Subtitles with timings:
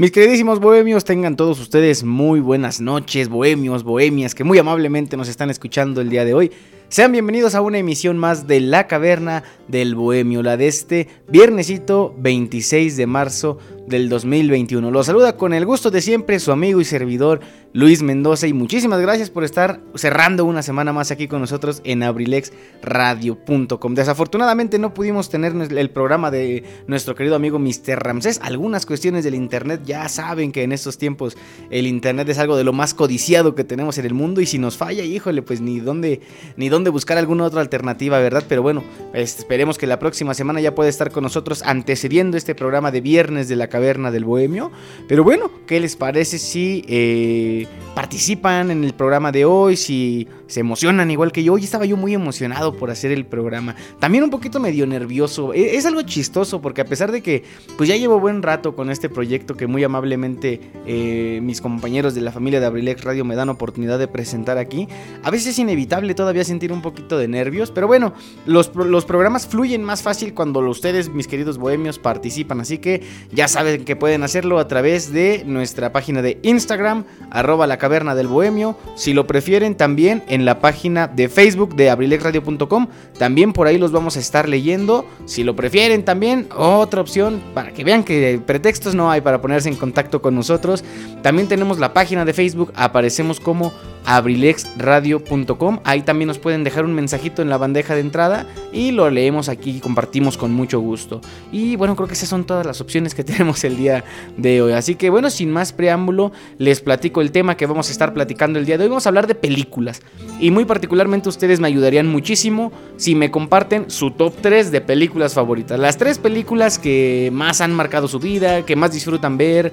[0.00, 5.28] Mis queridísimos bohemios, tengan todos ustedes muy buenas noches, bohemios, bohemias, que muy amablemente nos
[5.28, 6.50] están escuchando el día de hoy.
[6.90, 12.12] Sean bienvenidos a una emisión más de La Caverna del Bohemio, la de este viernesito
[12.18, 14.90] 26 de marzo del 2021.
[14.90, 17.40] Los saluda con el gusto de siempre su amigo y servidor
[17.72, 22.02] Luis Mendoza y muchísimas gracias por estar cerrando una semana más aquí con nosotros en
[22.02, 23.94] abrilexradio.com.
[23.94, 27.98] Desafortunadamente no pudimos tener el programa de nuestro querido amigo Mr.
[27.98, 28.40] Ramsés.
[28.42, 31.36] Algunas cuestiones del internet ya saben que en estos tiempos
[31.70, 34.58] el internet es algo de lo más codiciado que tenemos en el mundo y si
[34.58, 36.20] nos falla, híjole, pues ni dónde
[36.56, 38.44] ni dónde de buscar alguna otra alternativa, ¿verdad?
[38.48, 42.54] Pero bueno, este, esperemos que la próxima semana ya pueda estar con nosotros antecediendo este
[42.54, 44.70] programa de viernes de la caverna del bohemio.
[45.08, 49.76] Pero bueno, ¿qué les parece si eh, participan en el programa de hoy?
[49.76, 51.54] Si se emocionan igual que yo.
[51.54, 53.76] Hoy estaba yo muy emocionado por hacer el programa.
[54.00, 55.54] También un poquito medio nervioso.
[55.54, 57.44] E, es, algo chistoso porque a pesar de que
[57.76, 62.20] pues ya llevo buen rato con este proyecto que muy amablemente eh, mis compañeros de
[62.20, 64.88] la familia de Abrilex Radio me dan oportunidad de presentar aquí,
[65.22, 67.70] a veces es inevitable todavía sentir un poquito de nervios.
[67.70, 68.12] Pero bueno,
[68.44, 72.60] los, los programas fluyen más fácil cuando ustedes, mis queridos bohemios, participan.
[72.60, 77.68] Así que ya saben que pueden hacerlo a través de nuestra página de Instagram, arroba
[77.68, 78.76] la caverna del bohemio.
[78.96, 82.88] Si lo prefieren, también en la página de Facebook de abrilexradio.com.
[83.18, 85.06] También por ahí los vamos a estar leyendo.
[85.26, 89.68] Si lo prefieren también, otra opción para que vean que pretextos no hay para ponerse
[89.68, 90.84] en contacto con nosotros.
[91.22, 93.72] También tenemos la página de Facebook, aparecemos como
[94.10, 95.78] abrilexradio.com.
[95.84, 99.48] Ahí también nos pueden dejar un mensajito en la bandeja de entrada y lo leemos
[99.48, 101.20] aquí y compartimos con mucho gusto.
[101.52, 104.04] Y bueno, creo que esas son todas las opciones que tenemos el día
[104.36, 104.72] de hoy.
[104.72, 108.58] Así que bueno, sin más preámbulo, les platico el tema que vamos a estar platicando
[108.58, 108.88] el día de hoy.
[108.88, 110.02] Vamos a hablar de películas.
[110.40, 115.34] Y muy particularmente ustedes me ayudarían muchísimo si me comparten su top 3 de películas
[115.34, 115.78] favoritas.
[115.78, 119.72] Las tres películas que más han marcado su vida, que más disfrutan ver.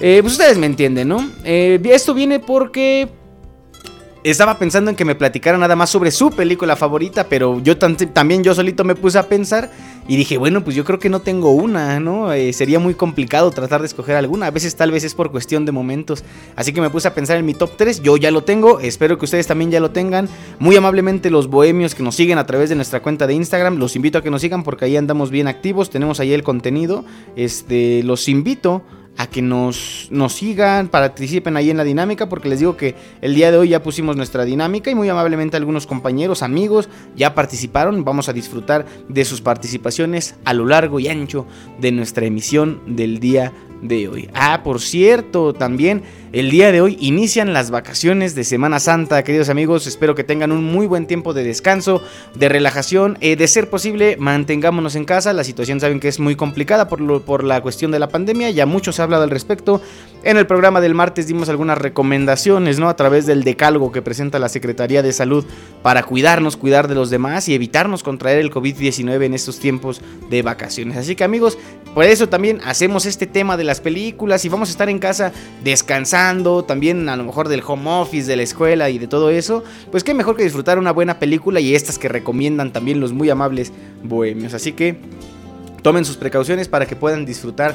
[0.00, 1.30] Eh, pues ustedes me entienden, ¿no?
[1.44, 3.19] Eh, esto viene porque
[4.22, 8.44] estaba pensando en que me platicara nada más sobre su película favorita, pero yo también
[8.44, 9.70] yo solito me puse a pensar
[10.06, 12.32] y dije, bueno, pues yo creo que no tengo una, ¿no?
[12.32, 14.46] Eh, sería muy complicado tratar de escoger alguna.
[14.46, 16.24] A veces tal vez es por cuestión de momentos.
[16.56, 18.02] Así que me puse a pensar en mi top 3.
[18.02, 20.28] Yo ya lo tengo, espero que ustedes también ya lo tengan.
[20.58, 23.96] Muy amablemente los bohemios que nos siguen a través de nuestra cuenta de Instagram, los
[23.96, 27.04] invito a que nos sigan porque ahí andamos bien activos, tenemos ahí el contenido.
[27.36, 28.82] Este, los invito
[29.16, 33.34] a que nos, nos sigan, participen ahí en la dinámica, porque les digo que el
[33.34, 38.04] día de hoy ya pusimos nuestra dinámica y muy amablemente algunos compañeros, amigos, ya participaron.
[38.04, 41.46] Vamos a disfrutar de sus participaciones a lo largo y ancho
[41.80, 44.28] de nuestra emisión del día de hoy.
[44.34, 46.02] Ah, por cierto, también
[46.32, 49.88] el día de hoy inician las vacaciones de Semana Santa, queridos amigos.
[49.88, 52.04] Espero que tengan un muy buen tiempo de descanso,
[52.36, 53.18] de relajación.
[53.20, 55.32] Eh, de ser posible, mantengámonos en casa.
[55.32, 58.48] La situación saben que es muy complicada por, por la cuestión de la pandemia.
[58.50, 59.82] Ya mucho se ha hablado al respecto.
[60.22, 62.88] En el programa del martes dimos algunas recomendaciones, ¿no?
[62.88, 65.44] A través del decálogo que presenta la Secretaría de Salud
[65.82, 70.42] para cuidarnos, cuidar de los demás y evitarnos contraer el COVID-19 en estos tiempos de
[70.42, 70.98] vacaciones.
[70.98, 71.58] Así que amigos,
[71.94, 75.32] por eso también hacemos este tema de las películas y vamos a estar en casa
[75.64, 76.19] descansando,
[76.66, 79.64] también a lo mejor del home office, de la escuela y de todo eso.
[79.90, 83.30] Pues qué mejor que disfrutar una buena película y estas que recomiendan también los muy
[83.30, 83.72] amables
[84.02, 84.52] bohemios.
[84.52, 84.96] Así que
[85.82, 87.74] tomen sus precauciones para que puedan disfrutar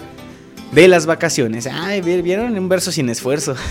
[0.72, 1.68] de las vacaciones.
[1.68, 3.56] Ay, vieron un verso sin esfuerzo.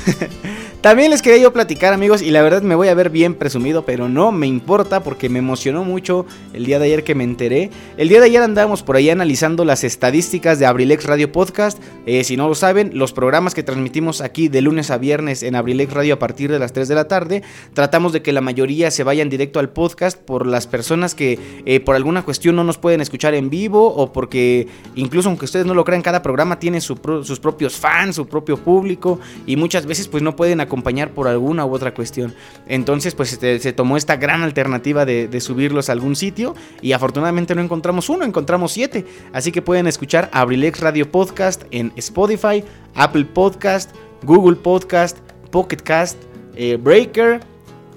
[0.85, 3.87] También les quería yo platicar, amigos, y la verdad me voy a ver bien presumido,
[3.87, 7.70] pero no me importa porque me emocionó mucho el día de ayer que me enteré.
[7.96, 11.79] El día de ayer andábamos por ahí analizando las estadísticas de Abrilex Radio Podcast.
[12.05, 15.55] Eh, si no lo saben, los programas que transmitimos aquí de lunes a viernes en
[15.55, 17.43] Abrilex Radio a partir de las 3 de la tarde,
[17.73, 21.81] tratamos de que la mayoría se vayan directo al podcast por las personas que eh,
[21.81, 25.73] por alguna cuestión no nos pueden escuchar en vivo o porque incluso aunque ustedes no
[25.73, 30.23] lo crean, cada programa tiene sus propios fans, su propio público y muchas veces pues
[30.23, 32.35] no pueden acompañar por alguna u otra cuestión.
[32.67, 37.55] Entonces, pues se tomó esta gran alternativa de, de, subirlos a algún sitio y afortunadamente
[37.55, 39.05] no encontramos uno, encontramos siete.
[39.33, 42.65] Así que pueden escuchar Abrilex Radio Podcast en Spotify,
[42.95, 43.91] Apple Podcast,
[44.23, 45.19] Google Podcast,
[45.51, 46.19] Pocket Cast,
[46.57, 47.54] eh, Breaker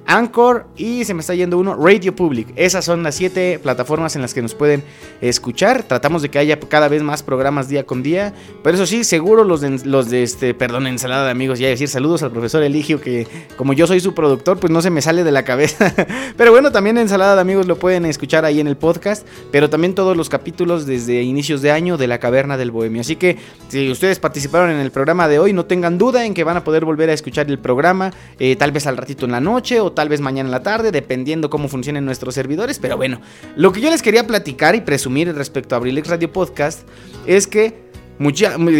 [0.07, 2.53] Anchor y se me está yendo uno, Radio Public.
[2.55, 4.81] Esas son las siete plataformas en las que nos pueden
[5.19, 5.83] escuchar.
[5.83, 8.33] Tratamos de que haya cada vez más programas día con día.
[8.63, 11.89] Pero eso sí, seguro los de, los de este, perdón, ensalada de amigos, ya decir
[11.89, 13.27] saludos al profesor Eligio, que
[13.57, 15.93] como yo soy su productor, pues no se me sale de la cabeza.
[16.37, 19.27] pero bueno, también ensalada de amigos lo pueden escuchar ahí en el podcast.
[19.51, 23.01] Pero también todos los capítulos desde inicios de año de la caverna del bohemio.
[23.01, 23.37] Así que
[23.67, 26.63] si ustedes participaron en el programa de hoy, no tengan duda en que van a
[26.63, 29.91] poder volver a escuchar el programa, eh, tal vez al ratito en la noche o
[29.97, 32.77] tal vez mañana en la tarde, dependiendo cómo funcionen nuestros servidores.
[32.77, 33.19] Pero bueno,
[33.55, 36.87] lo que yo les quería platicar y presumir respecto a Abrilex Radio Podcast
[37.25, 37.87] es que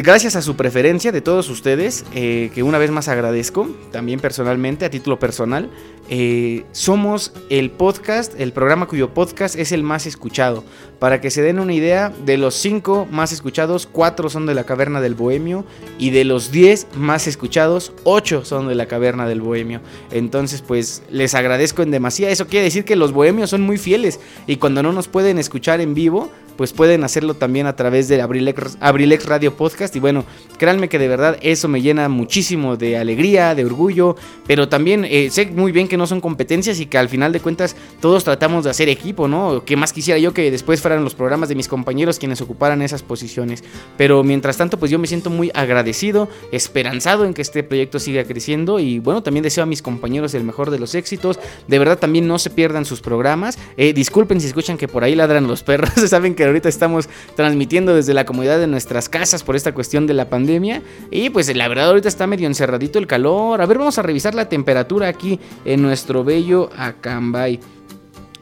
[0.04, 4.86] gracias a su preferencia de todos ustedes, eh, que una vez más agradezco, también personalmente,
[4.86, 5.72] a título personal,
[6.10, 10.64] eh, somos el podcast, el programa cuyo podcast es el más escuchado.
[11.00, 14.64] Para que se den una idea, de los 5 más escuchados, 4 son de la
[14.64, 15.66] Caverna del Bohemio
[16.00, 19.82] y de los 10 más escuchados, 8 son de la Caverna del Bohemio.
[20.12, 22.30] Entonces, pues les agradezco en demasía.
[22.30, 25.82] Eso quiere decir que los bohemios son muy fieles y cuando no nos pueden escuchar
[25.82, 29.96] en vivo, pues pueden hacerlo también a través de Abrilex, Radio Podcast.
[29.96, 30.26] Y bueno,
[30.58, 34.16] créanme que de verdad eso me llena muchísimo de alegría, de orgullo,
[34.48, 37.40] pero también eh, sé muy bien que no son competencias y que al final de
[37.40, 39.64] cuentas todos tratamos de hacer equipo, ¿no?
[39.66, 43.04] Que más quisiera yo que después fueran los programas de mis compañeros quienes ocuparan esas
[43.04, 43.64] posiciones.
[43.98, 48.24] Pero mientras tanto, pues yo me siento muy agradecido, esperanzado en que este proyecto siga
[48.24, 51.40] creciendo y bueno, también deseo a mis compañeros el mejor de los éxitos.
[51.68, 53.58] De verdad también no se pierdan sus programas.
[53.78, 57.96] Eh, disculpen si escuchan que por ahí ladran los perros, saben que ahorita estamos transmitiendo
[57.96, 60.82] desde la comodidad de nuestras casas por esta cuestión de la pandemia.
[61.12, 63.62] Y pues la verdad ahorita está medio encerradito el calor.
[63.62, 67.60] A ver, vamos a revisar la temperatura aquí en nuestro bello Acambay.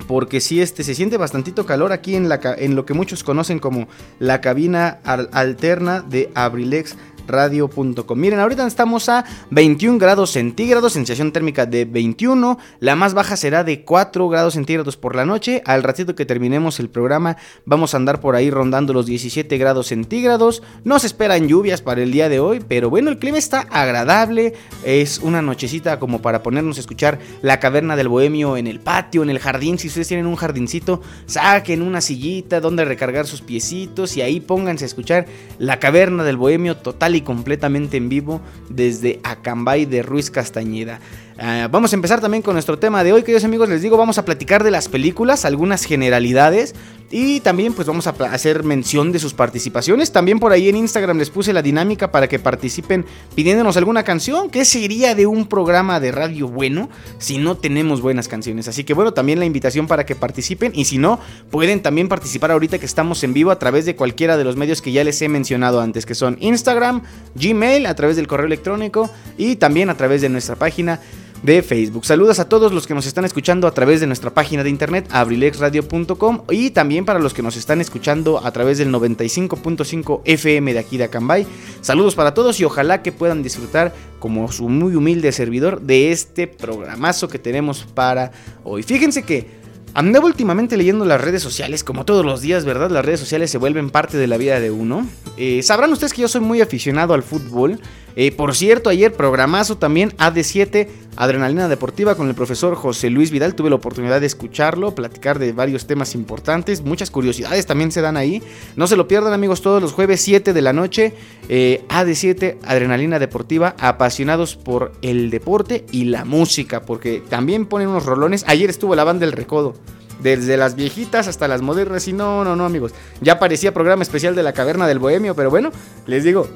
[0.08, 2.28] Porque si este, se siente bastantito calor aquí en,
[2.58, 3.88] en lo que muchos conocen como
[4.20, 6.96] la cabina alterna de Abrilex
[7.28, 8.20] radio.com.
[8.20, 13.64] Miren, ahorita estamos a 21 grados centígrados, sensación térmica de 21, la más baja será
[13.64, 17.98] de 4 grados centígrados por la noche, al ratito que terminemos el programa vamos a
[17.98, 22.30] andar por ahí rondando los 17 grados centígrados, no se esperan lluvias para el día
[22.30, 26.82] de hoy, pero bueno, el clima está agradable, es una nochecita como para ponernos a
[26.82, 30.36] escuchar la caverna del bohemio en el patio, en el jardín, si ustedes tienen un
[30.36, 35.26] jardincito, saquen una sillita donde recargar sus piecitos y ahí pónganse a escuchar
[35.60, 41.00] la caverna del bohemio total y completamente en vivo desde Acambay de Ruiz Castañeda.
[41.38, 43.68] Ah, vamos a empezar también con nuestro tema de hoy, queridos amigos.
[43.68, 46.76] Les digo, vamos a platicar de las películas, algunas generalidades
[47.12, 50.12] y también pues vamos a hacer mención de sus participaciones.
[50.12, 53.06] También por ahí en Instagram les puse la dinámica para que participen
[53.36, 54.50] pidiéndonos alguna canción.
[54.50, 58.68] ¿Qué sería de un programa de radio bueno si no tenemos buenas canciones?
[58.68, 61.20] Así que bueno, también la invitación para que participen y si no,
[61.52, 64.82] pueden también participar ahorita que estamos en vivo a través de cualquiera de los medios
[64.82, 67.04] que ya les he mencionado antes, que son Instagram,
[67.36, 71.00] Gmail, a través del correo electrónico y también a través de nuestra página
[71.46, 72.06] de Facebook.
[72.06, 75.08] Saludos a todos los que nos están escuchando a través de nuestra página de internet
[75.12, 80.80] abrilexradio.com y también para los que nos están escuchando a través del 95.5 FM de
[80.80, 81.46] aquí de Acambay.
[81.82, 86.48] Saludos para todos y ojalá que puedan disfrutar como su muy humilde servidor de este
[86.48, 88.32] programazo que tenemos para
[88.64, 88.82] hoy.
[88.82, 89.64] Fíjense que
[89.96, 92.92] Andaba últimamente leyendo las redes sociales, como todos los días, ¿verdad?
[92.92, 95.08] Las redes sociales se vuelven parte de la vida de uno.
[95.38, 97.80] Eh, sabrán ustedes que yo soy muy aficionado al fútbol.
[98.16, 103.56] Eh, por cierto, ayer programazo también AD7, Adrenalina Deportiva con el profesor José Luis Vidal.
[103.56, 106.82] Tuve la oportunidad de escucharlo, platicar de varios temas importantes.
[106.82, 108.42] Muchas curiosidades también se dan ahí.
[108.76, 111.14] No se lo pierdan amigos todos los jueves 7 de la noche.
[111.50, 116.84] Eh, AD7, Adrenalina Deportiva, apasionados por el deporte y la música.
[116.84, 118.46] Porque también ponen unos rolones.
[118.48, 119.74] Ayer estuvo la banda del Recodo.
[120.22, 122.08] Desde las viejitas hasta las modernas.
[122.08, 122.94] Y no, no, no, amigos.
[123.20, 125.36] Ya parecía programa especial de la caverna del bohemio.
[125.36, 125.72] Pero bueno,
[126.08, 126.48] les digo,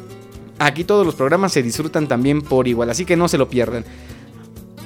[0.60, 3.86] Aquí todos los programas se disfrutan también por igual, así que no se lo pierdan.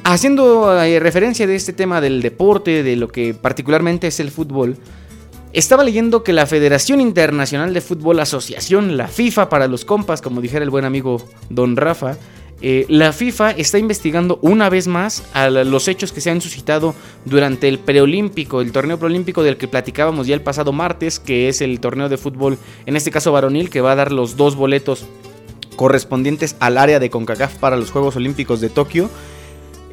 [0.03, 4.77] Haciendo eh, referencia de este tema del deporte, de lo que particularmente es el fútbol,
[5.53, 10.41] estaba leyendo que la Federación Internacional de Fútbol Asociación, la FIFA para los compas, como
[10.41, 12.17] dijera el buen amigo Don Rafa,
[12.61, 16.95] eh, la FIFA está investigando una vez más a los hechos que se han suscitado
[17.25, 21.61] durante el preolímpico, el torneo preolímpico del que platicábamos ya el pasado martes, que es
[21.61, 25.05] el torneo de fútbol, en este caso varonil, que va a dar los dos boletos
[25.75, 29.09] correspondientes al área de CONCACAF para los Juegos Olímpicos de Tokio.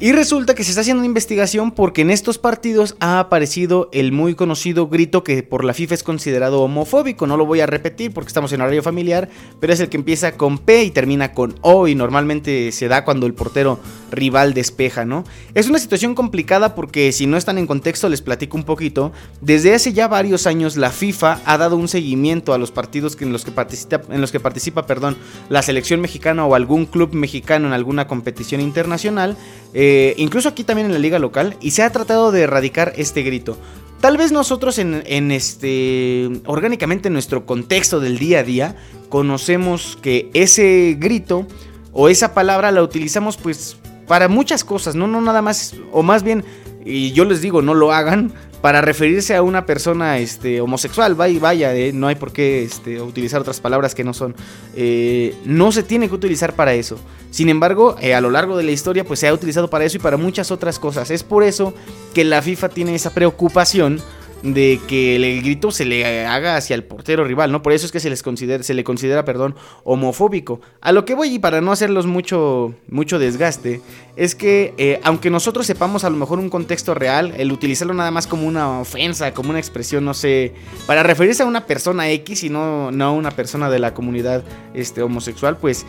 [0.01, 4.11] Y resulta que se está haciendo una investigación porque en estos partidos ha aparecido el
[4.11, 7.27] muy conocido grito que por la FIFA es considerado homofóbico.
[7.27, 10.31] No lo voy a repetir porque estamos en horario familiar, pero es el que empieza
[10.37, 13.79] con P y termina con O y normalmente se da cuando el portero
[14.11, 15.23] rival despeja, ¿no?
[15.53, 19.11] Es una situación complicada porque si no están en contexto les platico un poquito.
[19.41, 23.31] Desde hace ya varios años la FIFA ha dado un seguimiento a los partidos en
[23.31, 25.17] los que participa, en los que participa perdón,
[25.49, 29.37] la selección mexicana o algún club mexicano en alguna competición internacional.
[29.73, 33.23] Eh, incluso aquí también en la liga local, y se ha tratado de erradicar este
[33.23, 33.57] grito.
[34.01, 38.75] Tal vez nosotros en, este orgánicamente en nuestro contexto del día a día
[39.09, 41.45] conocemos que ese grito
[41.93, 43.77] o esa palabra la utilizamos pues
[44.07, 46.43] para muchas cosas, no no nada más o más bien
[46.83, 51.39] y yo les digo no lo hagan para referirse a una persona este, homosexual, vaya,
[51.39, 54.35] vaya eh, no hay por qué este, utilizar otras palabras que no son.
[54.75, 56.99] Eh, no se tiene que utilizar para eso.
[57.31, 59.97] Sin embargo, eh, a lo largo de la historia, pues se ha utilizado para eso
[59.97, 61.09] y para muchas otras cosas.
[61.09, 61.73] Es por eso
[62.13, 63.99] que la FIFA tiene esa preocupación
[64.43, 67.61] de que el grito se le haga hacia el portero rival, ¿no?
[67.61, 70.61] Por eso es que se les considera, se le considera, perdón, homofóbico.
[70.81, 73.81] A lo que voy y para no hacerlos mucho, mucho desgaste,
[74.15, 78.11] es que eh, aunque nosotros sepamos a lo mejor un contexto real, el utilizarlo nada
[78.11, 80.53] más como una ofensa, como una expresión, no sé,
[80.87, 84.43] para referirse a una persona X y no, no a una persona de la comunidad
[84.73, 85.85] este, homosexual, pues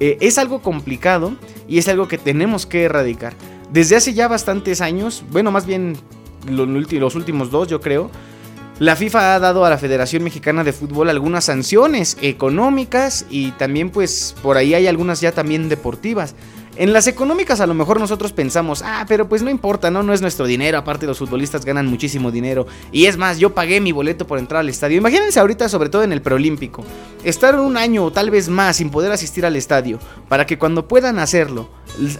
[0.00, 1.34] eh, es algo complicado
[1.68, 3.34] y es algo que tenemos que erradicar.
[3.72, 5.96] Desde hace ya bastantes años, bueno, más bien
[6.46, 8.10] los últimos dos, yo creo,
[8.80, 13.90] la FIFA ha dado a la Federación Mexicana de Fútbol algunas sanciones económicas y también
[13.90, 16.34] pues por ahí hay algunas ya también deportivas.
[16.76, 20.12] En las económicas a lo mejor nosotros pensamos, ah, pero pues no importa, no, no
[20.12, 22.66] es nuestro dinero, aparte los futbolistas ganan muchísimo dinero.
[22.90, 24.98] Y es más, yo pagué mi boleto por entrar al estadio.
[24.98, 26.84] Imagínense ahorita, sobre todo en el preolímpico,
[27.22, 30.88] estar un año o tal vez más sin poder asistir al estadio, para que cuando
[30.88, 31.70] puedan hacerlo,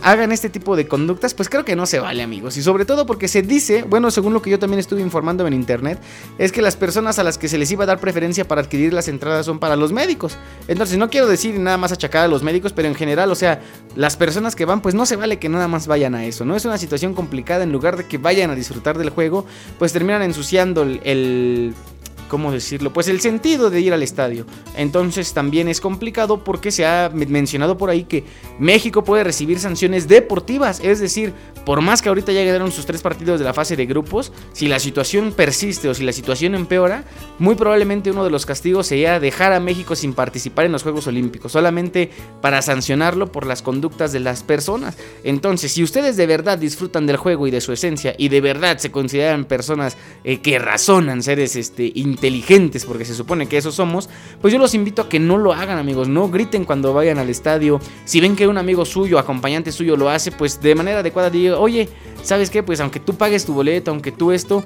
[0.02, 2.56] hagan este tipo de conductas, pues creo que no se vale, amigos.
[2.56, 5.52] Y sobre todo porque se dice, bueno, según lo que yo también estuve informando en
[5.52, 5.99] internet,
[6.38, 8.92] es que las personas a las que se les iba a dar preferencia para adquirir
[8.92, 10.38] las entradas son para los médicos.
[10.68, 13.61] Entonces, no quiero decir nada más achacar a los médicos, pero en general, o sea,
[13.96, 16.56] las personas que van, pues no se vale que nada más vayan a eso, ¿no?
[16.56, 19.46] Es una situación complicada, en lugar de que vayan a disfrutar del juego,
[19.78, 21.74] pues terminan ensuciando el
[22.34, 22.92] ¿cómo decirlo?
[22.92, 24.44] Pues el sentido de ir al estadio.
[24.76, 28.24] Entonces también es complicado porque se ha mencionado por ahí que
[28.58, 30.80] México puede recibir sanciones deportivas.
[30.82, 31.32] Es decir,
[31.64, 34.66] por más que ahorita ya quedaron sus tres partidos de la fase de grupos, si
[34.66, 37.04] la situación persiste o si la situación empeora,
[37.38, 41.06] muy probablemente uno de los castigos sería dejar a México sin participar en los Juegos
[41.06, 42.10] Olímpicos, solamente
[42.40, 44.98] para sancionarlo por las conductas de las personas.
[45.22, 48.78] Entonces, si ustedes de verdad disfrutan del juego y de su esencia y de verdad
[48.78, 52.23] se consideran personas eh, que razonan, seres este, inteligentes,
[52.86, 54.08] porque se supone que eso somos,
[54.40, 56.08] pues yo los invito a que no lo hagan, amigos.
[56.08, 57.80] No griten cuando vayan al estadio.
[58.04, 61.58] Si ven que un amigo suyo, acompañante suyo, lo hace, pues de manera adecuada diga,
[61.58, 61.88] oye,
[62.22, 62.62] ¿sabes qué?
[62.62, 64.64] Pues aunque tú pagues tu boleto, aunque tú esto,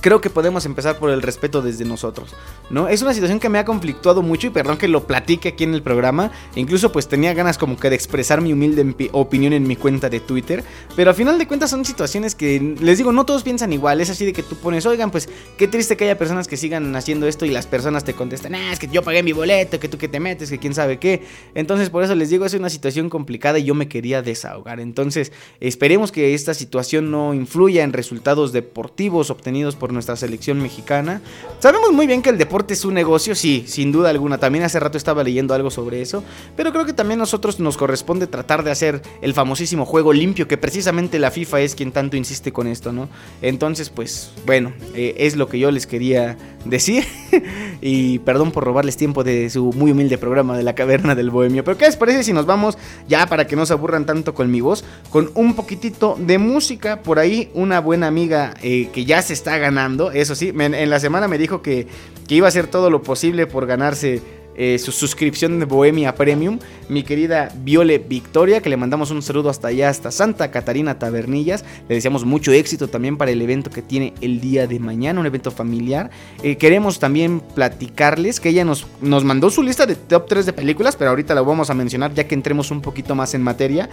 [0.00, 2.34] creo que podemos empezar por el respeto desde nosotros,
[2.70, 2.88] ¿no?
[2.88, 5.74] Es una situación que me ha conflictuado mucho y perdón que lo platique aquí en
[5.74, 9.76] el programa, incluso pues tenía ganas como que de expresar mi humilde opinión en mi
[9.76, 10.64] cuenta de Twitter,
[10.96, 14.10] pero al final de cuentas son situaciones que les digo, no todos piensan igual, es
[14.10, 17.26] así de que tú pones, oigan, pues qué triste que haya personas que sigan haciendo
[17.26, 19.98] esto y las personas te contestan, ah, es que yo pagué mi boleto, que tú
[19.98, 23.10] que te metes, que quién sabe qué, entonces por eso les digo, es una situación
[23.10, 28.52] complicada y yo me quería desahogar, entonces esperemos que esta situación no influya en resultados
[28.52, 31.20] deportivos obtenidos por nuestra selección mexicana.
[31.58, 34.38] Sabemos muy bien que el deporte es un negocio, sí, sin duda alguna.
[34.38, 36.22] También hace rato estaba leyendo algo sobre eso.
[36.56, 40.48] Pero creo que también a nosotros nos corresponde tratar de hacer el famosísimo juego limpio,
[40.48, 43.08] que precisamente la FIFA es quien tanto insiste con esto, ¿no?
[43.42, 47.04] Entonces, pues, bueno, eh, es lo que yo les quería decir.
[47.80, 51.64] y perdón por robarles tiempo de su muy humilde programa de la caverna del bohemio.
[51.64, 52.78] Pero ¿qué les parece si nos vamos
[53.08, 54.84] ya para que no se aburran tanto con mi voz?
[55.10, 57.02] Con un poquitito de música.
[57.02, 59.79] Por ahí una buena amiga eh, que ya se está ganando
[60.12, 61.86] eso sí, en la semana me dijo que,
[62.28, 64.22] iba a hacer todo lo posible por ganarse
[64.54, 66.58] eh, su suscripción de Bohemia Premium,
[66.88, 71.64] mi querida Viole Victoria, que le mandamos un saludo hasta allá, hasta Santa Catarina Tabernillas.
[71.88, 75.26] Le deseamos mucho éxito también para el evento que tiene el día de mañana, un
[75.26, 76.10] evento familiar.
[76.42, 80.52] Eh, queremos también platicarles que ella nos, nos mandó su lista de top 3 de
[80.52, 83.88] películas, pero ahorita la vamos a mencionar ya que entremos un poquito más en materia.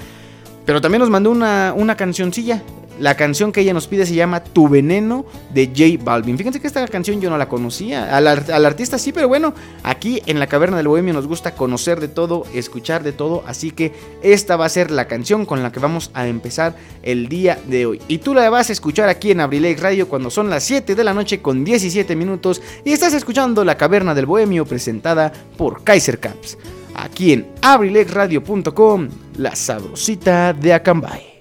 [0.68, 2.62] Pero también nos mandó una, una cancioncilla.
[3.00, 6.38] La canción que ella nos pide se llama Tu Veneno de J Balvin.
[6.38, 8.18] Fíjense que esta canción yo no la conocía.
[8.18, 12.10] Al, artista sí, pero bueno, aquí en la Caverna del Bohemio nos gusta conocer de
[12.10, 13.46] todo, escuchar de todo.
[13.48, 17.30] Así que esta va a ser la canción con la que vamos a empezar el
[17.30, 18.02] día de hoy.
[18.10, 21.04] Y tú la vas a escuchar aquí en Abrileix Radio cuando son las 7 de
[21.06, 22.62] la noche con 17 minutos.
[22.84, 26.58] Y estás escuchando la Caverna del Bohemio presentada por Kaiser Caps
[26.98, 31.38] aquí en abrilexradio.com, la sabrosita de Acambay.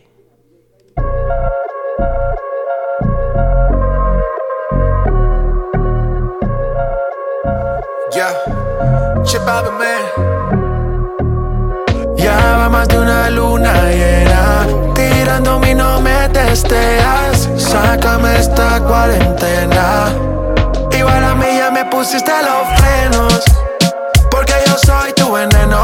[8.13, 8.33] Ya,
[9.25, 9.77] chipado.
[12.17, 14.67] Ya va más de una luna llena.
[14.95, 17.49] tirando mi no me testeas.
[17.57, 20.07] Sácame esta cuarentena.
[20.91, 23.66] Igual a mí ya me pusiste los frenos
[24.37, 25.83] porque yo soy tu veneno,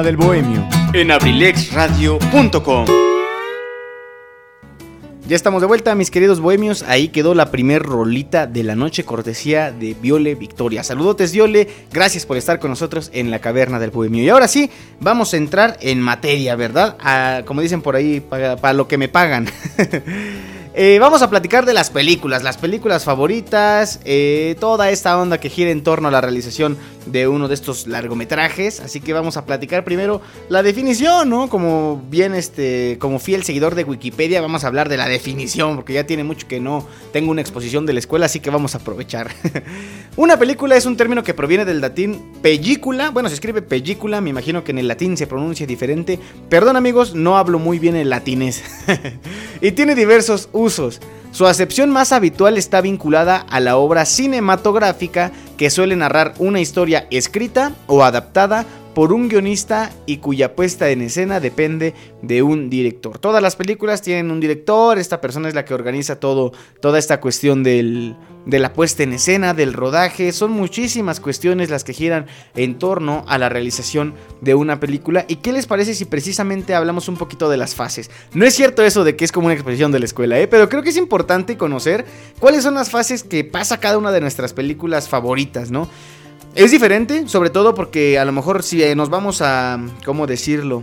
[0.00, 2.86] del bohemio en abrilexradio.com.
[5.28, 6.82] Ya estamos de vuelta, mis queridos bohemios.
[6.82, 10.82] Ahí quedó la primer rolita de la noche, cortesía de Viole Victoria.
[10.82, 11.68] Saludotes, Viole.
[11.92, 14.22] Gracias por estar con nosotros en la caverna del bohemio.
[14.22, 16.96] Y ahora sí, vamos a entrar en materia, ¿verdad?
[17.00, 19.46] A, como dicen por ahí, para, lo que me pagan.
[20.74, 25.50] Eh, vamos a platicar de las películas, las películas favoritas, eh, toda esta onda que
[25.50, 28.80] gira en torno a la realización de uno de estos largometrajes.
[28.80, 31.48] Así que vamos a platicar primero la definición, ¿no?
[31.48, 35.92] Como bien, este, como fiel seguidor de Wikipedia, vamos a hablar de la definición, porque
[35.92, 38.78] ya tiene mucho que no tengo una exposición de la escuela, así que vamos a
[38.78, 39.30] aprovechar.
[40.16, 44.30] una película es un término que proviene del latín película, bueno, se escribe película, me
[44.30, 46.18] imagino que en el latín se pronuncia diferente.
[46.48, 48.62] Perdón amigos, no hablo muy bien el latinés.
[49.60, 51.00] y tiene diversos usos.
[51.32, 57.06] Su acepción más habitual está vinculada a la obra cinematográfica que suele narrar una historia
[57.10, 63.18] escrita o adaptada por un guionista y cuya puesta en escena depende de un director.
[63.18, 67.20] Todas las películas tienen un director, esta persona es la que organiza todo, toda esta
[67.20, 72.26] cuestión del, de la puesta en escena, del rodaje, son muchísimas cuestiones las que giran
[72.54, 75.24] en torno a la realización de una película.
[75.28, 78.10] ¿Y qué les parece si precisamente hablamos un poquito de las fases?
[78.34, 80.48] No es cierto eso de que es como una exposición de la escuela, ¿eh?
[80.48, 82.04] pero creo que es importante conocer
[82.38, 85.88] cuáles son las fases que pasa cada una de nuestras películas favoritas, ¿no?
[86.54, 90.82] Es diferente, sobre todo porque a lo mejor si nos vamos a, ¿cómo decirlo?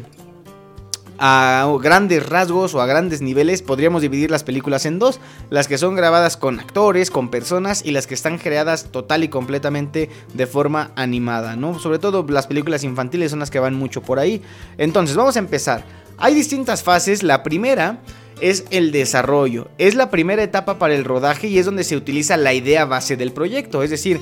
[1.20, 5.20] A grandes rasgos o a grandes niveles podríamos dividir las películas en dos,
[5.52, 9.28] las que son grabadas con actores, con personas y las que están creadas total y
[9.28, 11.78] completamente de forma animada, ¿no?
[11.78, 14.42] Sobre todo las películas infantiles son las que van mucho por ahí.
[14.80, 15.84] Entonces, vamos a empezar.
[16.18, 18.00] Hay distintas fases, la primera
[18.42, 22.38] es el desarrollo, es la primera etapa para el rodaje y es donde se utiliza
[22.38, 24.20] la idea base del proyecto, es decir,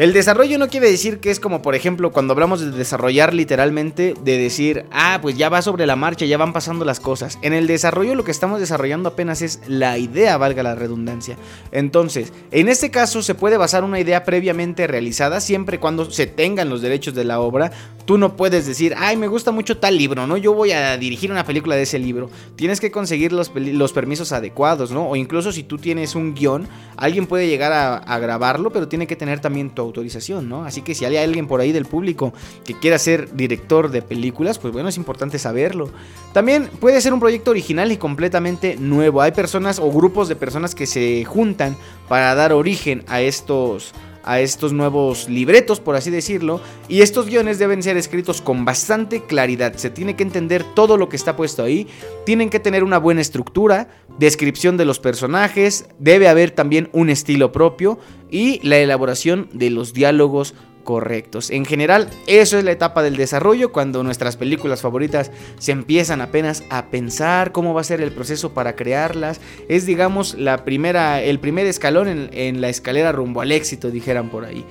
[0.00, 4.14] el desarrollo no quiere decir que es como, por ejemplo, cuando hablamos de desarrollar literalmente,
[4.24, 7.38] de decir, ah, pues ya va sobre la marcha, ya van pasando las cosas.
[7.42, 11.36] En el desarrollo lo que estamos desarrollando apenas es la idea, valga la redundancia.
[11.70, 16.26] Entonces, en este caso se puede basar una idea previamente realizada siempre y cuando se
[16.26, 17.70] tengan los derechos de la obra.
[18.06, 20.38] Tú no puedes decir, ay, me gusta mucho tal libro, ¿no?
[20.38, 22.30] Yo voy a dirigir una película de ese libro.
[22.56, 23.50] Tienes que conseguir los,
[23.92, 25.10] permisos adecuados, ¿no?
[25.10, 29.06] O incluso si tú tienes un guion, alguien puede llegar a, a grabarlo, pero tiene
[29.06, 30.64] que tener también tu autorización, ¿no?
[30.64, 32.32] Así que si hay alguien por ahí del público
[32.64, 35.90] que quiera ser director de películas, pues bueno, es importante saberlo.
[36.32, 39.22] También puede ser un proyecto original y completamente nuevo.
[39.22, 41.76] Hay personas o grupos de personas que se juntan
[42.08, 43.92] para dar origen a estos
[44.30, 49.24] a estos nuevos libretos, por así decirlo, y estos guiones deben ser escritos con bastante
[49.24, 49.74] claridad.
[49.74, 51.88] Se tiene que entender todo lo que está puesto ahí,
[52.24, 53.88] tienen que tener una buena estructura,
[54.20, 57.98] descripción de los personajes, debe haber también un estilo propio
[58.30, 60.54] y la elaboración de los diálogos
[60.90, 61.50] correctos.
[61.50, 66.64] En general, eso es la etapa del desarrollo cuando nuestras películas favoritas se empiezan apenas
[66.68, 69.40] a pensar cómo va a ser el proceso para crearlas.
[69.68, 74.30] Es, digamos, la primera, el primer escalón en, en la escalera rumbo al éxito, dijeran
[74.30, 74.64] por ahí.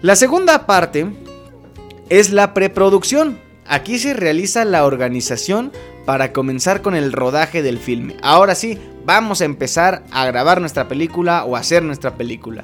[0.00, 1.08] La segunda parte
[2.08, 3.40] es la preproducción.
[3.66, 5.72] Aquí se realiza la organización
[6.06, 8.16] para comenzar con el rodaje del filme.
[8.22, 12.62] Ahora sí, vamos a empezar a grabar nuestra película o hacer nuestra película.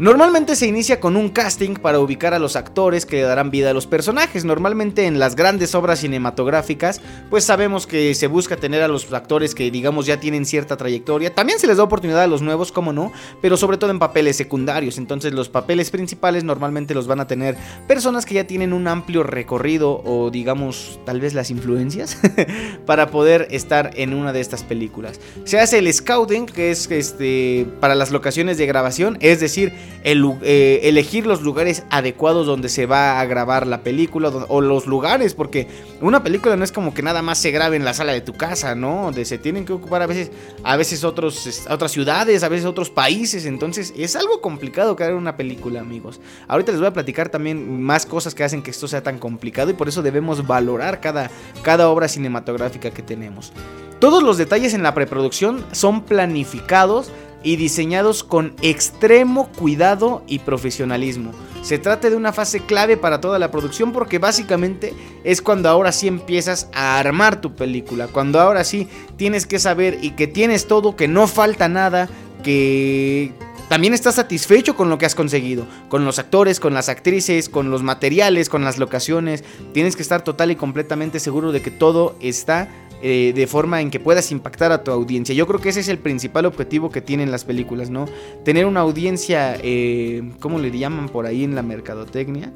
[0.00, 3.68] Normalmente se inicia con un casting para ubicar a los actores que le darán vida
[3.68, 4.46] a los personajes.
[4.46, 9.54] Normalmente en las grandes obras cinematográficas, pues sabemos que se busca tener a los actores
[9.54, 11.34] que digamos ya tienen cierta trayectoria.
[11.34, 14.36] También se les da oportunidad a los nuevos, como no, pero sobre todo en papeles
[14.36, 14.96] secundarios.
[14.96, 19.22] Entonces los papeles principales normalmente los van a tener personas que ya tienen un amplio
[19.22, 22.16] recorrido o digamos tal vez las influencias
[22.86, 25.20] para poder estar en una de estas películas.
[25.44, 30.80] Se hace el scouting, que es este para las locaciones de grabación, es decir, eh,
[30.84, 35.68] elegir los lugares adecuados donde se va a grabar la película o los lugares, porque
[36.00, 38.32] una película no es como que nada más se grabe en la sala de tu
[38.32, 39.04] casa, ¿no?
[39.04, 40.30] Donde se tienen que ocupar a veces,
[40.64, 45.36] a veces otros, otras ciudades, a veces otros países, entonces es algo complicado crear una
[45.36, 46.20] película, amigos.
[46.48, 49.70] Ahorita les voy a platicar también más cosas que hacen que esto sea tan complicado
[49.70, 51.30] y por eso debemos valorar cada,
[51.62, 53.52] cada obra cinematográfica que tenemos.
[54.00, 61.32] Todos los detalles en la preproducción son planificados y diseñados con extremo cuidado y profesionalismo.
[61.62, 65.92] Se trata de una fase clave para toda la producción porque básicamente es cuando ahora
[65.92, 70.66] sí empiezas a armar tu película, cuando ahora sí tienes que saber y que tienes
[70.66, 72.08] todo, que no falta nada,
[72.42, 73.32] que
[73.68, 77.70] también estás satisfecho con lo que has conseguido, con los actores, con las actrices, con
[77.70, 79.44] los materiales, con las locaciones.
[79.72, 82.68] Tienes que estar total y completamente seguro de que todo está
[83.02, 85.34] eh, de forma en que puedas impactar a tu audiencia.
[85.34, 88.06] Yo creo que ese es el principal objetivo que tienen las películas, ¿no?
[88.44, 92.52] Tener una audiencia, eh, ¿cómo le llaman por ahí en la mercadotecnia?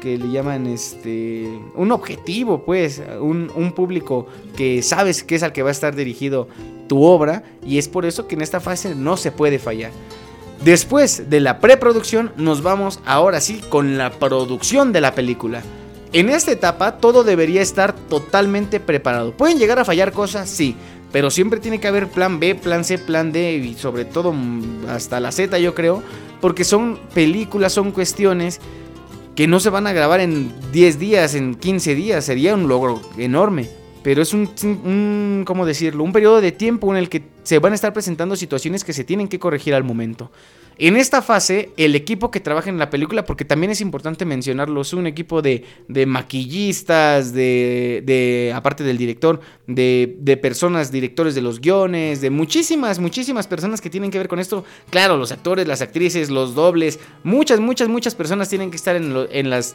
[0.00, 5.52] que le llaman este un objetivo pues un, un, público que sabes que es al
[5.52, 6.46] que va a estar dirigido
[6.88, 9.92] tu obra y es por eso que en esta fase no se puede fallar
[10.62, 15.62] después de la preproducción nos vamos ahora sí con la producción de la película
[16.14, 19.32] en esta etapa todo debería estar totalmente preparado.
[19.32, 20.48] ¿Pueden llegar a fallar cosas?
[20.48, 20.76] Sí.
[21.10, 24.86] Pero siempre tiene que haber plan B, plan C, plan D y sobre todo mm,
[24.88, 26.02] hasta la Z yo creo.
[26.40, 28.60] Porque son películas, son cuestiones
[29.34, 32.24] que no se van a grabar en 10 días, en 15 días.
[32.24, 33.68] Sería un logro enorme.
[34.04, 36.04] Pero es un, ¿cómo decirlo?
[36.04, 39.04] Un periodo de tiempo en el que se van a estar presentando situaciones que se
[39.04, 40.30] tienen que corregir al momento.
[40.76, 44.80] En esta fase, el equipo que trabaja en la película, porque también es importante mencionarlo,
[44.80, 45.64] es un equipo de,
[46.06, 53.80] maquillistas, de, aparte del director, de, personas, directores de los guiones, de muchísimas, muchísimas personas
[53.80, 54.64] que tienen que ver con esto.
[54.90, 59.50] Claro, los actores, las actrices, los dobles, muchas, muchas, muchas personas tienen que estar en,
[59.50, 59.74] las...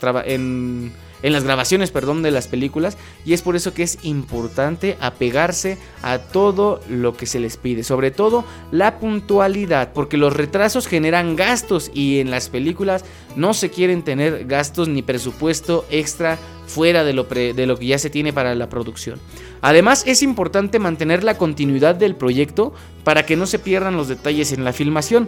[1.22, 5.78] En las grabaciones, perdón, de las películas y es por eso que es importante apegarse
[6.02, 11.36] a todo lo que se les pide, sobre todo la puntualidad, porque los retrasos generan
[11.36, 17.14] gastos y en las películas no se quieren tener gastos ni presupuesto extra fuera de
[17.14, 19.20] lo, de lo que ya se tiene para la producción.
[19.62, 24.52] Además es importante mantener la continuidad del proyecto para que no se pierdan los detalles
[24.52, 25.28] en la filmación.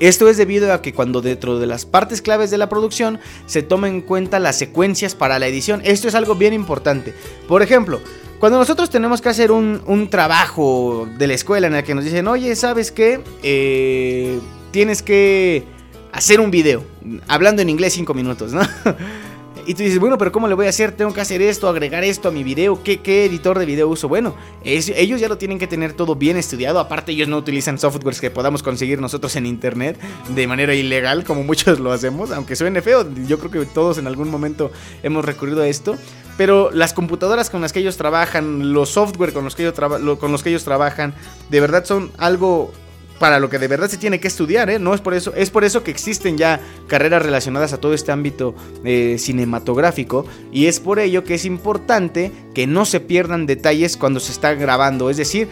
[0.00, 3.62] Esto es debido a que cuando dentro de las partes claves de la producción se
[3.62, 5.82] tomen en cuenta las secuencias para la edición.
[5.84, 7.14] Esto es algo bien importante.
[7.46, 8.00] Por ejemplo,
[8.44, 12.28] cuando nosotros tenemos que hacer un, trabajo de la escuela en el que nos dicen,
[12.28, 13.22] oye, ¿sabes qué?
[13.42, 14.38] Eh,
[14.70, 15.64] tienes que
[16.12, 16.84] hacer un video,
[17.26, 18.60] hablando en inglés 5 minutos, ¿no?
[19.66, 20.92] Y tú dices, bueno, pero ¿cómo le voy a hacer?
[20.92, 22.82] Tengo que hacer esto, agregar esto a mi video.
[22.82, 24.08] ¿Qué, qué editor de video uso?
[24.08, 26.78] Bueno, ellos ya lo tienen que tener todo bien estudiado.
[26.78, 29.98] Aparte, ellos no utilizan softwares que podamos conseguir nosotros en internet
[30.34, 32.30] de manera ilegal, como muchos lo hacemos.
[32.30, 34.70] Aunque suene feo, yo creo que todos en algún momento
[35.02, 35.96] hemos recurrido a esto.
[36.36, 39.74] Pero las computadoras con las que ellos trabajan, los software con los que ellos,
[40.18, 41.14] con los que ellos trabajan,
[41.48, 42.72] de verdad son algo
[43.18, 44.78] para lo que de verdad se tiene que estudiar, ¿eh?
[44.78, 48.12] No es por eso, es por eso que existen ya carreras relacionadas a todo este
[48.12, 53.96] ámbito eh, cinematográfico y es por ello que es importante que no se pierdan detalles
[53.96, 55.48] cuando se está grabando, es decir,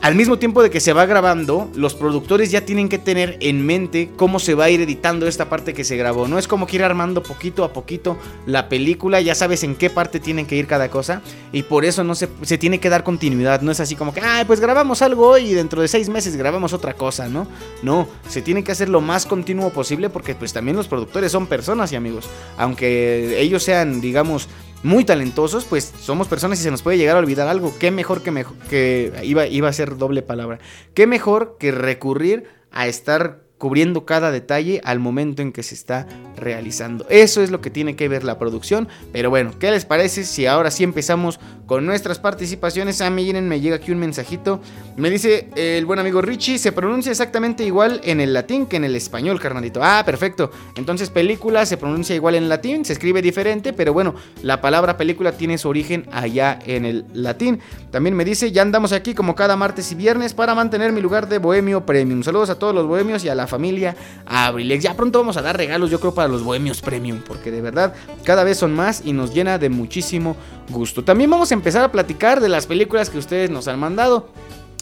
[0.00, 3.64] al mismo tiempo de que se va grabando, los productores ya tienen que tener en
[3.64, 6.28] mente cómo se va a ir editando esta parte que se grabó.
[6.28, 9.90] No es como que ir armando poquito a poquito la película, ya sabes en qué
[9.90, 11.22] parte tienen que ir cada cosa.
[11.52, 13.62] Y por eso no se, se tiene que dar continuidad.
[13.62, 16.36] No es así como que, ay, pues grabamos algo hoy y dentro de seis meses
[16.36, 17.46] grabamos otra cosa, ¿no?
[17.82, 21.46] No, se tiene que hacer lo más continuo posible porque pues también los productores son
[21.46, 22.28] personas y amigos.
[22.58, 24.48] Aunque ellos sean, digamos,
[24.84, 27.74] muy talentosos, pues somos personas y se nos puede llegar a olvidar algo.
[27.78, 30.60] Qué mejor que mejor que iba, iba a ser doble palabra.
[30.92, 36.06] Qué mejor que recurrir a estar cubriendo cada detalle al momento en que se está
[36.36, 37.06] realizando.
[37.08, 38.88] Eso es lo que tiene que ver la producción.
[39.10, 43.00] Pero bueno, ¿qué les parece si ahora sí empezamos con nuestras participaciones?
[43.00, 44.60] A mí me llega aquí un mensajito.
[44.98, 48.84] Me dice el buen amigo Richie, se pronuncia exactamente igual en el latín que en
[48.84, 49.80] el español, carnalito.
[49.82, 50.50] Ah, perfecto.
[50.76, 55.32] Entonces película se pronuncia igual en latín, se escribe diferente, pero bueno, la palabra película
[55.32, 57.60] tiene su origen allá en el latín.
[57.90, 61.30] También me dice, ya andamos aquí como cada martes y viernes para mantener mi lugar
[61.30, 62.22] de bohemio premium.
[62.22, 63.94] Saludos a todos los bohemios y a la familia
[64.26, 64.82] Abrilex.
[64.82, 67.94] Ya pronto vamos a dar regalos, yo creo, para los bohemios premium, porque de verdad
[68.24, 70.36] cada vez son más y nos llena de muchísimo
[70.70, 71.04] gusto.
[71.04, 74.28] También vamos a empezar a platicar de las películas que ustedes nos han mandado.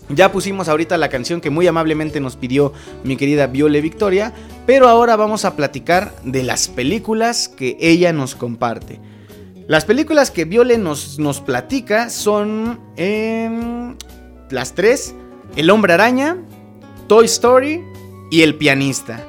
[0.09, 2.73] Ya pusimos ahorita la canción que muy amablemente nos pidió
[3.05, 4.33] mi querida Viole Victoria,
[4.67, 9.01] pero ahora vamos a platicar de las películas que ella nos comparte.
[9.69, 13.97] Las películas que Viole nos, nos platica son em,
[14.51, 15.15] las tres,
[15.57, 16.39] El hombre araña,
[17.07, 17.92] Toy Story
[18.33, 19.27] y El pianista.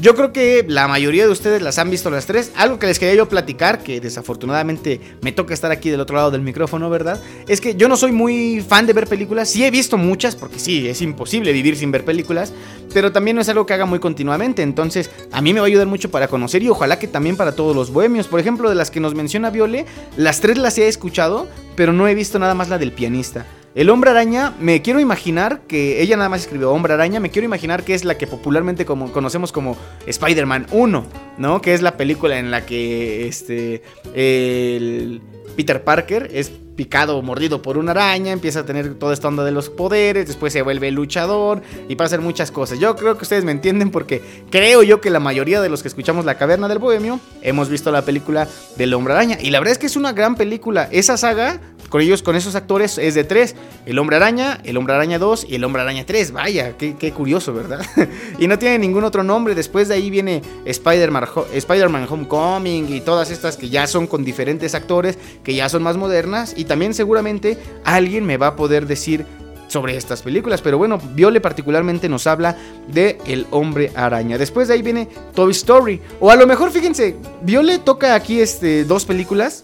[0.00, 2.50] Yo creo que la mayoría de ustedes las han visto las tres.
[2.56, 6.32] Algo que les quería yo platicar, que desafortunadamente me toca estar aquí del otro lado
[6.32, 7.22] del micrófono, ¿verdad?
[7.46, 9.48] Es que yo no soy muy fan de ver películas.
[9.48, 12.52] Sí he visto muchas, porque sí, es imposible vivir sin ver películas.
[12.92, 14.62] Pero también no es algo que haga muy continuamente.
[14.62, 17.54] Entonces, a mí me va a ayudar mucho para conocer y ojalá que también para
[17.54, 18.26] todos los bohemios.
[18.26, 22.08] Por ejemplo, de las que nos menciona Viole, las tres las he escuchado, pero no
[22.08, 23.46] he visto nada más la del pianista.
[23.74, 27.46] El hombre araña, me quiero imaginar que ella nada más escribió hombre araña, me quiero
[27.46, 31.06] imaginar que es la que popularmente conocemos como Spider-Man 1,
[31.38, 31.62] ¿no?
[31.62, 33.82] Que es la película en la que este
[34.14, 35.22] el
[35.56, 39.44] Peter Parker es picado o mordido por una araña, empieza a tener toda esta onda
[39.44, 42.78] de los poderes, después se vuelve luchador y pasa a muchas cosas.
[42.78, 45.88] Yo creo que ustedes me entienden porque creo yo que la mayoría de los que
[45.88, 49.72] escuchamos La Caverna del Bohemio hemos visto la película del Hombre Araña y la verdad
[49.72, 50.88] es que es una gran película.
[50.90, 51.60] Esa saga
[51.92, 53.54] con ellos, con esos actores, es de tres.
[53.84, 56.32] El Hombre Araña, el Hombre Araña 2 y el Hombre Araña 3.
[56.32, 57.84] Vaya, qué, curioso, ¿verdad?
[58.38, 59.54] y no tiene ningún otro nombre.
[59.54, 64.74] Después de ahí viene Spider-Man Spider Homecoming y todas estas que ya son con diferentes
[64.74, 66.54] actores, que ya son más modernas.
[66.56, 69.26] Y también seguramente alguien me va a poder decir
[69.68, 70.62] sobre estas películas.
[70.62, 72.56] Pero bueno, Viole particularmente nos habla
[72.88, 74.38] de El Hombre Araña.
[74.38, 76.00] Después de ahí viene Toy Story.
[76.20, 79.62] O a lo mejor, fíjense, Viole toca aquí este, dos películas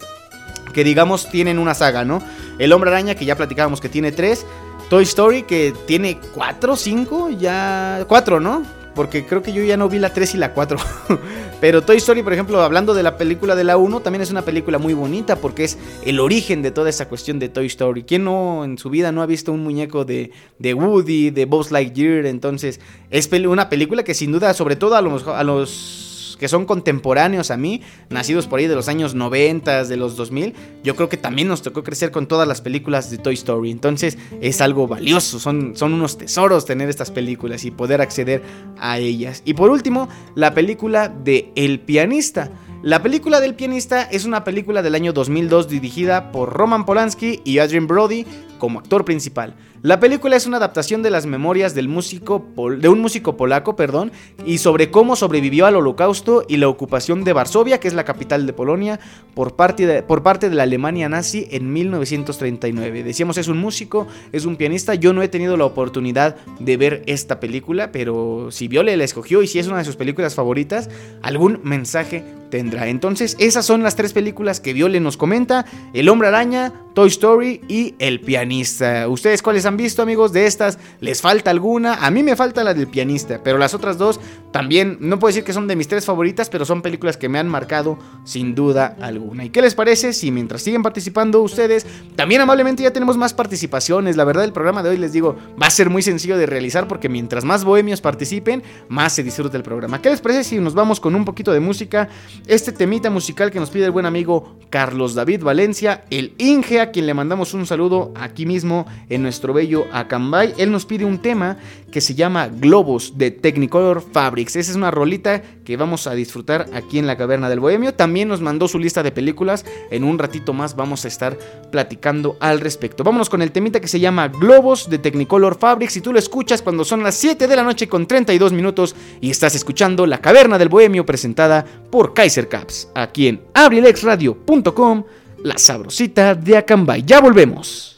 [0.73, 2.23] que digamos tienen una saga, ¿no?
[2.59, 4.47] El Hombre Araña, que ya platicábamos que tiene tres.
[4.89, 8.05] Toy Story, que tiene cuatro, cinco, ya...
[8.09, 8.63] Cuatro, ¿no?
[8.95, 10.77] Porque creo que yo ya no vi la 3 y la 4.
[11.61, 14.43] Pero Toy Story, por ejemplo, hablando de la película de la 1, también es una
[14.43, 18.03] película muy bonita porque es el origen de toda esa cuestión de Toy Story.
[18.03, 21.71] ¿Quién no en su vida no ha visto un muñeco de, de Woody, de Buzz
[21.71, 22.27] Lightyear?
[22.27, 24.99] Entonces, es una película que sin duda, sobre todo a
[25.39, 26.08] a los
[26.39, 30.55] que son contemporáneos a mí, nacidos por ahí de los años 90, de los 2000,
[30.83, 33.71] yo creo que también nos tocó crecer con todas las películas de Toy Story.
[33.71, 38.43] Entonces es algo valioso, son, son unos tesoros tener estas películas y poder acceder
[38.79, 39.43] a ellas.
[39.45, 42.51] Y por último, la película de El pianista.
[42.83, 47.59] La película del pianista es una película del año 2002 dirigida por Roman Polanski y
[47.59, 48.25] Adrian Brody
[48.59, 49.55] como actor principal.
[49.83, 52.45] La película es una adaptación de las memorias del músico
[52.79, 54.11] de un músico polaco, perdón,
[54.45, 58.45] y sobre cómo sobrevivió al Holocausto y la ocupación de Varsovia, que es la capital
[58.47, 58.99] de Polonia,
[59.35, 63.05] por parte de, por parte de la Alemania nazi en 1939.
[63.05, 64.97] Decíamos, es un músico, es un pianista.
[64.97, 69.43] Yo no he tenido la oportunidad de ver esta película, pero si Viole la escogió
[69.43, 70.91] y si es una de sus películas favoritas,
[71.23, 72.89] algún mensaje tendrá.
[72.89, 77.61] Entonces, esas son las tres películas que Viole nos comenta: El Hombre Araña, Toy Story
[77.69, 79.07] y El Pianista.
[79.09, 80.33] ¿Ustedes cuáles han visto, amigos?
[80.33, 81.97] De estas, ¿les falta alguna?
[81.97, 84.19] A mí me falta la del pianista, pero las otras dos
[84.53, 87.39] también, no puedo decir que son de mis tres favoritas, pero son películas que me
[87.39, 89.45] han marcado sin duda alguna.
[89.45, 94.17] ¿Y qué les parece si mientras siguen participando ustedes, también amablemente ya tenemos más participaciones?
[94.17, 96.89] La verdad, el programa de hoy les digo, va a ser muy sencillo de realizar
[96.89, 100.01] porque mientras más bohemios participen, más se disfruta el programa.
[100.01, 102.09] ¿Qué les parece si nos vamos con un poquito de música?
[102.47, 106.91] Este temita musical que nos pide el buen amigo Carlos David Valencia, el Inge, a
[106.91, 110.55] quien le mandamos un saludo aquí aquí mismo en nuestro bello Acambay.
[110.59, 111.57] Él nos pide un tema
[111.91, 114.55] que se llama Globos de Technicolor Fabrics.
[114.55, 117.95] Esa es una rolita que vamos a disfrutar aquí en la Caverna del Bohemio.
[117.95, 119.65] También nos mandó su lista de películas.
[119.91, 121.37] En un ratito más vamos a estar
[121.73, 123.03] platicando al respecto.
[123.03, 125.95] Vámonos con el temita que se llama Globos de Technicolor Fabrics.
[125.95, 129.31] Si tú lo escuchas cuando son las 7 de la noche con 32 minutos y
[129.31, 135.03] estás escuchando La Caverna del Bohemio presentada por Kaiser Caps, aquí en abrilexradio.com,
[135.43, 137.03] la sabrosita de Acambay.
[137.05, 137.98] Ya volvemos.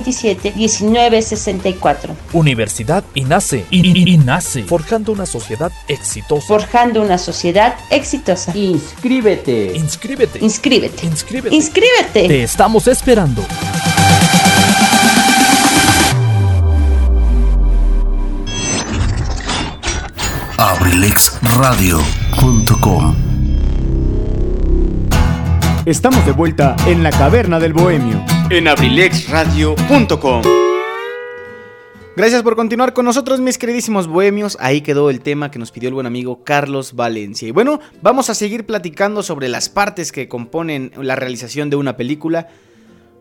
[0.03, 2.09] 718-127-1964.
[2.33, 3.65] Universidad INACE.
[3.71, 4.63] INACE.
[4.63, 6.47] Forjando una sociedad exitosa.
[6.47, 8.55] Forjando una sociedad exitosa.
[8.55, 9.73] Inscríbete.
[9.75, 10.39] Inscríbete.
[10.39, 11.05] Inscríbete.
[11.05, 11.55] Inscríbete.
[11.55, 12.27] Inscríbete.
[12.27, 13.45] Te estamos esperando.
[20.57, 23.31] abrilexradio.com
[25.85, 28.23] Estamos de vuelta en la caverna del bohemio.
[28.51, 30.41] En abrilexradio.com.
[32.17, 34.57] Gracias por continuar con nosotros, mis queridísimos bohemios.
[34.59, 37.47] Ahí quedó el tema que nos pidió el buen amigo Carlos Valencia.
[37.47, 41.95] Y bueno, vamos a seguir platicando sobre las partes que componen la realización de una
[41.95, 42.49] película.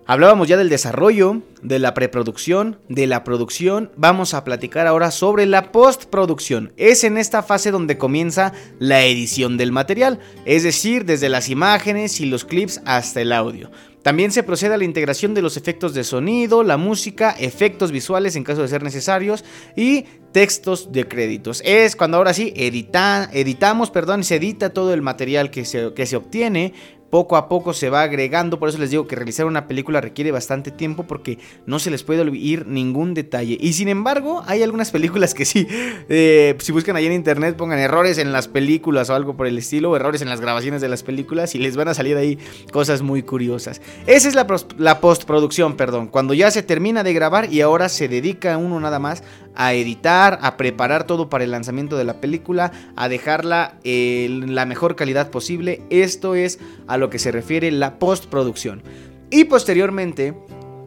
[0.07, 3.93] Hablábamos ya del desarrollo, de la preproducción, de la producción.
[3.97, 6.73] Vamos a platicar ahora sobre la postproducción.
[6.77, 12.19] Es en esta fase donde comienza la edición del material, es decir, desde las imágenes
[12.19, 13.71] y los clips hasta el audio.
[14.03, 18.35] También se procede a la integración de los efectos de sonido, la música, efectos visuales
[18.35, 19.45] en caso de ser necesarios
[19.77, 21.61] y textos de créditos.
[21.65, 26.07] Es cuando ahora sí edita- editamos, perdón, se edita todo el material que se, que
[26.07, 26.73] se obtiene.
[27.11, 30.31] Poco a poco se va agregando, por eso les digo que realizar una película requiere
[30.31, 33.59] bastante tiempo porque no se les puede olvidar ningún detalle.
[33.61, 35.67] Y sin embargo, hay algunas películas que sí,
[36.09, 39.59] eh, si buscan ahí en internet, pongan errores en las películas o algo por el
[39.59, 42.39] estilo, o errores en las grabaciones de las películas y les van a salir ahí
[42.73, 43.81] cosas muy curiosas.
[44.07, 44.47] Esa es la,
[44.79, 48.99] la postproducción, perdón, cuando ya se termina de grabar y ahora se dedica uno nada
[48.99, 49.23] más
[49.55, 54.55] a editar, a preparar todo para el lanzamiento de la película, a dejarla eh, en
[54.55, 55.83] la mejor calidad posible.
[55.91, 58.83] Esto es a lo que se refiere la postproducción.
[59.31, 60.35] Y posteriormente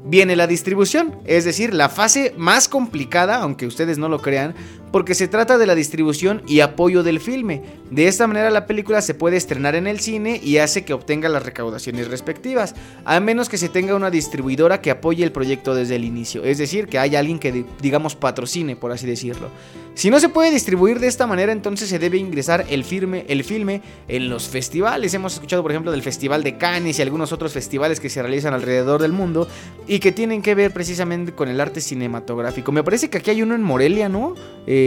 [0.05, 4.53] viene la distribución, es decir, la fase más complicada, aunque ustedes no lo crean,
[4.93, 7.63] porque se trata de la distribución y apoyo del filme.
[7.89, 11.29] De esta manera la película se puede estrenar en el cine y hace que obtenga
[11.29, 15.95] las recaudaciones respectivas, a menos que se tenga una distribuidora que apoye el proyecto desde
[15.95, 19.49] el inicio, es decir, que haya alguien que digamos patrocine, por así decirlo.
[19.95, 23.43] Si no se puede distribuir de esta manera, entonces se debe ingresar el, firme, el
[23.43, 25.13] filme en los festivales.
[25.13, 28.55] Hemos escuchado, por ejemplo, del Festival de Cannes y algunos otros festivales que se realizan
[28.55, 29.47] alrededor del mundo
[29.87, 32.71] y que tienen que ver precisamente con el arte cinematográfico.
[32.71, 34.33] Me parece que aquí hay uno en Morelia, ¿no?
[34.65, 34.82] Eh,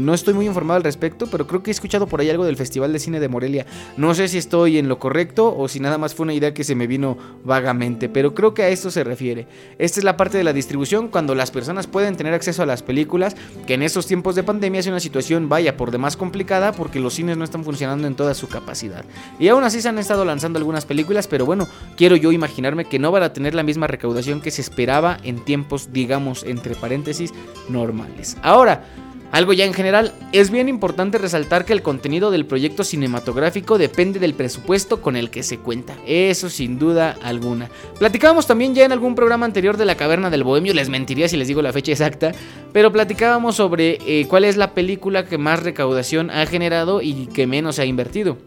[0.00, 2.56] no estoy muy informado al respecto, pero creo que he escuchado por ahí algo del
[2.56, 3.66] Festival de Cine de Morelia.
[3.96, 6.64] No sé si estoy en lo correcto o si nada más fue una idea que
[6.64, 9.46] se me vino vagamente, pero creo que a esto se refiere.
[9.78, 12.82] Esta es la parte de la distribución cuando las personas pueden tener acceso a las
[12.82, 13.36] películas,
[13.66, 17.14] que en estos tiempos de pandemia es una situación, vaya, por demás complicada porque los
[17.14, 19.04] cines no están funcionando en toda su capacidad.
[19.38, 22.98] Y aún así se han estado lanzando algunas películas, pero bueno, quiero yo imaginarme que
[22.98, 27.32] no van a tener la misma recaudación que se esperaba en tiempos, digamos, entre paréntesis,
[27.68, 28.36] normales.
[28.42, 28.84] Ahora,
[29.30, 34.18] algo ya en general, es bien importante resaltar que el contenido del proyecto cinematográfico depende
[34.18, 37.68] del presupuesto con el que se cuenta, eso sin duda alguna.
[37.98, 41.36] Platicábamos también ya en algún programa anterior de la Caverna del Bohemio, les mentiría si
[41.36, 42.32] les digo la fecha exacta,
[42.72, 47.46] pero platicábamos sobre eh, cuál es la película que más recaudación ha generado y que
[47.46, 48.38] menos ha invertido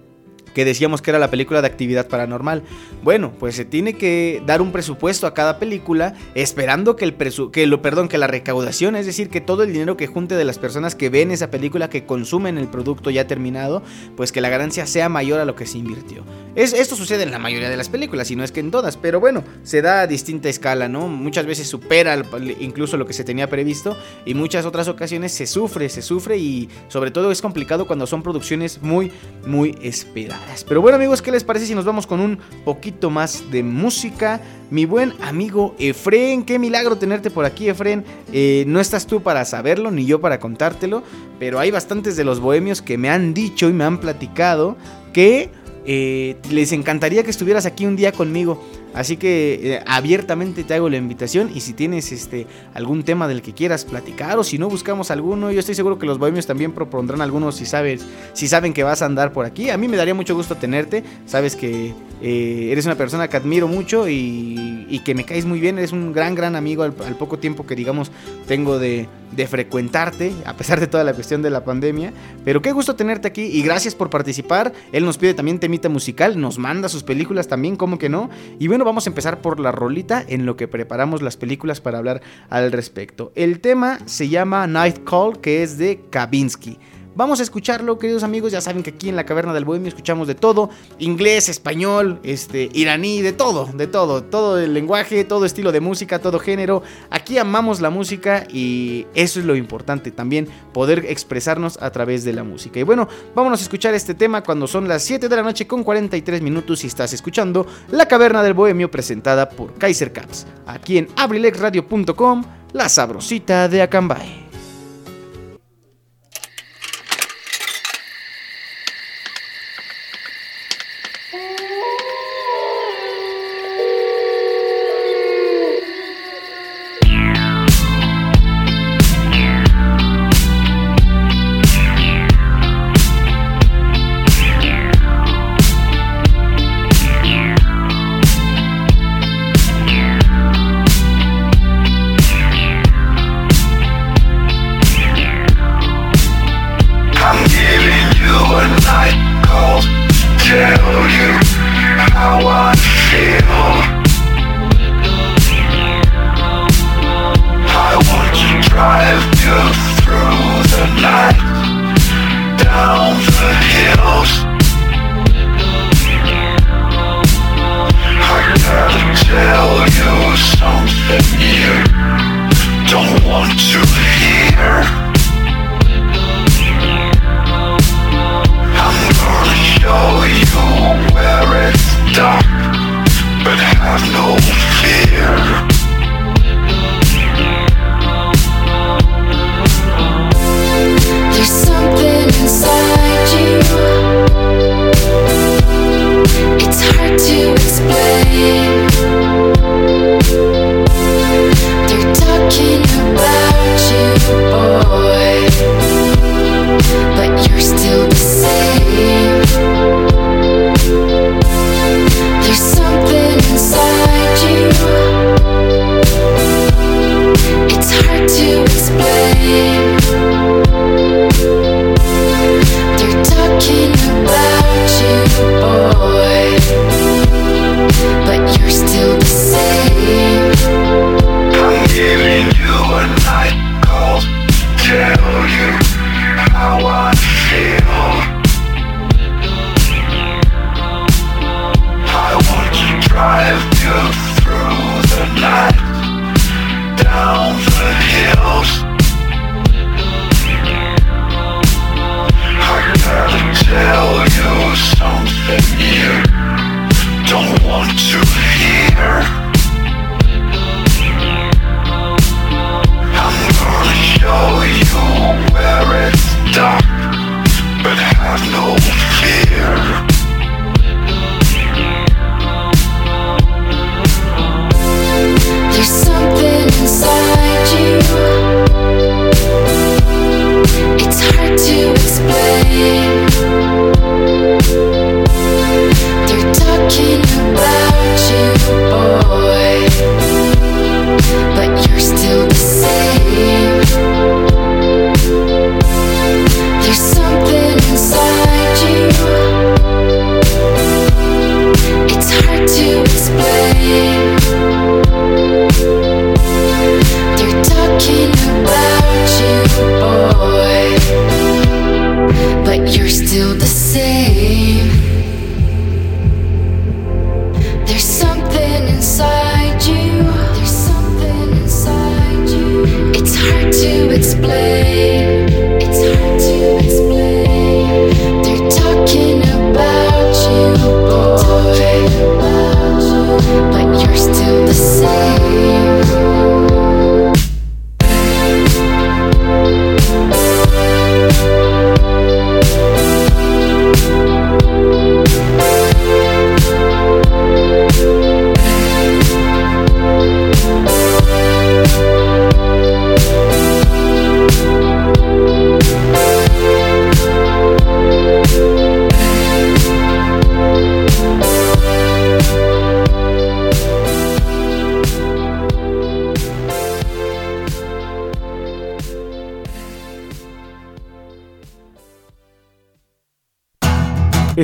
[0.53, 2.63] que decíamos que era la película de actividad paranormal.
[3.03, 7.51] Bueno, pues se tiene que dar un presupuesto a cada película esperando que el presu
[7.51, 10.45] que lo perdón, que la recaudación, es decir, que todo el dinero que junte de
[10.45, 13.83] las personas que ven esa película, que consumen el producto ya terminado,
[14.15, 16.23] pues que la ganancia sea mayor a lo que se invirtió.
[16.55, 18.97] Es, esto sucede en la mayoría de las películas, y no es que en todas,
[18.97, 21.07] pero bueno, se da a distinta escala, ¿no?
[21.07, 22.21] Muchas veces supera
[22.59, 26.69] incluso lo que se tenía previsto y muchas otras ocasiones se sufre, se sufre y
[26.87, 29.11] sobre todo es complicado cuando son producciones muy,
[29.45, 30.40] muy esperadas.
[30.67, 34.41] Pero bueno amigos, ¿qué les parece si nos vamos con un poquito más de música?
[34.69, 38.05] Mi buen amigo Efren, qué milagro tenerte por aquí Efren.
[38.31, 41.03] Eh, no estás tú para saberlo, ni yo para contártelo,
[41.39, 44.77] pero hay bastantes de los bohemios que me han dicho y me han platicado
[45.13, 45.49] que
[45.85, 48.63] eh, les encantaría que estuvieras aquí un día conmigo.
[48.93, 53.41] Así que eh, abiertamente te hago la invitación y si tienes este algún tema del
[53.41, 56.73] que quieras platicar o si no buscamos alguno, yo estoy seguro que los bohemios también
[56.73, 59.69] propondrán algunos si sabes, si saben que vas a andar por aquí.
[59.69, 63.67] A mí me daría mucho gusto tenerte, sabes que eh, eres una persona que admiro
[63.67, 67.65] mucho y, que me caes muy bien, eres un gran gran amigo al, poco tiempo
[67.65, 68.11] que digamos
[68.45, 72.13] tengo de, de frecuentarte, a pesar de toda la cuestión de la pandemia.
[72.43, 74.73] Pero qué gusto tenerte aquí y gracias por participar.
[74.91, 78.29] Él nos pide también temita musical, nos manda sus películas también, como que no.
[78.59, 81.97] Y bueno, vamos a empezar por la rolita en lo que preparamos las películas para
[81.97, 83.31] hablar al respecto.
[83.35, 86.77] El tema se llama Night Call, que es de Kavinsky.
[87.13, 88.53] Vamos a escucharlo, queridos amigos.
[88.53, 92.69] Ya saben que aquí en la Caverna del Bohemio escuchamos de todo: inglés, español, este,
[92.73, 94.23] iraní, de todo, de todo.
[94.23, 96.83] Todo el lenguaje, todo estilo de música, todo género.
[97.09, 102.31] Aquí amamos la música y eso es lo importante también, poder expresarnos a través de
[102.31, 102.79] la música.
[102.79, 105.83] Y bueno, vámonos a escuchar este tema cuando son las 7 de la noche con
[105.83, 110.47] 43 minutos y estás escuchando La Caverna del Bohemio presentada por Kaiser Caps.
[110.65, 114.50] Aquí en abrilexradio.com, la sabrosita de Acambay.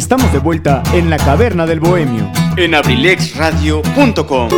[0.07, 2.31] Estamos de vuelta en la caverna del bohemio.
[2.55, 4.49] En abrilexradio.com.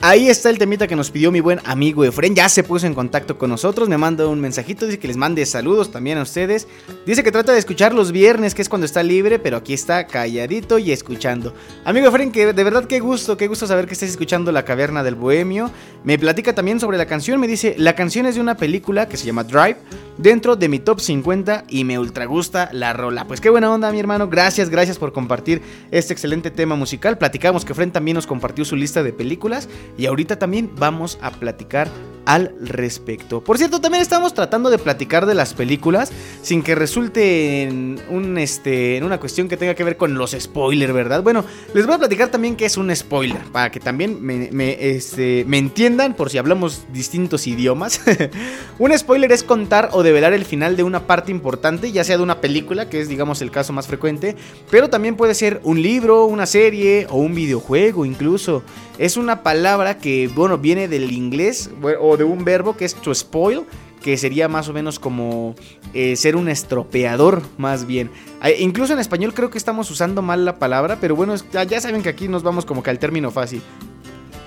[0.00, 2.34] Ahí está el temita que nos pidió mi buen amigo Efren.
[2.34, 3.88] Ya se puso en contacto con nosotros.
[3.88, 4.86] Me manda un mensajito.
[4.86, 6.66] Dice que les mande saludos también a ustedes.
[7.06, 10.06] Dice que trata de escuchar los viernes, que es cuando está libre, pero aquí está
[10.06, 11.54] calladito y escuchando.
[11.84, 15.02] Amigo Efren, que de verdad qué gusto, qué gusto saber que estés escuchando La Caverna
[15.02, 15.70] del Bohemio.
[16.04, 17.40] Me platica también sobre la canción.
[17.40, 19.76] Me dice: La canción es de una película que se llama Drive,
[20.18, 23.26] dentro de mi top 50 y me ultra gusta la rola.
[23.26, 24.28] Pues qué buena onda, mi hermano.
[24.28, 27.18] Gracias, gracias por compartir este excelente tema musical.
[27.18, 29.68] Platicamos que Efren también nos compartió su lista de películas.
[29.96, 31.88] Y ahorita también vamos a platicar
[32.26, 33.42] al respecto.
[33.42, 36.12] Por cierto, también estamos tratando de platicar de las películas
[36.42, 40.36] sin que resulte en, un, este, en una cuestión que tenga que ver con los
[40.38, 41.22] spoilers, ¿verdad?
[41.22, 44.76] Bueno, les voy a platicar también qué es un spoiler, para que también me, me,
[44.90, 48.00] este, me entiendan por si hablamos distintos idiomas.
[48.78, 52.22] un spoiler es contar o develar el final de una parte importante, ya sea de
[52.24, 54.34] una película, que es digamos el caso más frecuente,
[54.70, 58.64] pero también puede ser un libro, una serie o un videojuego incluso.
[58.98, 61.70] Es una palabra que, bueno, viene del inglés
[62.00, 63.64] o de un verbo que es to spoil,
[64.02, 65.54] que sería más o menos como
[65.94, 68.10] eh, ser un estropeador, más bien.
[68.58, 72.08] Incluso en español creo que estamos usando mal la palabra, pero bueno, ya saben que
[72.08, 73.62] aquí nos vamos como que al término fácil.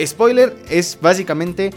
[0.01, 1.71] Spoiler es básicamente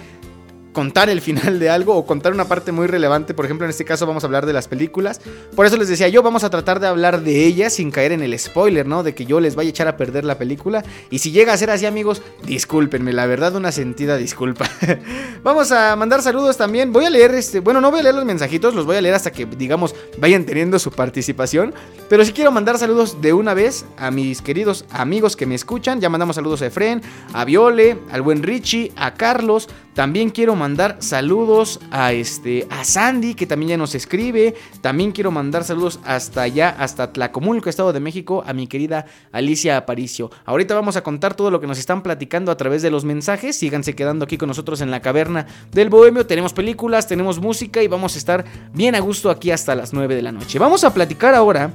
[0.73, 3.35] contar el final de algo o contar una parte muy relevante.
[3.35, 5.20] Por ejemplo, en este caso vamos a hablar de las películas.
[5.55, 8.23] Por eso les decía yo, vamos a tratar de hablar de ellas sin caer en
[8.23, 9.03] el spoiler, ¿no?
[9.03, 10.85] De que yo les vaya a echar a perder la película.
[11.11, 14.68] Y si llega a ser así, amigos, discúlpenme, la verdad, una sentida disculpa.
[15.43, 16.93] vamos a mandar saludos también.
[16.93, 19.14] Voy a leer este, bueno, no voy a leer los mensajitos, los voy a leer
[19.14, 21.75] hasta que, digamos, vayan teniendo su participación.
[22.09, 26.01] Pero sí quiero mandar saludos de una vez a mis queridos amigos que me escuchan.
[26.01, 27.03] Ya mandamos saludos a Efren,
[27.33, 29.68] a Viole, al buen Richie, a Carlos.
[29.95, 34.55] También quiero mandar saludos a este a Sandy que también ya nos escribe.
[34.80, 39.76] También quiero mandar saludos hasta allá, hasta Tlacomulco, Estado de México, a mi querida Alicia
[39.76, 40.30] Aparicio.
[40.47, 43.57] Ahorita vamos a contar todo lo que nos están platicando a través de los mensajes.
[43.57, 46.26] Síganse quedando aquí con nosotros en la caverna del Bohemio.
[46.26, 50.14] Tenemos películas, tenemos música y vamos a estar bien a gusto aquí hasta las 9
[50.14, 50.59] de la noche.
[50.59, 51.70] Vamos a platicar ahora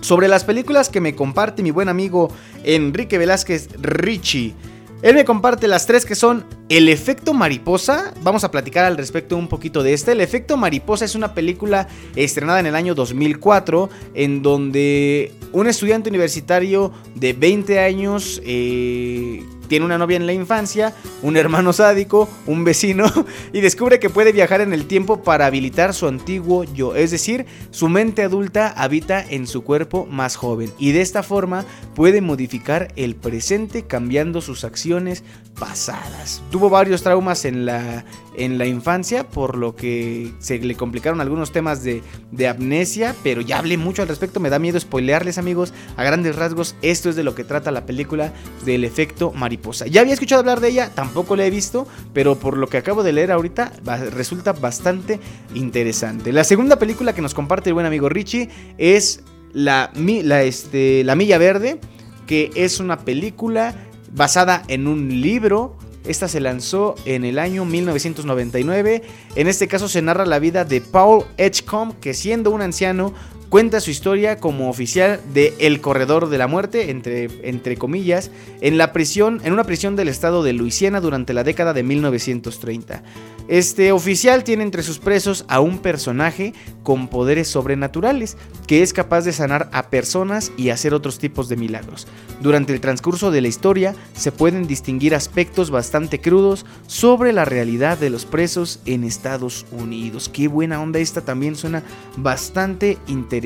[0.00, 2.30] sobre las películas que me comparte mi buen amigo
[2.62, 4.54] Enrique Velázquez Richie.
[5.00, 8.12] Él me comparte las tres que son El efecto mariposa.
[8.22, 10.12] Vamos a platicar al respecto un poquito de este.
[10.12, 11.86] El efecto mariposa es una película
[12.16, 18.42] estrenada en el año 2004 en donde un estudiante universitario de 20 años...
[18.44, 23.06] Eh, tiene una novia en la infancia, un hermano sádico, un vecino,
[23.52, 26.96] y descubre que puede viajar en el tiempo para habilitar su antiguo yo.
[26.96, 31.64] Es decir, su mente adulta habita en su cuerpo más joven, y de esta forma
[31.94, 35.22] puede modificar el presente cambiando sus acciones
[35.58, 36.42] pasadas.
[36.50, 38.04] Tuvo varios traumas en la,
[38.36, 43.40] en la infancia, por lo que se le complicaron algunos temas de, de, amnesia, pero
[43.40, 47.16] ya hablé mucho al respecto, me da miedo spoilearles amigos, a grandes rasgos esto es
[47.16, 48.32] de lo que trata la película
[48.64, 49.57] del efecto mariposa.
[49.90, 53.02] Ya había escuchado hablar de ella, tampoco la he visto, pero por lo que acabo
[53.02, 53.72] de leer ahorita
[54.12, 55.20] resulta bastante
[55.54, 56.32] interesante.
[56.32, 58.48] La segunda película que nos comparte el buen amigo Richie
[58.78, 61.80] es La, la, este, la Milla Verde,
[62.26, 63.74] que es una película
[64.12, 65.76] basada en un libro
[66.08, 69.02] esta se lanzó en el año 1999.
[69.36, 73.12] En este caso se narra la vida de Paul Edgecombe, que siendo un anciano
[73.48, 78.30] cuenta su historia como oficial de El Corredor de la Muerte, entre, entre comillas,
[78.60, 83.02] en la prisión, en una prisión del estado de Luisiana durante la década de 1930.
[83.48, 88.36] Este oficial tiene entre sus presos a un personaje con poderes sobrenaturales,
[88.66, 92.06] que es capaz de sanar a personas y hacer otros tipos de milagros.
[92.42, 97.96] Durante el transcurso de la historia se pueden distinguir aspectos bastante crudos sobre la realidad
[97.96, 100.28] de los presos en Estados Unidos.
[100.28, 101.82] Qué buena onda esta también suena
[102.18, 103.37] bastante interesante.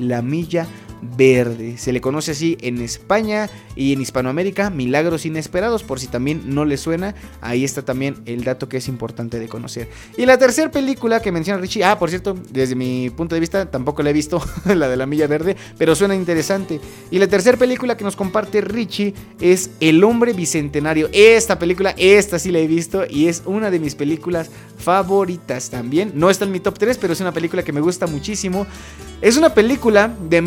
[0.00, 0.66] La milla
[1.02, 1.76] verde.
[1.78, 6.64] Se le conoce así en España y en Hispanoamérica, Milagros Inesperados, por si también no
[6.64, 9.88] le suena, ahí está también el dato que es importante de conocer.
[10.16, 13.70] Y la tercera película que menciona Richie, ah, por cierto, desde mi punto de vista
[13.70, 16.80] tampoco la he visto, la de la Milla Verde, pero suena interesante.
[17.10, 21.08] Y la tercera película que nos comparte Richie es El Hombre Bicentenario.
[21.12, 26.12] Esta película, esta sí la he visto y es una de mis películas favoritas también.
[26.14, 28.66] No está en mi top 3, pero es una película que me gusta muchísimo.
[29.20, 30.42] Es una película de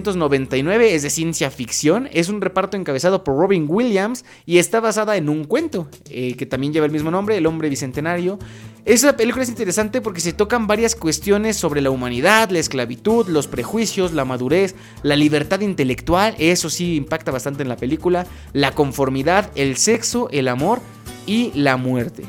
[0.00, 5.16] 1999, es de ciencia ficción, es un reparto encabezado por Robin Williams y está basada
[5.16, 8.38] en un cuento eh, que también lleva el mismo nombre, El hombre bicentenario.
[8.84, 13.46] Esa película es interesante porque se tocan varias cuestiones sobre la humanidad, la esclavitud, los
[13.46, 19.50] prejuicios, la madurez, la libertad intelectual, eso sí impacta bastante en la película, la conformidad,
[19.54, 20.80] el sexo, el amor
[21.26, 22.24] y la muerte.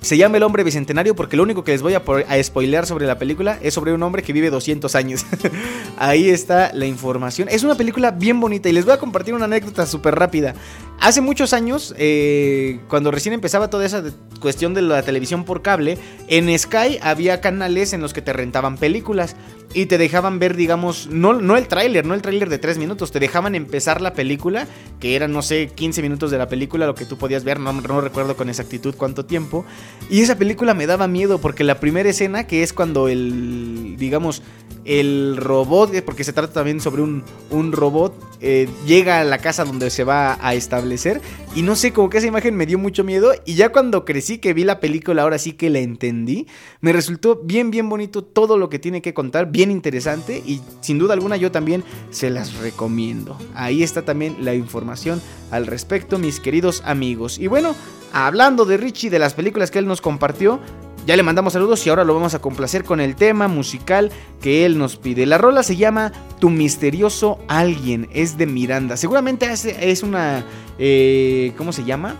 [0.00, 3.06] Se llama El Hombre Bicentenario porque lo único que les voy a, a spoilear sobre
[3.06, 5.26] la película es sobre un hombre que vive 200 años.
[5.98, 7.48] Ahí está la información.
[7.50, 10.54] Es una película bien bonita y les voy a compartir una anécdota súper rápida.
[11.00, 14.02] Hace muchos años, eh, cuando recién empezaba toda esa
[14.40, 18.78] cuestión de la televisión por cable, en Sky había canales en los que te rentaban
[18.78, 19.36] películas
[19.74, 23.10] y te dejaban ver, digamos, no, no el tráiler, no el tráiler de 3 minutos,
[23.10, 24.66] te dejaban empezar la película,
[24.98, 27.72] que eran, no sé, 15 minutos de la película, lo que tú podías ver, no,
[27.72, 29.64] no recuerdo con exactitud cuánto tiempo.
[30.08, 34.42] Y esa película me daba miedo porque la primera escena, que es cuando el, digamos,
[34.84, 39.38] el robot, eh, porque se trata también sobre un, un robot, eh, llega a la
[39.38, 41.20] casa donde se va a establecer.
[41.58, 43.32] Y no sé, como que esa imagen me dio mucho miedo.
[43.44, 46.46] Y ya cuando crecí, que vi la película, ahora sí que la entendí,
[46.80, 50.40] me resultó bien, bien bonito todo lo que tiene que contar, bien interesante.
[50.46, 53.36] Y sin duda alguna yo también se las recomiendo.
[53.56, 57.40] Ahí está también la información al respecto, mis queridos amigos.
[57.40, 57.74] Y bueno,
[58.12, 60.60] hablando de Richie, de las películas que él nos compartió,
[61.08, 64.66] ya le mandamos saludos y ahora lo vamos a complacer con el tema musical que
[64.66, 65.24] él nos pide.
[65.24, 68.94] La rola se llama Tu misterioso alguien, es de Miranda.
[68.98, 70.44] Seguramente es una...
[70.78, 72.16] Eh, ¿Cómo se llama?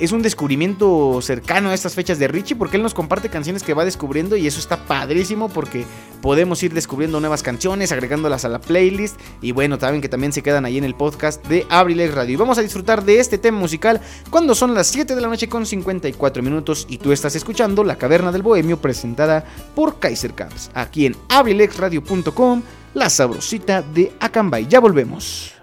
[0.00, 3.74] Es un descubrimiento cercano a estas fechas de Richie porque él nos comparte canciones que
[3.74, 5.84] va descubriendo y eso está padrísimo porque
[6.22, 10.42] podemos ir descubriendo nuevas canciones, agregándolas a la playlist y bueno, saben que también se
[10.42, 12.32] quedan ahí en el podcast de Abrilex Radio.
[12.32, 15.48] Y vamos a disfrutar de este tema musical cuando son las 7 de la noche
[15.48, 19.44] con 54 minutos y tú estás escuchando La Caverna del Bohemio presentada
[19.74, 22.62] por Kaiser Caps aquí en abrilexradio.com,
[22.94, 24.66] la sabrosita de Acambay.
[24.66, 25.59] Ya volvemos.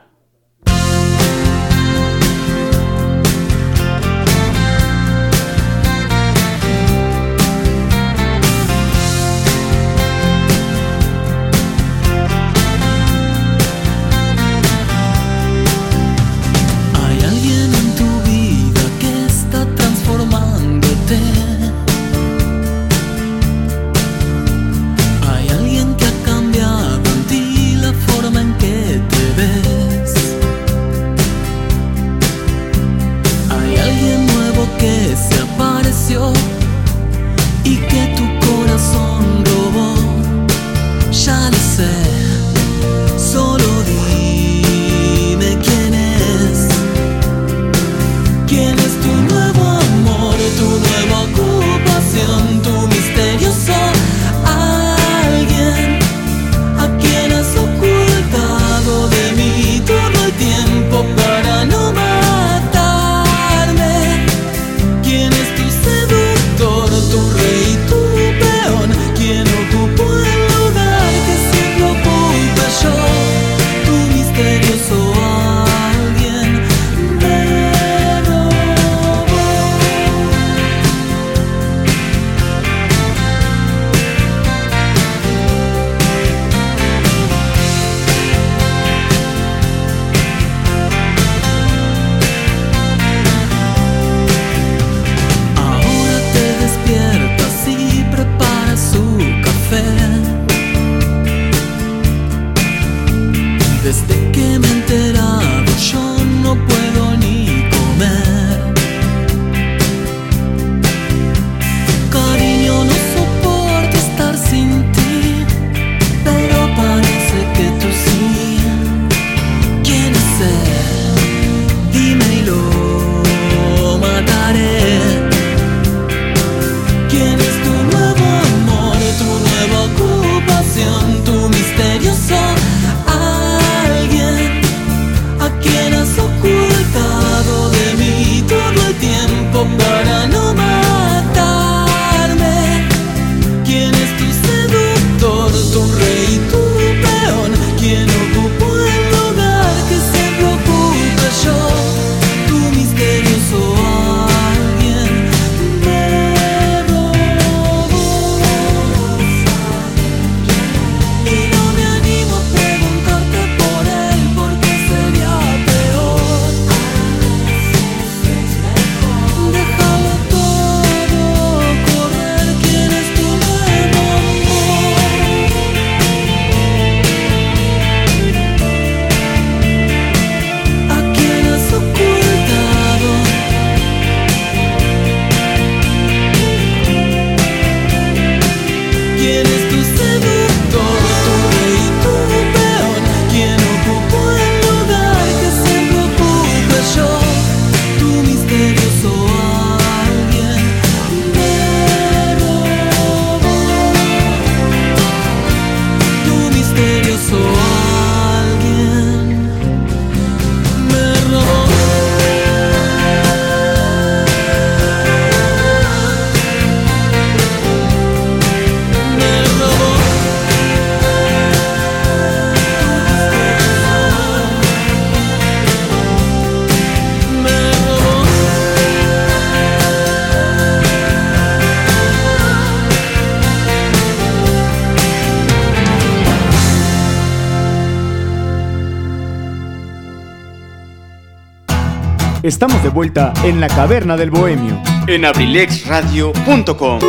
[242.97, 246.99] Vuelta en la caverna del bohemio en abrilexradio.com.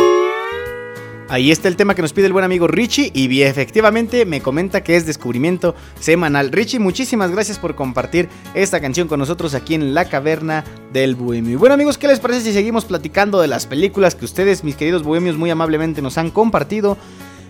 [1.29, 4.83] Ahí está el tema que nos pide el buen amigo Richie y efectivamente me comenta
[4.83, 6.51] que es descubrimiento semanal.
[6.51, 10.63] Richie, muchísimas gracias por compartir esta canción con nosotros aquí en la caverna
[10.93, 11.53] del bohemio.
[11.53, 14.75] Y bueno amigos, ¿qué les parece si seguimos platicando de las películas que ustedes, mis
[14.75, 16.99] queridos bohemios, muy amablemente nos han compartido?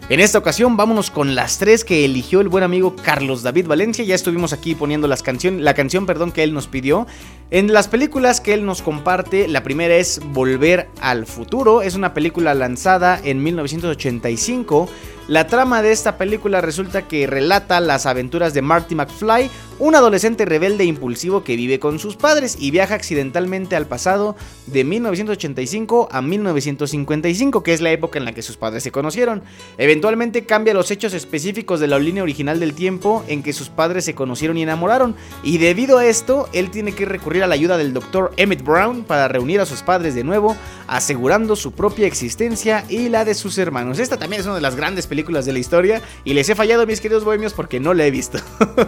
[0.09, 4.03] En esta ocasión vámonos con las tres que eligió el buen amigo Carlos David Valencia.
[4.03, 7.05] Ya estuvimos aquí poniendo las la canción perdón, que él nos pidió.
[7.51, 11.83] En las películas que él nos comparte, la primera es Volver al Futuro.
[11.83, 14.89] Es una película lanzada en 1985
[15.29, 20.45] la trama de esta película resulta que relata las aventuras de Marty McFly, un adolescente
[20.45, 24.35] rebelde e impulsivo que vive con sus padres y viaja accidentalmente al pasado
[24.67, 29.41] de 1985 a 1955, que es la época en la que sus padres se conocieron.
[29.77, 34.03] Eventualmente cambia los hechos específicos de la línea original del tiempo en que sus padres
[34.03, 37.77] se conocieron y enamoraron, y debido a esto, él tiene que recurrir a la ayuda
[37.77, 38.31] del Dr.
[38.37, 40.55] Emmett Brown para reunir a sus padres de nuevo,
[40.87, 43.99] asegurando su propia existencia y la de sus hermanos.
[43.99, 46.85] Esta también es una de las grandes películas de la historia y les he fallado,
[46.85, 48.39] mis queridos bohemios, porque no la he visto.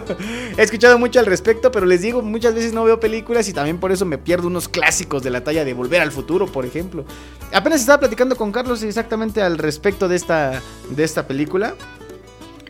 [0.82, 3.92] escuchado mucho al respecto, pero les digo, muchas veces no veo películas y también por
[3.92, 7.04] eso me pierdo unos clásicos de la talla de Volver al Futuro, por ejemplo.
[7.52, 10.60] Apenas estaba platicando con Carlos exactamente al respecto de esta,
[10.90, 11.76] de esta película.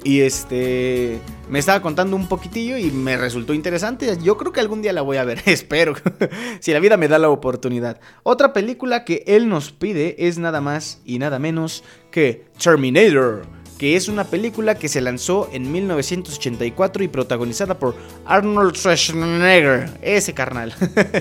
[0.05, 4.19] Y este me estaba contando un poquitillo y me resultó interesante.
[4.23, 5.95] Yo creo que algún día la voy a ver, espero.
[6.61, 7.99] si la vida me da la oportunidad.
[8.25, 13.97] Otra película que él nos pide es nada más y nada menos que Terminator que
[13.97, 20.72] es una película que se lanzó en 1984 y protagonizada por Arnold Schwarzenegger, ese carnal.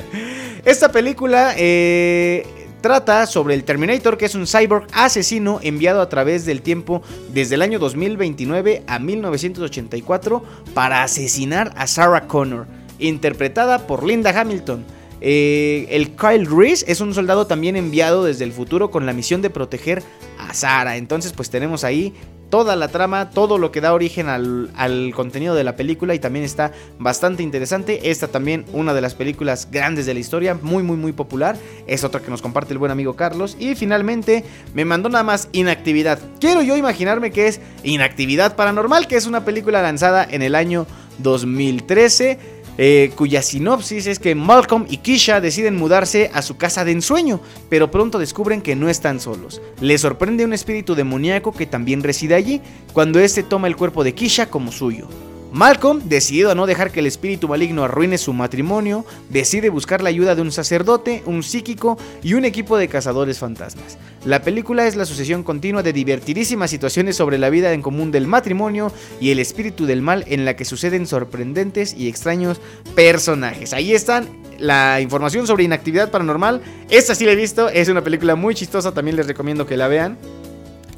[0.64, 2.46] Esta película eh,
[2.80, 7.02] Trata sobre el Terminator, que es un cyborg asesino enviado a través del tiempo
[7.34, 10.44] desde el año 2029 a 1984
[10.76, 12.68] para asesinar a Sarah Connor,
[13.00, 14.86] interpretada por Linda Hamilton.
[15.20, 19.42] Eh, el Kyle Reese es un soldado también enviado desde el futuro con la misión
[19.42, 20.04] de proteger
[20.38, 20.98] a Sarah.
[20.98, 22.14] Entonces pues tenemos ahí
[22.52, 24.70] toda la trama, todo lo que da origen al,
[25.16, 28.12] contenido de la película y también está bastante interesante.
[28.12, 31.58] Esta también una de las películas grandes de la historia, muy muy muy popular.
[31.88, 33.58] Es otra que nos comparte el buen amigo Carlos.
[33.60, 34.46] Y finalmente
[34.76, 36.20] me mandó nada más Inactividad.
[36.40, 40.86] Quiero yo imaginarme que es Inactividad Paranormal, que es una película lanzada en el año
[41.20, 46.94] 2013 eh, cuya sinopsis es que Malcolm y Kisha deciden mudarse a su casa de
[46.94, 49.62] ensueño, pero pronto descubren que no están solos.
[49.82, 52.60] Les sorprende un espíritu demoníaco que también reside allí,
[52.92, 55.08] cuando este toma el cuerpo de Kisha como suyo.
[55.52, 60.08] Malcolm, decidido a no dejar que el espíritu maligno arruine su matrimonio, decide buscar la
[60.08, 63.98] ayuda de un sacerdote, un psíquico y un equipo de cazadores fantasmas.
[64.24, 68.28] La película es la sucesión continua de divertidísimas situaciones sobre la vida en común del
[68.28, 72.62] matrimonio y el espíritu del mal en la que suceden sorprendentes y extraños
[72.96, 73.74] personajes.
[73.74, 76.62] Ahí están la información sobre inactividad paranormal.
[76.90, 79.90] Esta sí la he visto, es una película muy chistosa, también les recomiendo que la
[79.90, 80.18] vean.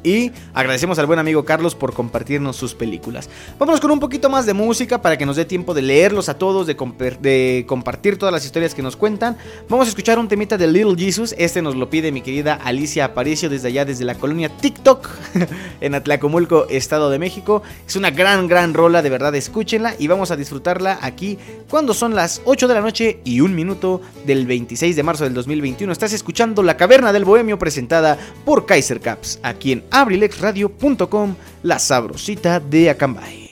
[0.04, 3.30] Y agradecemos al buen amigo Carlos por compartirnos sus películas.
[3.58, 6.36] Vámonos con un poquito más de música para que nos dé tiempo de leerlos a
[6.36, 6.74] todos, de,
[7.20, 9.38] de compartir todas las historias que nos cuentan.
[9.66, 11.34] Vamos a escuchar un temita de Little Jesus.
[11.38, 15.08] Este nos lo pide mi querida Alicia Aparicio desde allá, desde la colonia TikTok
[15.80, 17.62] en Atlacomulco, Estado de México.
[17.86, 21.38] Es una gran, gran rola, de verdad, escúchenla y vamos a disfrutarla aquí
[21.70, 25.32] cuando son las 8 de la noche y un minuto del 26 de marzo del
[25.32, 25.90] 2021.
[25.90, 32.58] Estás escuchando La Caverna del Bohemio presentada por Kaiser Caps, aquí en abrilexradio.com, la sabrosita
[32.58, 33.44] de Acambay.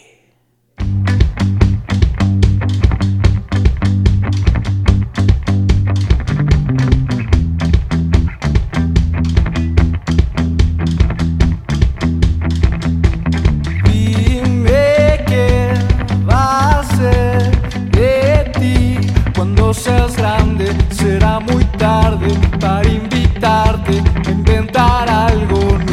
[19.74, 22.28] seas grande, será muy tarde
[22.60, 25.91] para invitarte a inventar algo nuevo.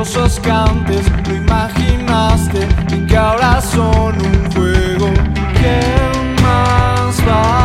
[0.00, 5.12] cosas que antes no imaginaste y que ahora son un juego.
[5.58, 7.59] ¿Quién más va?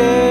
[0.00, 0.29] Quiero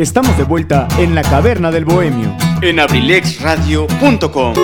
[0.00, 4.54] Estamos de vuelta en la caverna del bohemio en abrilexradio.com.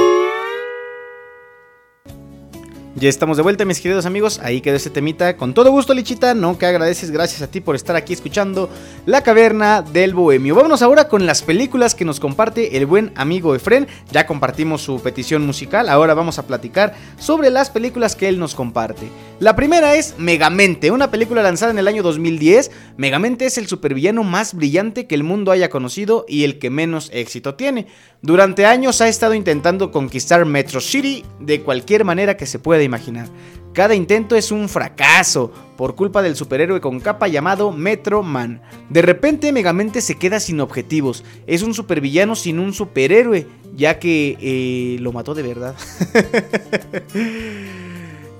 [2.95, 4.41] Ya estamos de vuelta, mis queridos amigos.
[4.43, 5.37] Ahí quedó este temita.
[5.37, 6.33] Con todo gusto, Lichita.
[6.33, 7.11] No que agradeces.
[7.11, 8.71] Gracias a ti por estar aquí escuchando
[9.05, 10.55] La Caverna del Bohemio.
[10.55, 13.89] Vámonos ahora con las películas que nos comparte el buen amigo Efren.
[14.11, 15.91] Ya compartimos su petición musical.
[15.91, 19.11] Ahora vamos a platicar sobre las películas que él nos comparte.
[19.39, 22.71] La primera es Megamente, una película lanzada en el año 2010.
[22.97, 27.11] Megamente es el supervillano más brillante que el mundo haya conocido y el que menos
[27.13, 27.87] éxito tiene.
[28.23, 33.29] Durante años ha estado intentando conquistar Metro City de cualquier manera que se pueda imaginar.
[33.75, 38.63] Cada intento es un fracaso por culpa del superhéroe con capa llamado Metro Man.
[38.89, 41.25] De repente Megamente se queda sin objetivos.
[41.47, 45.75] Es un supervillano sin un superhéroe, ya que eh, lo mató de verdad.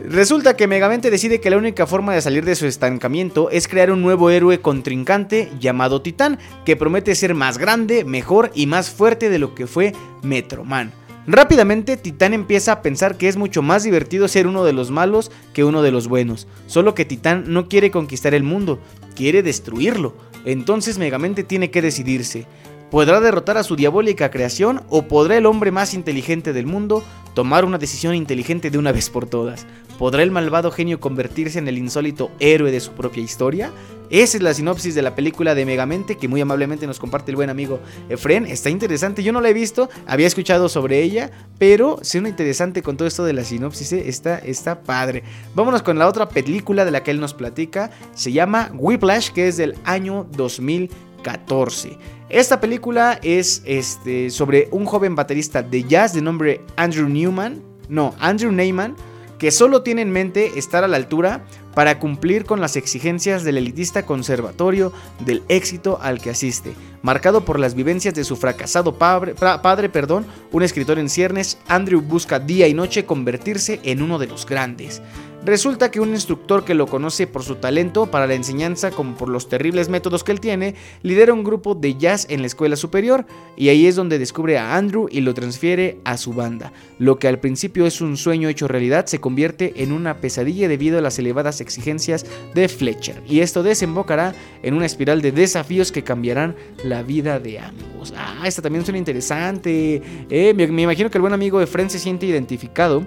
[0.09, 3.91] Resulta que Megamente decide que la única forma de salir de su estancamiento es crear
[3.91, 9.31] un nuevo héroe contrincante llamado Titán, que promete ser más grande, mejor y más fuerte
[9.31, 10.93] de lo que fue Metro Man.
[11.27, 15.33] Rápidamente Titán empieza a pensar que es mucho más divertido ser uno de los malos
[15.53, 18.79] que uno de los buenos, solo que Titán no quiere conquistar el mundo,
[19.17, 20.15] quiere destruirlo.
[20.45, 22.47] Entonces Megamente tiene que decidirse.
[22.93, 27.03] ¿Podrá derrotar a su diabólica creación o podrá el hombre más inteligente del mundo
[27.35, 29.67] tomar una decisión inteligente de una vez por todas?
[29.99, 33.73] ¿Podrá el malvado genio convertirse en el insólito héroe de su propia historia?
[34.11, 37.37] Esa es la sinopsis de la película de Megamente que muy amablemente nos comparte el
[37.37, 38.47] buen amigo Efren.
[38.47, 42.97] Está interesante, yo no la he visto, había escuchado sobre ella, pero suena interesante con
[42.97, 44.05] todo esto de la sinopsis, ¿eh?
[44.07, 45.25] está, está padre.
[45.55, 49.49] Vámonos con la otra película de la que él nos platica, se llama Whiplash, que
[49.49, 51.99] es del año 2014.
[52.29, 58.15] Esta película es este, sobre un joven baterista de jazz de nombre Andrew Newman, no,
[58.21, 58.95] Andrew Neyman,
[59.39, 63.59] que solo tiene en mente estar a la altura para cumplir con las exigencias del
[63.59, 66.75] elitista conservatorio del éxito al que asiste.
[67.03, 72.01] Marcado por las vivencias de su fracasado padre, padre perdón, un escritor en ciernes, Andrew
[72.01, 75.03] busca día y noche convertirse en uno de los grandes.
[75.47, 79.29] Resulta que un instructor que lo conoce por su talento para la enseñanza como por
[79.29, 80.75] los terribles métodos que él tiene,
[81.05, 83.27] lidera un grupo de jazz en la escuela superior
[83.57, 86.73] y ahí es donde descubre a Andrew y lo transfiere a su banda.
[86.99, 90.99] Lo que al principio es un sueño hecho realidad se convierte en una pesadilla debido
[90.99, 94.35] a las elevadas exigencias de Fletcher y esto desembocará
[94.65, 98.13] en una espiral de desafíos que cambiarán la vida de ambos.
[98.17, 100.03] Ah, esta también suena interesante.
[100.29, 103.07] Eh, me, me imagino que el buen amigo de Fren se siente identificado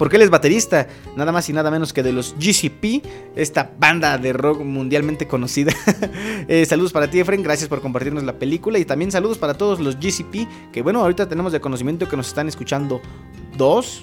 [0.00, 3.04] porque él es baterista, nada más y nada menos que de los GCP,
[3.36, 5.74] esta banda de rock mundialmente conocida.
[6.48, 9.78] Eh, saludos para ti, Efren, gracias por compartirnos la película y también saludos para todos
[9.78, 13.00] los GCP, que bueno, ahorita tenemos de conocimiento que nos están escuchando
[13.56, 14.02] dos,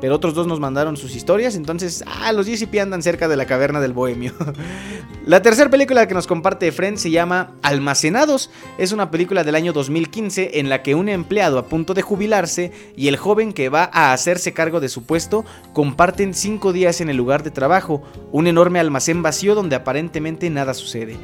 [0.00, 3.46] pero otros dos nos mandaron sus historias, entonces, ah, los GCP andan cerca de la
[3.46, 4.32] caverna del bohemio.
[5.26, 8.50] la tercera película que nos comparte Friend se llama Almacenados.
[8.78, 12.72] Es una película del año 2015 en la que un empleado a punto de jubilarse
[12.96, 17.10] y el joven que va a hacerse cargo de su puesto comparten cinco días en
[17.10, 21.16] el lugar de trabajo, un enorme almacén vacío donde aparentemente nada sucede.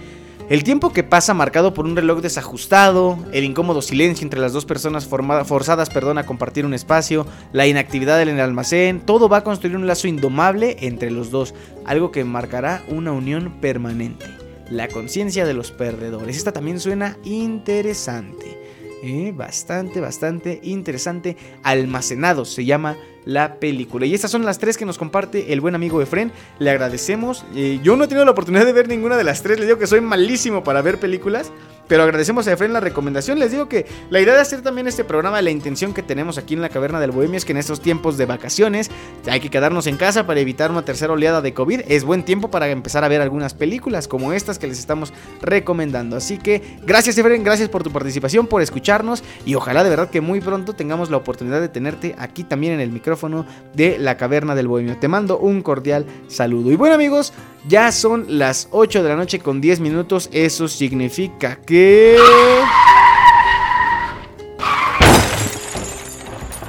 [0.48, 4.64] El tiempo que pasa marcado por un reloj desajustado, el incómodo silencio entre las dos
[4.64, 9.44] personas forzadas perdón, a compartir un espacio, la inactividad en el almacén, todo va a
[9.44, 11.52] construir un lazo indomable entre los dos,
[11.84, 14.26] algo que marcará una unión permanente.
[14.70, 16.36] La conciencia de los perdedores.
[16.36, 18.65] Esta también suena interesante.
[19.02, 19.32] ¿Eh?
[19.34, 21.36] bastante, bastante interesante.
[21.62, 24.06] Almacenados se llama la película.
[24.06, 26.32] Y estas son las tres que nos comparte el buen amigo Efren.
[26.58, 27.44] Le agradecemos.
[27.54, 29.58] Eh, yo no he tenido la oportunidad de ver ninguna de las tres.
[29.58, 31.52] Le digo que soy malísimo para ver películas.
[31.88, 33.38] Pero agradecemos a Efren la recomendación.
[33.38, 36.54] Les digo que la idea de hacer también este programa, la intención que tenemos aquí
[36.54, 38.90] en la Caverna del Bohemio es que en estos tiempos de vacaciones
[39.30, 41.82] hay que quedarnos en casa para evitar una tercera oleada de COVID.
[41.88, 46.16] Es buen tiempo para empezar a ver algunas películas como estas que les estamos recomendando.
[46.16, 50.20] Así que gracias Efren, gracias por tu participación, por escucharnos y ojalá de verdad que
[50.20, 54.54] muy pronto tengamos la oportunidad de tenerte aquí también en el micrófono de la Caverna
[54.54, 54.96] del Bohemio.
[54.98, 56.72] Te mando un cordial saludo.
[56.72, 57.32] Y bueno amigos,
[57.68, 60.28] ya son las 8 de la noche con 10 minutos.
[60.32, 62.16] Eso significa que...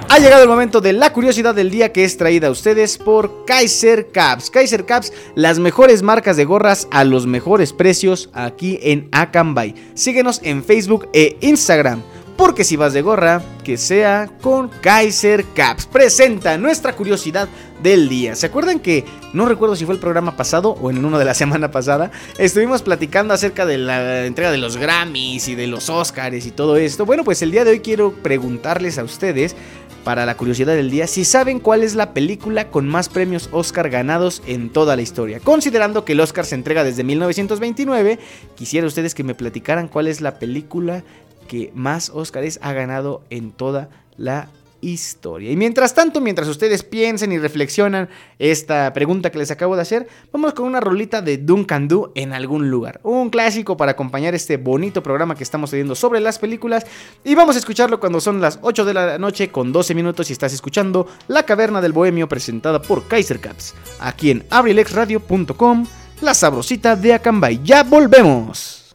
[0.09, 3.45] Ha llegado el momento de la curiosidad del día que es traída a ustedes por
[3.45, 4.49] Kaiser Caps.
[4.49, 9.75] Kaiser Caps, las mejores marcas de gorras a los mejores precios aquí en Akanbay.
[9.95, 12.01] Síguenos en Facebook e Instagram.
[12.37, 15.87] Porque si vas de gorra, que sea con Kaiser Caps.
[15.87, 17.49] Presenta nuestra curiosidad
[17.81, 18.35] del día.
[18.35, 21.33] ¿Se acuerdan que, no recuerdo si fue el programa pasado o en uno de la
[21.35, 26.45] semana pasada, estuvimos platicando acerca de la entrega de los Grammys y de los Oscars
[26.45, 27.07] y todo esto?
[27.07, 29.55] Bueno, pues el día de hoy quiero preguntarles a ustedes
[30.03, 33.89] para la curiosidad del día, si saben cuál es la película con más premios Oscar
[33.89, 35.41] ganados en toda la historia.
[35.41, 38.17] Considerando que el Oscar se entrega desde 1929,
[38.55, 41.03] quisiera ustedes que me platicaran cuál es la película
[41.47, 44.49] que más Óscares ha ganado en toda la
[44.81, 45.51] historia.
[45.51, 50.07] Y mientras tanto, mientras ustedes piensen y reflexionan esta pregunta que les acabo de hacer,
[50.31, 52.99] vamos con una rolita de Duncan Do en algún lugar.
[53.03, 56.85] Un clásico para acompañar este bonito programa que estamos teniendo sobre las películas.
[57.23, 60.33] Y vamos a escucharlo cuando son las 8 de la noche con 12 minutos y
[60.33, 63.73] estás escuchando La Caverna del Bohemio presentada por Kaiser Caps.
[63.99, 65.85] Aquí en abrilexradio.com,
[66.21, 67.61] la sabrosita de Acambay.
[67.63, 68.86] Ya volvemos.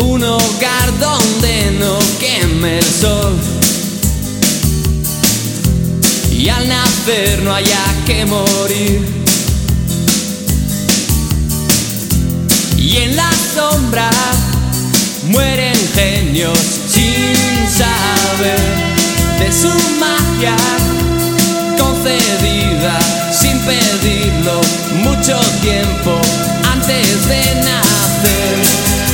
[0.00, 3.38] un hogar donde no queme el sol.
[6.30, 9.06] Y al nacer no haya que morir.
[12.76, 14.10] Y en la sombra
[15.24, 16.58] mueren genios
[16.88, 17.34] sin
[17.68, 18.58] saber
[19.38, 20.56] de su magia
[21.78, 22.98] concedida
[23.32, 24.60] sin pedirlo
[25.04, 26.18] mucho tiempo
[26.72, 29.09] antes de nacer.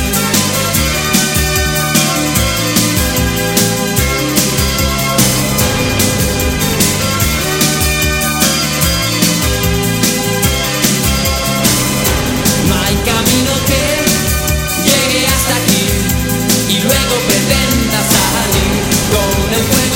[19.49, 19.86] lonely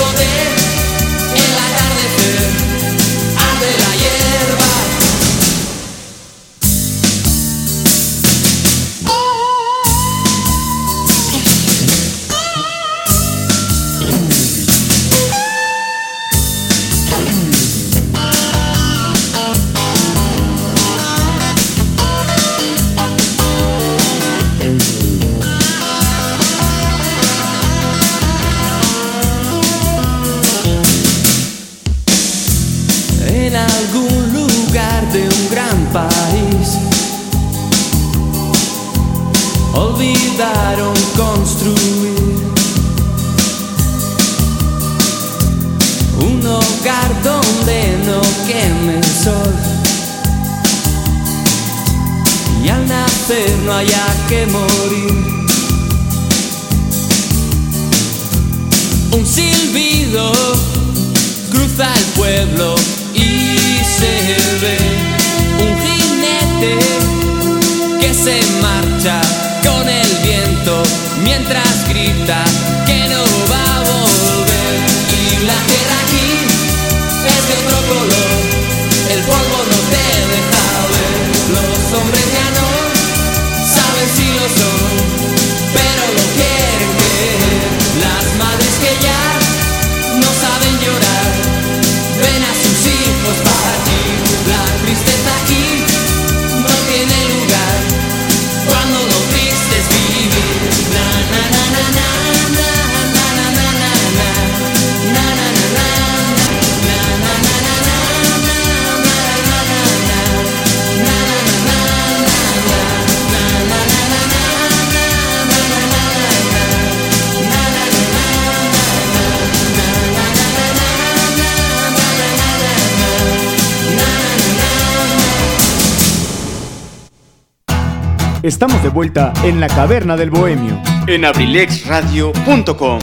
[128.44, 133.00] Estamos de vuelta en la caverna del bohemio en abrilexradio.com.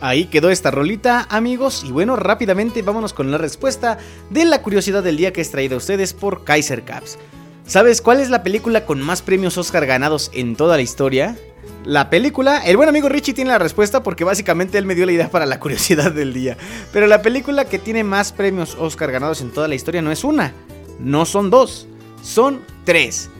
[0.00, 1.84] Ahí quedó esta rolita, amigos.
[1.86, 3.98] Y bueno, rápidamente vámonos con la respuesta
[4.30, 7.20] de la curiosidad del día que es traída a ustedes por Kaiser Caps.
[7.68, 11.36] ¿Sabes cuál es la película con más premios Oscar ganados en toda la historia?
[11.84, 15.12] La película, el buen amigo Richie tiene la respuesta porque básicamente él me dio la
[15.12, 16.56] idea para la curiosidad del día.
[16.92, 20.24] Pero la película que tiene más premios Oscar ganados en toda la historia no es
[20.24, 20.52] una,
[20.98, 21.86] no son dos,
[22.22, 23.30] son tres.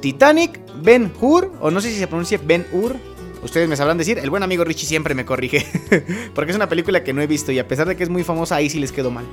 [0.00, 2.96] Titanic, Ben Hur, o no sé si se pronuncia Ben Hur,
[3.42, 5.64] Ustedes me sabrán decir, el buen amigo Richie siempre me corrige.
[6.34, 8.24] porque es una película que no he visto y a pesar de que es muy
[8.24, 9.24] famosa, ahí sí les quedó mal.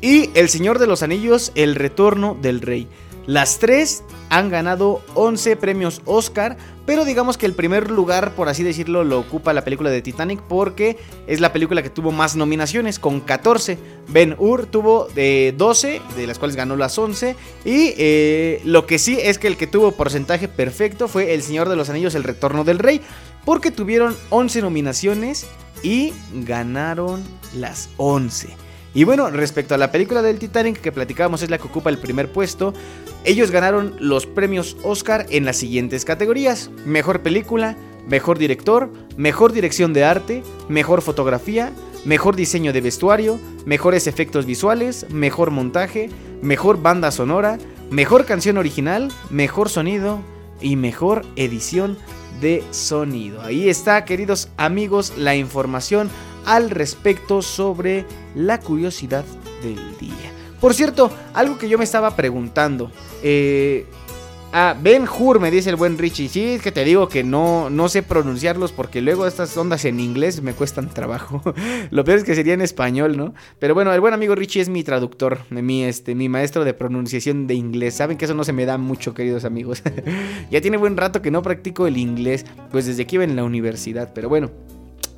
[0.00, 2.88] Y El Señor de los Anillos, El Retorno del Rey.
[3.26, 6.56] Las tres han ganado 11 premios Oscar,
[6.86, 10.40] pero digamos que el primer lugar, por así decirlo, lo ocupa la película de Titanic
[10.42, 13.78] porque es la película que tuvo más nominaciones, con 14.
[14.08, 17.36] Ben Hur tuvo eh, 12, de las cuales ganó las 11.
[17.64, 21.68] Y eh, lo que sí es que el que tuvo porcentaje perfecto fue El Señor
[21.68, 23.00] de los Anillos, El Retorno del Rey,
[23.44, 25.46] porque tuvieron 11 nominaciones
[25.82, 27.22] y ganaron
[27.54, 28.48] las 11.
[28.92, 31.98] Y bueno, respecto a la película del Titanic que platicábamos es la que ocupa el
[31.98, 32.74] primer puesto,
[33.24, 36.70] ellos ganaron los premios Oscar en las siguientes categorías.
[36.84, 37.76] Mejor película,
[38.08, 41.72] mejor director, mejor dirección de arte, mejor fotografía,
[42.04, 46.10] mejor diseño de vestuario, mejores efectos visuales, mejor montaje,
[46.42, 47.58] mejor banda sonora,
[47.90, 50.20] mejor canción original, mejor sonido
[50.60, 51.96] y mejor edición
[52.40, 53.42] de sonido.
[53.42, 56.10] Ahí está, queridos amigos, la información
[56.46, 58.04] al respecto sobre
[58.34, 59.24] la curiosidad
[59.62, 60.30] del día.
[60.60, 62.92] Por cierto, algo que yo me estaba preguntando.
[63.22, 63.86] Eh,
[64.52, 66.28] ah, Ben Hur, me dice el buen Richie.
[66.28, 70.00] Sí, es que te digo que no, no sé pronunciarlos porque luego estas ondas en
[70.00, 71.42] inglés me cuestan trabajo.
[71.90, 73.32] Lo peor es que sería en español, ¿no?
[73.58, 77.46] Pero bueno, el buen amigo Richie es mi traductor, mi, este, mi maestro de pronunciación
[77.46, 77.94] de inglés.
[77.94, 79.82] Saben que eso no se me da mucho, queridos amigos.
[80.50, 83.44] ya tiene buen rato que no practico el inglés, pues desde que iba en la
[83.44, 84.12] universidad.
[84.14, 84.50] Pero bueno.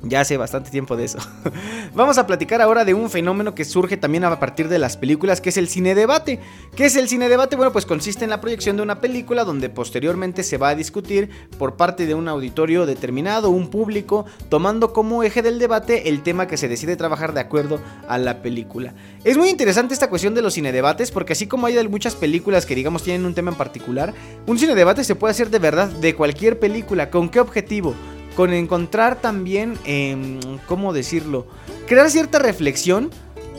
[0.05, 1.17] Ya hace bastante tiempo de eso.
[1.95, 5.39] Vamos a platicar ahora de un fenómeno que surge también a partir de las películas,
[5.39, 6.41] que es el cine debate.
[6.75, 7.55] ¿Qué es el cine debate?
[7.55, 11.29] Bueno, pues consiste en la proyección de una película donde posteriormente se va a discutir
[11.57, 16.47] por parte de un auditorio determinado, un público, tomando como eje del debate el tema
[16.47, 18.93] que se decide trabajar de acuerdo a la película.
[19.23, 22.65] Es muy interesante esta cuestión de los cine debates porque así como hay muchas películas
[22.65, 24.13] que digamos tienen un tema en particular,
[24.47, 27.09] un cine debate se puede hacer de verdad de cualquier película.
[27.09, 27.95] ¿Con qué objetivo?
[28.35, 31.47] Con encontrar también, eh, ¿cómo decirlo?
[31.87, 33.11] Crear cierta reflexión,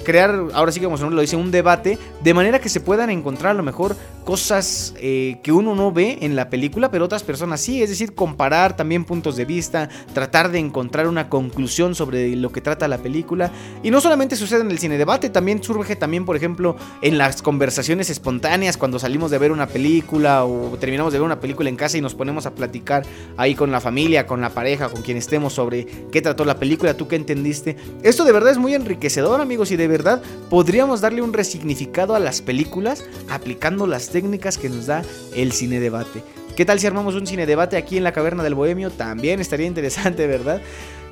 [0.04, 3.52] crear, ahora sí que como lo dice, un debate, de manera que se puedan encontrar
[3.52, 7.60] a lo mejor cosas eh, que uno no ve en la película, pero otras personas
[7.60, 12.50] sí, es decir, comparar también puntos de vista, tratar de encontrar una conclusión sobre lo
[12.50, 13.52] que trata la película.
[13.82, 17.42] Y no solamente sucede en el cine debate, también surge también, por ejemplo, en las
[17.42, 21.76] conversaciones espontáneas cuando salimos de ver una película o terminamos de ver una película en
[21.76, 23.04] casa y nos ponemos a platicar
[23.36, 26.94] ahí con la familia, con la pareja, con quien estemos sobre qué trató la película,
[26.94, 27.76] tú qué entendiste.
[28.02, 32.20] Esto de verdad es muy enriquecedor, amigos, y de verdad podríamos darle un resignificado a
[32.20, 35.02] las películas aplicando las técnicas que nos da
[35.34, 36.22] el cine debate.
[36.54, 38.90] ¿Qué tal si armamos un cine debate aquí en la caverna del bohemio?
[38.90, 40.62] También estaría interesante, ¿verdad?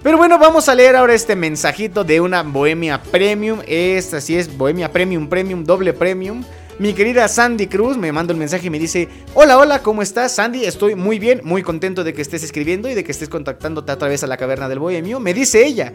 [0.05, 3.59] Pero bueno, vamos a leer ahora este mensajito de una Bohemia Premium.
[3.67, 6.45] Esta sí es Bohemia Premium, Premium, doble Premium.
[6.79, 10.37] Mi querida Sandy Cruz me manda un mensaje y me dice, hola, hola, ¿cómo estás
[10.37, 10.65] Sandy?
[10.65, 13.99] Estoy muy bien, muy contento de que estés escribiendo y de que estés contactándote a
[13.99, 15.19] través a la caverna del bohemio.
[15.19, 15.93] Me dice ella,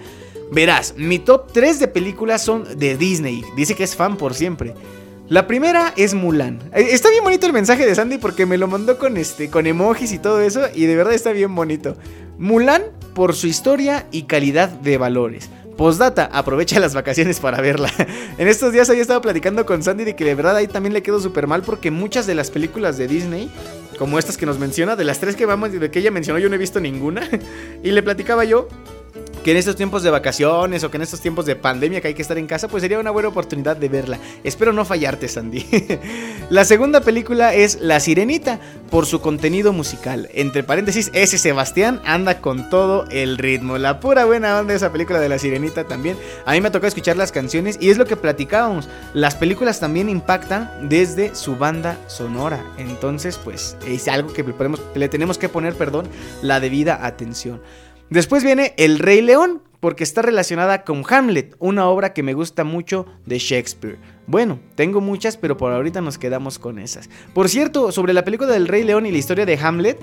[0.52, 3.44] verás, mi top 3 de películas son de Disney.
[3.56, 4.74] Dice que es fan por siempre.
[5.30, 6.60] La primera es Mulan.
[6.74, 9.68] Eh, Está bien bonito el mensaje de Sandy porque me lo mandó con este con
[9.68, 11.98] emojis y todo eso y de verdad está bien bonito.
[12.38, 12.84] Mulan
[13.14, 15.50] por su historia y calidad de valores.
[15.76, 17.92] Postdata, aprovecha las vacaciones para verla.
[18.38, 21.04] en estos días había estado platicando con Sandy de que de verdad ahí también le
[21.04, 23.52] quedó súper mal porque muchas de las películas de Disney,
[24.00, 26.48] como estas que nos menciona, de las tres que vamos, de que ella mencionó, yo
[26.48, 27.30] no he visto ninguna.
[27.84, 28.70] y le platicaba yo
[29.44, 32.14] que en estos tiempos de vacaciones o que en estos tiempos de pandemia que hay
[32.14, 34.20] que estar en casa, pues sería una buena oportunidad de verla.
[34.44, 35.66] Espero no fallarte, Sandy.
[36.50, 38.60] la segunda película es La Sirenita,
[38.90, 40.30] por su contenido musical.
[40.34, 43.78] Entre paréntesis, ese Sebastián anda con todo el ritmo.
[43.78, 46.18] La pura buena onda de esa película de La Sirenita también.
[46.46, 48.90] A mí me tocado escuchar las canciones y es lo que platicábamos.
[49.14, 52.64] Las películas también impactan desde su banda sonora.
[52.78, 54.56] Entonces, pues es algo que le,
[54.96, 56.08] le tenemos que poner, perdón,
[56.42, 57.62] la debida atención.
[58.10, 62.64] Después viene El Rey León, porque está relacionada con Hamlet, una obra que me gusta
[62.64, 63.98] mucho de Shakespeare.
[64.28, 67.10] Bueno, tengo muchas, pero por ahorita nos quedamos con esas.
[67.34, 69.98] Por cierto, sobre la película del Rey León y la historia de Hamlet,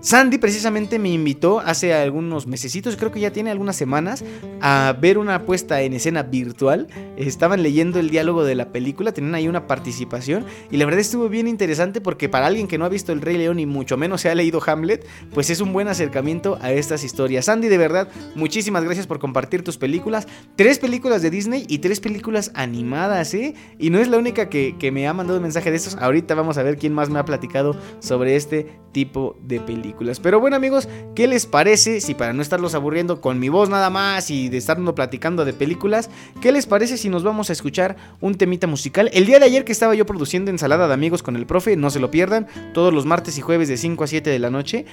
[0.00, 4.24] Sandy precisamente me invitó hace algunos mesecitos, creo que ya tiene algunas semanas,
[4.60, 6.86] a ver una puesta en escena virtual.
[7.16, 11.28] Estaban leyendo el diálogo de la película, tenían ahí una participación y la verdad estuvo
[11.28, 14.20] bien interesante porque para alguien que no ha visto el Rey León y mucho menos
[14.20, 17.46] se ha leído Hamlet, pues es un buen acercamiento a estas historias.
[17.46, 20.28] Sandy, de verdad, muchísimas gracias por compartir tus películas.
[20.54, 23.54] Tres películas de Disney y tres películas animadas, ¿eh?
[23.78, 25.96] Y no es la única que, que me ha mandado un mensaje de estos.
[25.96, 30.18] Ahorita vamos a ver quién más me ha platicado sobre este tipo de películas.
[30.18, 33.90] Pero bueno amigos, ¿qué les parece si para no estarlos aburriendo con mi voz nada
[33.90, 36.08] más y de estarnos platicando de películas,
[36.40, 39.10] ¿qué les parece si nos vamos a escuchar un temita musical?
[39.12, 41.90] El día de ayer que estaba yo produciendo ensalada de amigos con el profe, no
[41.90, 44.86] se lo pierdan, todos los martes y jueves de 5 a 7 de la noche,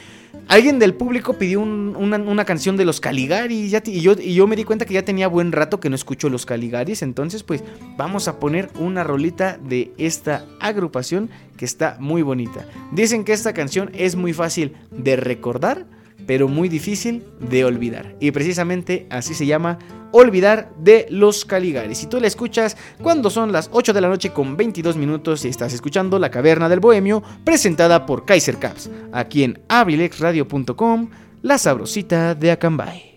[0.50, 4.34] alguien del público pidió un- una, una canción de los Caligaris te- y, yo, y
[4.36, 7.44] yo me di cuenta que ya tenía buen rato que no escucho los Caligaris, entonces
[7.44, 7.64] pues
[7.98, 12.66] vamos a poner una rolita de esta agrupación que está muy bonita.
[12.92, 15.86] Dicen que esta canción es muy fácil de recordar,
[16.26, 18.16] pero muy difícil de olvidar.
[18.20, 19.78] Y precisamente así se llama
[20.12, 21.98] Olvidar de los Caligaris.
[21.98, 25.50] Si tú la escuchas cuando son las 8 de la noche con 22 minutos y
[25.50, 31.10] estás escuchando La Caverna del Bohemio, presentada por Kaiser Caps, aquí en abrilexradio.com,
[31.42, 33.16] la sabrosita de Acambay.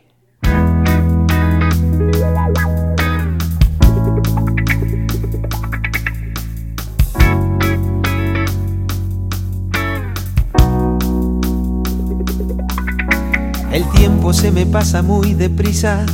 [13.70, 16.06] El tiempo se me pasa muy deprisa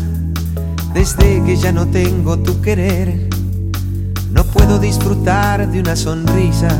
[0.92, 3.28] desde que ya no tengo tu querer.
[4.32, 6.76] No puedo disfrutar de una sonrisa,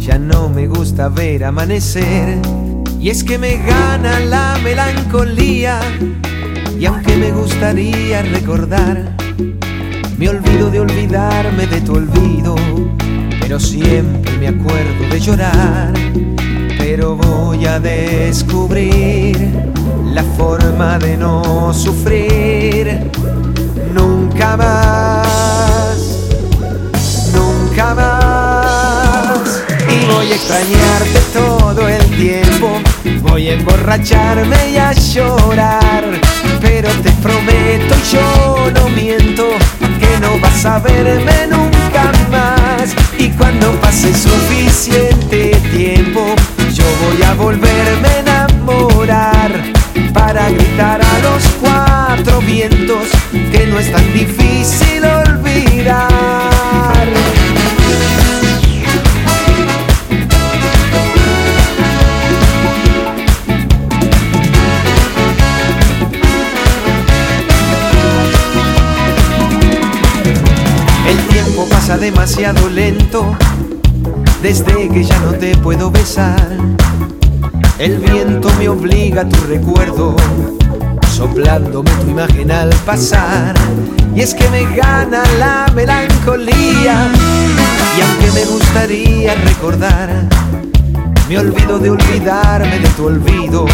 [0.00, 2.38] ya no me gusta ver amanecer.
[3.00, 5.80] Y es que me gana la melancolía,
[6.78, 9.16] y aunque me gustaría recordar,
[10.16, 12.54] me olvido de olvidarme de tu olvido,
[13.40, 15.92] pero siempre me acuerdo de llorar.
[16.78, 19.70] Pero voy a descubrir
[20.12, 23.10] la forma de no sufrir
[23.94, 25.98] nunca más,
[27.32, 29.62] nunca más.
[29.88, 32.68] Y voy a extrañarte todo el tiempo,
[33.22, 36.04] voy a emborracharme y a llorar.
[36.60, 39.44] Pero te prometo, y yo no miento,
[39.98, 42.94] que no vas a verme nunca más.
[43.18, 46.34] Y cuando pase suficiente tiempo,
[46.72, 49.39] yo voy a volverme a enamorar
[52.52, 53.08] vientos
[53.52, 56.08] que no es tan difícil olvidar.
[71.06, 73.36] El tiempo pasa demasiado lento
[74.42, 76.48] desde que ya no te puedo besar.
[77.78, 80.16] El viento me obliga a tu recuerdo,
[81.20, 83.54] soplándome tu imagen al pasar.
[84.16, 86.96] Y es que me gana la melancolía,
[87.96, 90.08] y aunque me gustaría recordar,
[91.28, 93.66] me olvido de olvidarme de tu olvido,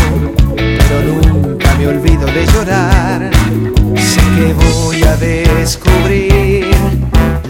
[0.56, 0.98] pero
[1.32, 3.30] nunca me olvido de llorar.
[3.94, 6.66] Sé que voy a descubrir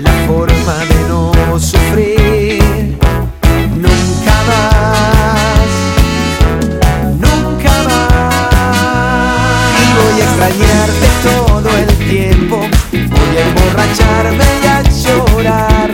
[0.03, 2.26] la forma de no sufrir
[10.37, 12.61] extrañarte todo el tiempo.
[12.93, 15.91] Voy a emborracharme y a llorar,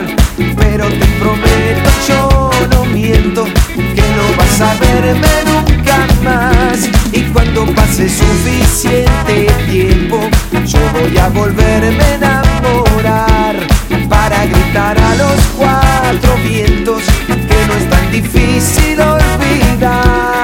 [0.57, 6.89] pero te prometo yo no miento que no vas a verme nunca más.
[7.13, 10.19] Y cuando pase suficiente tiempo,
[10.65, 13.55] yo voy a volverme a enamorar
[14.09, 20.43] para gritar a los cuatro vientos que no es tan difícil olvidar.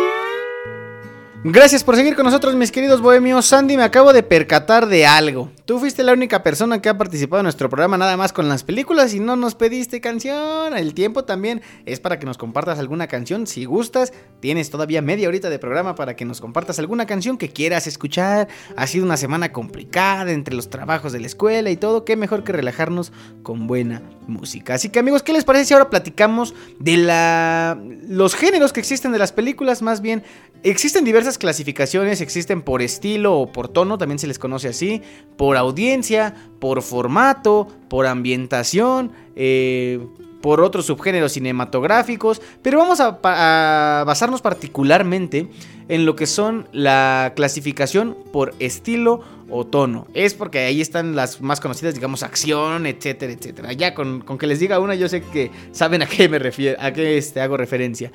[1.43, 3.47] Gracias por seguir con nosotros, mis queridos bohemios.
[3.47, 5.49] Sandy, me acabo de percatar de algo.
[5.65, 8.63] Tú fuiste la única persona que ha participado en nuestro programa nada más con las
[8.63, 10.77] películas y no nos pediste canción.
[10.77, 13.47] El tiempo también es para que nos compartas alguna canción.
[13.47, 17.49] Si gustas, tienes todavía media horita de programa para que nos compartas alguna canción que
[17.49, 18.47] quieras escuchar.
[18.75, 22.05] Ha sido una semana complicada entre los trabajos de la escuela y todo.
[22.05, 23.11] Qué mejor que relajarnos
[23.41, 24.75] con buena música.
[24.75, 27.81] Así que amigos, ¿qué les parece si ahora platicamos de la...
[28.07, 29.81] los géneros que existen de las películas?
[29.81, 30.23] Más bien,
[30.63, 35.01] existen diversas clasificaciones, existen por estilo o por tono, también se les conoce así,
[35.37, 39.99] por audiencia, por formato, por ambientación, eh,
[40.41, 45.49] por otros subgéneros cinematográficos, pero vamos a basarnos particularmente
[45.87, 50.07] en lo que son la clasificación por estilo o tono.
[50.13, 53.73] Es porque ahí están las más conocidas, digamos, acción, etcétera, etcétera.
[53.73, 56.77] Ya con, con que les diga una, yo sé que saben a qué me refiero,
[56.81, 58.11] a qué este, hago referencia.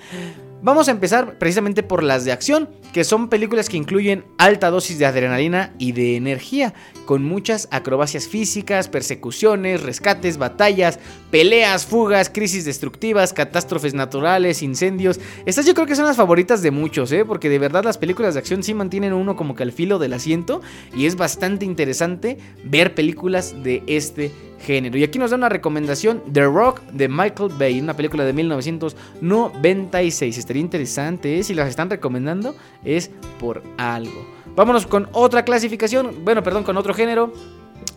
[0.67, 4.99] Vamos a empezar precisamente por las de acción, que son películas que incluyen alta dosis
[4.99, 6.75] de adrenalina y de energía,
[7.05, 10.99] con muchas acrobacias físicas, persecuciones, rescates, batallas,
[11.31, 15.21] peleas, fugas, crisis destructivas, catástrofes naturales, incendios.
[15.45, 17.25] Estas yo creo que son las favoritas de muchos, ¿eh?
[17.25, 20.13] porque de verdad las películas de acción sí mantienen uno como que al filo del
[20.13, 20.61] asiento
[20.95, 24.31] y es bastante interesante ver películas de este
[24.61, 24.99] género.
[24.99, 30.39] Y aquí nos da una recomendación, The Rock de Michael Bay, una película de 1996.
[30.39, 31.43] Estaría interesante, ¿eh?
[31.43, 32.55] si las están recomendando
[32.85, 34.35] es por algo.
[34.55, 37.31] Vámonos con otra clasificación, bueno, perdón, con otro género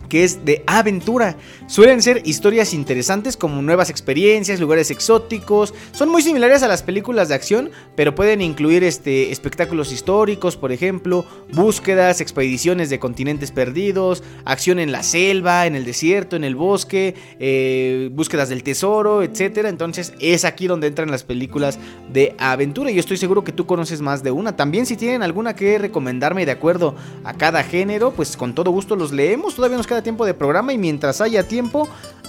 [0.09, 1.37] que es de aventura.
[1.67, 5.73] Suelen ser historias interesantes como nuevas experiencias, lugares exóticos.
[5.91, 10.71] Son muy similares a las películas de acción, pero pueden incluir este, espectáculos históricos, por
[10.71, 16.55] ejemplo, búsquedas, expediciones de continentes perdidos, acción en la selva, en el desierto, en el
[16.55, 19.65] bosque, eh, búsquedas del tesoro, etc.
[19.65, 21.79] Entonces es aquí donde entran las películas
[22.11, 22.91] de aventura.
[22.91, 24.55] Yo estoy seguro que tú conoces más de una.
[24.55, 28.95] También si tienen alguna que recomendarme de acuerdo a cada género, pues con todo gusto
[28.95, 29.55] los leemos.
[29.55, 31.87] Todavía nos queda tiempo de programa y mientras haya tiempo,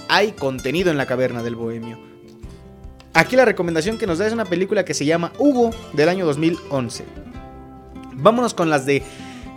[0.08, 1.98] hay contenido en la caverna del bohemio.
[3.12, 6.26] Aquí la recomendación que nos da es una película que se llama Hugo del año
[6.26, 7.04] 2011.
[8.14, 9.02] Vámonos con las de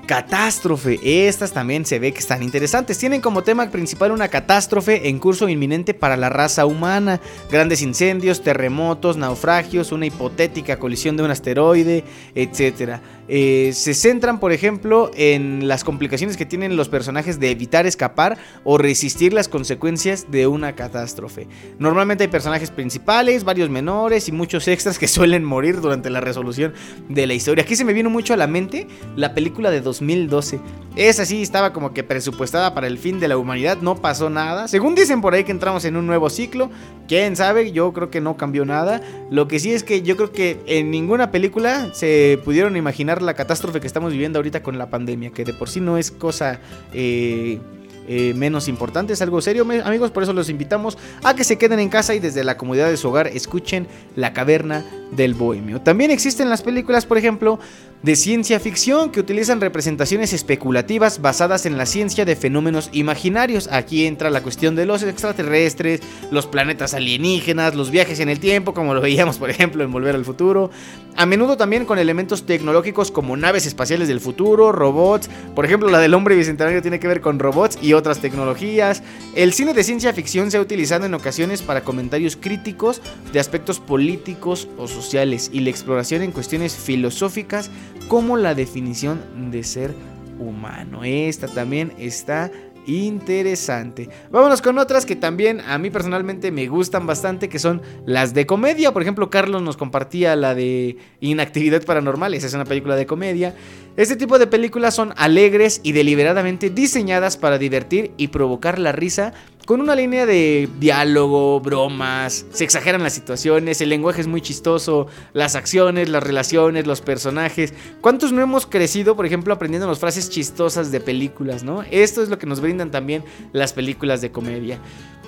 [0.05, 0.99] Catástrofe.
[1.01, 2.97] Estas también se ve que están interesantes.
[2.97, 7.21] Tienen como tema principal una catástrofe en curso inminente para la raza humana.
[7.49, 12.03] Grandes incendios, terremotos, naufragios, una hipotética colisión de un asteroide,
[12.35, 12.99] etc.
[13.30, 18.38] Eh, se centran, por ejemplo, en las complicaciones que tienen los personajes de evitar escapar
[18.65, 21.47] o resistir las consecuencias de una catástrofe.
[21.80, 26.73] Normalmente hay personajes principales, varios menores y muchos extras que suelen morir durante la resolución
[27.07, 27.63] de la historia.
[27.63, 30.59] Aquí se me vino mucho a la mente la película de 2012.
[30.95, 34.67] Esa sí estaba como que presupuestada para el fin de la humanidad, no pasó nada.
[34.67, 36.69] Según dicen por ahí que entramos en un nuevo ciclo,
[37.07, 39.01] quién sabe, yo creo que no cambió nada.
[39.29, 43.33] Lo que sí es que yo creo que en ninguna película se pudieron imaginar la
[43.33, 46.59] catástrofe que estamos viviendo ahorita con la pandemia, que de por sí no es cosa...
[46.93, 47.59] Eh,
[48.05, 50.11] eh, menos importante, es algo serio, amigos.
[50.11, 52.97] Por eso los invitamos a que se queden en casa y desde la comodidad de
[52.97, 55.81] su hogar escuchen La Caverna del Bohemio.
[55.81, 57.59] También existen las películas, por ejemplo,
[58.03, 63.69] de ciencia ficción que utilizan representaciones especulativas basadas en la ciencia de fenómenos imaginarios.
[63.71, 68.73] Aquí entra la cuestión de los extraterrestres, los planetas alienígenas, los viajes en el tiempo,
[68.73, 70.69] como lo veíamos por ejemplo en Volver al Futuro.
[71.15, 75.30] A menudo también con elementos tecnológicos como naves espaciales del futuro, robots.
[75.55, 79.01] Por ejemplo, la del hombre bicentenario tiene que ver con robots y otras tecnologías.
[79.34, 83.01] El cine de ciencia ficción se ha utilizado en ocasiones para comentarios críticos
[83.31, 87.69] de aspectos políticos o sociales y la exploración en cuestiones filosóficas
[88.14, 89.91] como la definición de ser
[90.38, 91.03] humano.
[91.03, 92.52] Esta también está
[92.85, 94.07] interesante.
[94.30, 98.45] Vámonos con otras que también a mí personalmente me gustan bastante, que son las de
[98.45, 98.94] comedia.
[98.94, 103.56] Por ejemplo, Carlos nos compartía la de Inactividad Paranormal, esa es una película de comedia.
[103.98, 109.34] Este tipo de películas son alegres y deliberadamente diseñadas para divertir y provocar la risa
[109.65, 115.07] con una línea de diálogo, bromas, se exageran las situaciones, el lenguaje es muy chistoso,
[115.31, 117.73] las acciones, las relaciones, los personajes.
[118.02, 121.84] ¿Cuántos no hemos crecido, por ejemplo, aprendiendo las frases chistosas de películas, no?
[121.91, 123.23] Esto es lo que nos brindan también
[123.53, 124.80] las películas de comedia.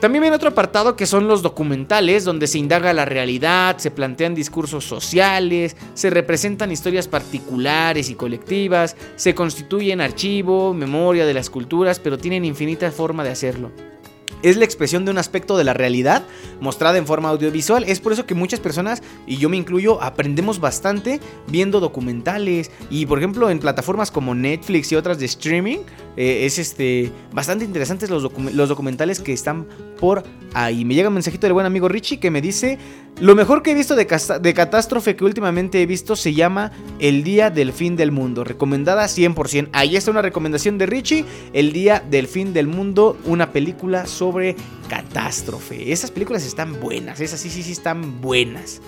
[0.02, 4.36] También viene otro apartado que son los documentales, donde se indaga la realidad, se plantean
[4.36, 12.00] discursos sociales, se representan historias particulares y colectivas, se constituyen archivo, memoria de las culturas,
[12.00, 13.72] pero tienen infinita forma de hacerlo
[14.46, 16.24] es la expresión de un aspecto de la realidad
[16.62, 17.84] mostrada en forma audiovisual.
[17.84, 22.70] Es por eso que muchas personas, y yo me incluyo, aprendemos bastante viendo documentales.
[22.92, 25.80] Y por ejemplo, en plataformas como Netflix y otras de streaming,
[26.16, 29.66] eh, es este bastante interesantes los, los documentales que están
[30.00, 30.24] por
[30.54, 30.86] ahí.
[30.86, 32.78] Me llega un mensajito del buen amigo Richie que me dice:
[33.20, 34.08] Lo mejor que he visto de,
[34.42, 38.44] de catástrofe que últimamente he visto se llama El Día del Fin del Mundo.
[38.44, 39.70] Recomendada 100%.
[39.74, 44.35] Ahí está una recomendación de Richie: El Día del Fin del Mundo, una película sobre
[44.90, 45.92] catástrofe.
[45.92, 48.82] Esas películas están buenas, esas sí, sí, sí están buenas.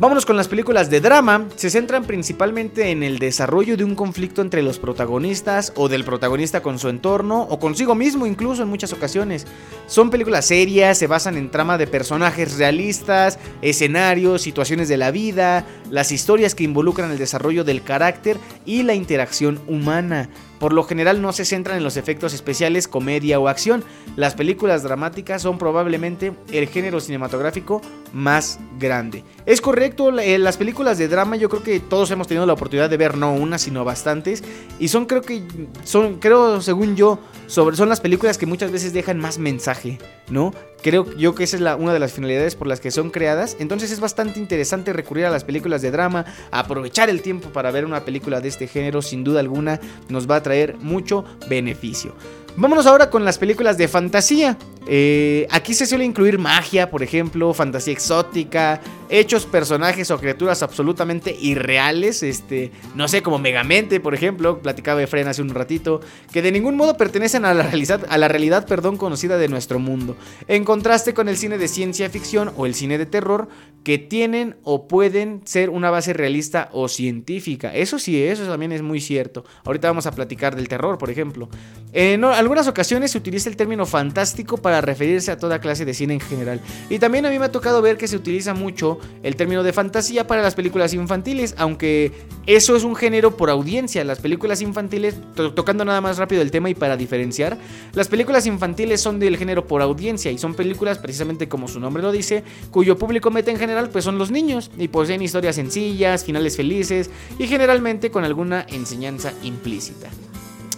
[0.00, 1.46] Vámonos con las películas de drama.
[1.54, 6.62] Se centran principalmente en el desarrollo de un conflicto entre los protagonistas o del protagonista
[6.62, 9.46] con su entorno o consigo mismo incluso en muchas ocasiones.
[9.86, 15.64] Son películas serias, se basan en trama de personajes realistas, escenarios, situaciones de la vida,
[15.90, 20.28] las historias que involucran el desarrollo del carácter y la interacción humana.
[20.58, 23.84] Por lo general no se centran en los efectos especiales, comedia o acción.
[24.16, 27.82] Las películas dramáticas son probablemente el género cinematográfico
[28.12, 29.24] más grande.
[29.46, 32.88] Es correcto, eh, las películas de drama yo creo que todos hemos tenido la oportunidad
[32.88, 34.42] de ver no una, sino bastantes.
[34.78, 35.42] Y son creo que,
[35.82, 39.98] son, creo según yo, sobre, son las películas que muchas veces dejan más mensaje,
[40.28, 40.52] ¿no?
[40.82, 43.56] Creo yo que esa es una de las finalidades por las que son creadas.
[43.58, 47.84] Entonces es bastante interesante recurrir a las películas de drama, aprovechar el tiempo para ver
[47.86, 52.14] una película de este género, sin duda alguna nos va a traer mucho beneficio.
[52.56, 54.56] Vámonos ahora con las películas de fantasía.
[54.86, 61.34] Eh, aquí se suele incluir magia, por ejemplo, fantasía exótica, hechos, personajes o criaturas absolutamente
[61.40, 66.00] irreales, este, no sé, como Megamente, por ejemplo, platicaba de Fren hace un ratito,
[66.32, 69.78] que de ningún modo pertenecen a la realidad, a la realidad perdón, conocida de nuestro
[69.78, 70.16] mundo,
[70.48, 73.48] en contraste con el cine de ciencia ficción o el cine de terror,
[73.84, 77.74] que tienen o pueden ser una base realista o científica.
[77.74, 79.44] Eso sí, eso también es muy cierto.
[79.64, 81.50] Ahorita vamos a platicar del terror, por ejemplo.
[81.92, 86.14] Eh, algunas ocasiones se utiliza el término fantástico para referirse a toda clase de cine
[86.14, 86.60] en general.
[86.88, 89.72] Y también a mí me ha tocado ver que se utiliza mucho el término de
[89.72, 92.12] fantasía para las películas infantiles, aunque
[92.46, 94.04] eso es un género por audiencia.
[94.04, 95.16] Las películas infantiles,
[95.54, 97.56] tocando nada más rápido el tema y para diferenciar,
[97.94, 102.02] las películas infantiles son del género por audiencia y son películas precisamente como su nombre
[102.02, 106.24] lo dice, cuyo público mete en general pues son los niños y poseen historias sencillas,
[106.24, 110.10] finales felices y generalmente con alguna enseñanza implícita.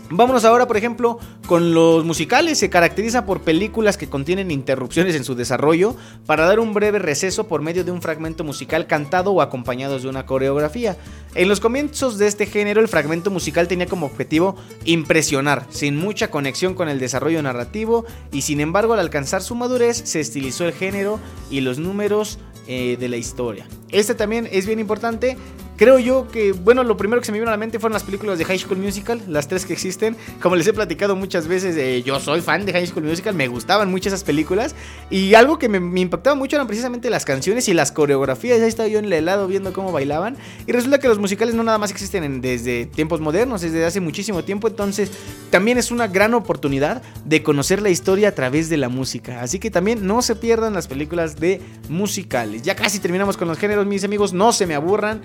[0.09, 2.59] Vámonos ahora, por ejemplo, con los musicales.
[2.59, 5.97] Se caracteriza por películas que contienen interrupciones en su desarrollo
[6.27, 10.09] para dar un breve receso por medio de un fragmento musical cantado o acompañado de
[10.09, 10.97] una coreografía.
[11.35, 16.31] En los comienzos de este género, el fragmento musical tenía como objetivo impresionar, sin mucha
[16.31, 20.73] conexión con el desarrollo narrativo, y sin embargo, al alcanzar su madurez, se estilizó el
[20.73, 21.19] género
[21.51, 22.39] y los números
[22.69, 23.67] eh, de la historia.
[23.91, 25.37] Este también es bien importante
[25.77, 28.03] Creo yo que, bueno, lo primero que se me vino a la mente fueron las
[28.03, 30.17] películas de High School Musical, las tres que existen.
[30.41, 33.47] Como les he platicado muchas veces, eh, yo soy fan de High School Musical, me
[33.47, 34.75] gustaban mucho esas películas.
[35.11, 38.59] Y algo que me, impactaba mucho eran precisamente las canciones y las coreografías.
[38.61, 40.39] Ahí estaba yo en el helado viendo cómo bailaban.
[40.67, 44.45] Y resulta que los musicales no nada más existen desde tiempos modernos, desde hace muchísimo
[44.45, 44.69] tiempo.
[44.69, 45.11] Entonces,
[45.51, 49.43] también es una gran oportunidad de conocer la historia a través de la música.
[49.43, 52.63] Así que también no se pierdan las películas de musicales.
[52.63, 55.21] Ya casi terminamos con los géneros, mis amigos, no se me aburran.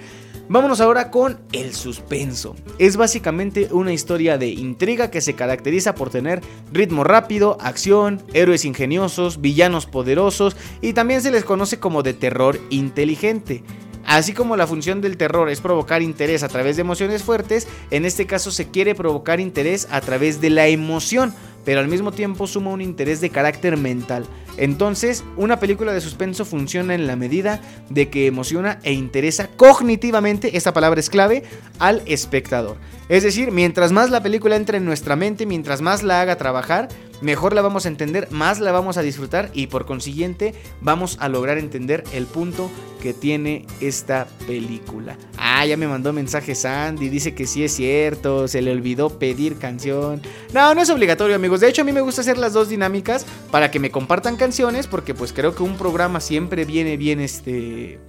[0.52, 2.58] Vámonos ahora con el suspenso.
[2.78, 6.42] Es básicamente una historia de intriga que se caracteriza por tener
[6.74, 12.60] ritmo rápido, acción, héroes ingeniosos, villanos poderosos y también se les conoce como de terror
[12.70, 13.64] inteligente.
[14.06, 18.06] Así como la función del terror es provocar interés a través de emociones fuertes, en
[18.06, 21.34] este caso se quiere provocar interés a través de la emoción,
[21.64, 24.26] pero al mismo tiempo suma un interés de carácter mental.
[24.58, 30.58] Entonces, una película de suspenso funciona en la medida de que emociona e interesa cognitivamente,
[30.58, 31.44] esta palabra es clave,
[31.80, 32.78] al espectador.
[33.08, 36.90] Es decir, mientras más la película entre en nuestra mente, mientras más la haga trabajar,
[37.22, 41.30] mejor la vamos a entender, más la vamos a disfrutar y por consiguiente vamos a
[41.30, 42.70] lograr entender el punto
[43.02, 45.18] que tiene esta película.
[45.38, 49.58] Ah, ya me mandó mensaje Sandy, dice que sí es cierto, se le olvidó pedir
[49.58, 50.22] canción.
[50.54, 53.26] No, no es obligatorio amigos, de hecho a mí me gusta hacer las dos dinámicas
[53.52, 58.00] para que me compartan canciones porque pues creo que un programa siempre viene bien este...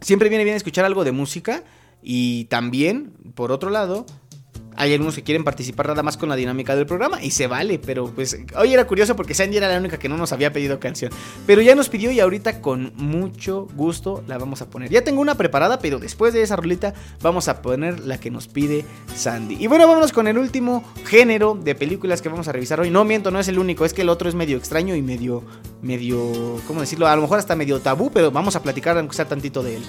[0.00, 1.62] Siempre viene bien escuchar algo de música
[2.06, 4.04] y también, por otro lado,
[4.76, 7.78] hay algunos que quieren participar nada más con la dinámica del programa y se vale,
[7.78, 10.80] pero pues hoy era curioso porque Sandy era la única que no nos había pedido
[10.80, 11.12] canción.
[11.46, 14.90] Pero ya nos pidió y ahorita con mucho gusto la vamos a poner.
[14.90, 18.48] Ya tengo una preparada, pero después de esa rolita vamos a poner la que nos
[18.48, 18.84] pide
[19.14, 19.56] Sandy.
[19.58, 22.90] Y bueno, vámonos con el último género de películas que vamos a revisar hoy.
[22.90, 25.42] No miento, no es el único, es que el otro es medio extraño y medio,
[25.82, 27.06] medio, ¿cómo decirlo?
[27.06, 29.82] A lo mejor hasta medio tabú, pero vamos a platicar aunque sea tantito de él.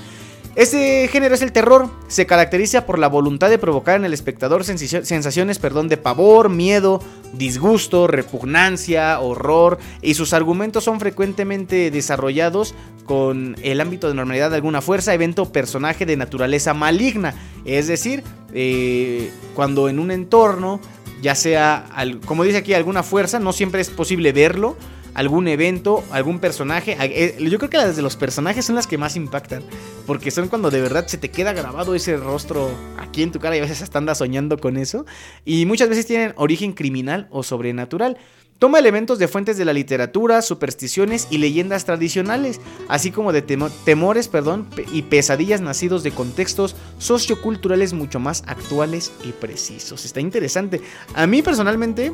[0.56, 1.90] Este género es el terror.
[2.08, 7.02] Se caracteriza por la voluntad de provocar en el espectador sensaciones perdón, de pavor, miedo,
[7.34, 9.78] disgusto, repugnancia, horror.
[10.02, 12.74] Y sus argumentos son frecuentemente desarrollados
[13.04, 17.36] con el ámbito de normalidad de alguna fuerza, evento o personaje de naturaleza maligna.
[17.66, 18.24] Es decir,
[18.54, 20.80] eh, cuando en un entorno,
[21.22, 21.86] ya sea,
[22.26, 24.78] como dice aquí, alguna fuerza, no siempre es posible verlo
[25.16, 26.96] algún evento, algún personaje.
[27.00, 29.64] Eh, yo creo que las de los personajes son las que más impactan.
[30.06, 32.70] Porque son cuando de verdad se te queda grabado ese rostro
[33.00, 35.06] aquí en tu cara y a veces hasta andas soñando con eso.
[35.44, 38.18] Y muchas veces tienen origen criminal o sobrenatural.
[38.60, 44.30] Toma elementos de fuentes de la literatura, supersticiones y leyendas tradicionales, así como de temores
[44.30, 50.06] perdón, y pesadillas nacidos de contextos socioculturales mucho más actuales y precisos.
[50.06, 50.82] Está interesante.
[51.16, 52.14] A mí personalmente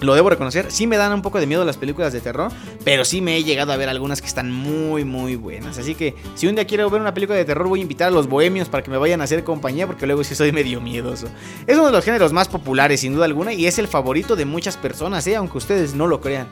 [0.00, 2.50] lo debo reconocer, sí me dan un poco de miedo las películas de terror,
[2.84, 5.78] pero sí me he llegado a ver algunas que están muy, muy buenas.
[5.78, 8.10] Así que si un día quiero ver una película de terror, voy a invitar a
[8.10, 11.28] los bohemios para que me vayan a hacer compañía, porque luego sí soy medio miedoso.
[11.66, 14.44] Es uno de los géneros más populares, sin duda alguna, y es el favorito de
[14.44, 15.36] muchas personas, ¿eh?
[15.36, 16.48] aunque ustedes no lo crean.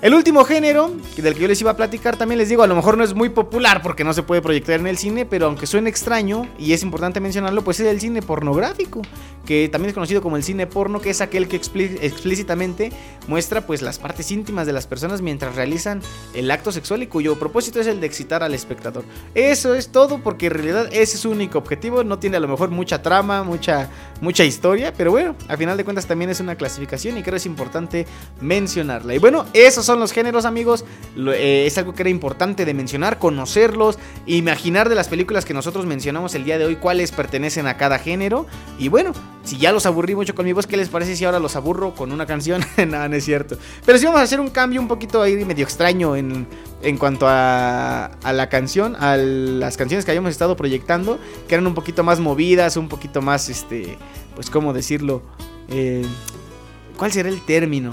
[0.00, 2.76] El último género del que yo les iba a platicar también les digo, a lo
[2.76, 5.66] mejor no es muy popular porque no se puede proyectar en el cine, pero aunque
[5.66, 9.02] suene extraño y es importante mencionarlo, pues es el cine pornográfico,
[9.44, 12.92] que también es conocido como el cine porno, que es aquel que explícitamente
[13.26, 16.00] muestra pues las partes íntimas de las personas mientras realizan
[16.32, 19.02] el acto sexual y cuyo propósito es el de excitar al espectador.
[19.34, 22.46] Eso es todo porque en realidad ese es su único objetivo, no tiene a lo
[22.46, 26.56] mejor mucha trama, mucha mucha historia, pero bueno, a final de cuentas también es una
[26.56, 28.06] clasificación y creo es importante
[28.40, 29.14] mencionarla.
[29.14, 30.84] Y bueno, esos son los géneros, amigos.
[31.16, 35.86] Eh, es algo que era importante de mencionar, conocerlos, imaginar de las películas que nosotros
[35.86, 38.46] mencionamos el día de hoy cuáles pertenecen a cada género.
[38.78, 39.12] Y bueno,
[39.44, 41.94] si ya los aburrí mucho con mi voz, ¿qué les parece si ahora los aburro
[41.94, 42.62] con una canción?
[42.86, 43.56] Nada, no es cierto.
[43.86, 46.46] Pero si vamos a hacer un cambio un poquito ahí medio extraño en,
[46.82, 51.66] en cuanto a, a la canción, a las canciones que habíamos estado proyectando, que eran
[51.66, 53.96] un poquito más movidas, un poquito más, este,
[54.34, 55.22] pues, ¿cómo decirlo?
[55.70, 56.04] Eh,
[56.98, 57.92] ¿cuál será el término?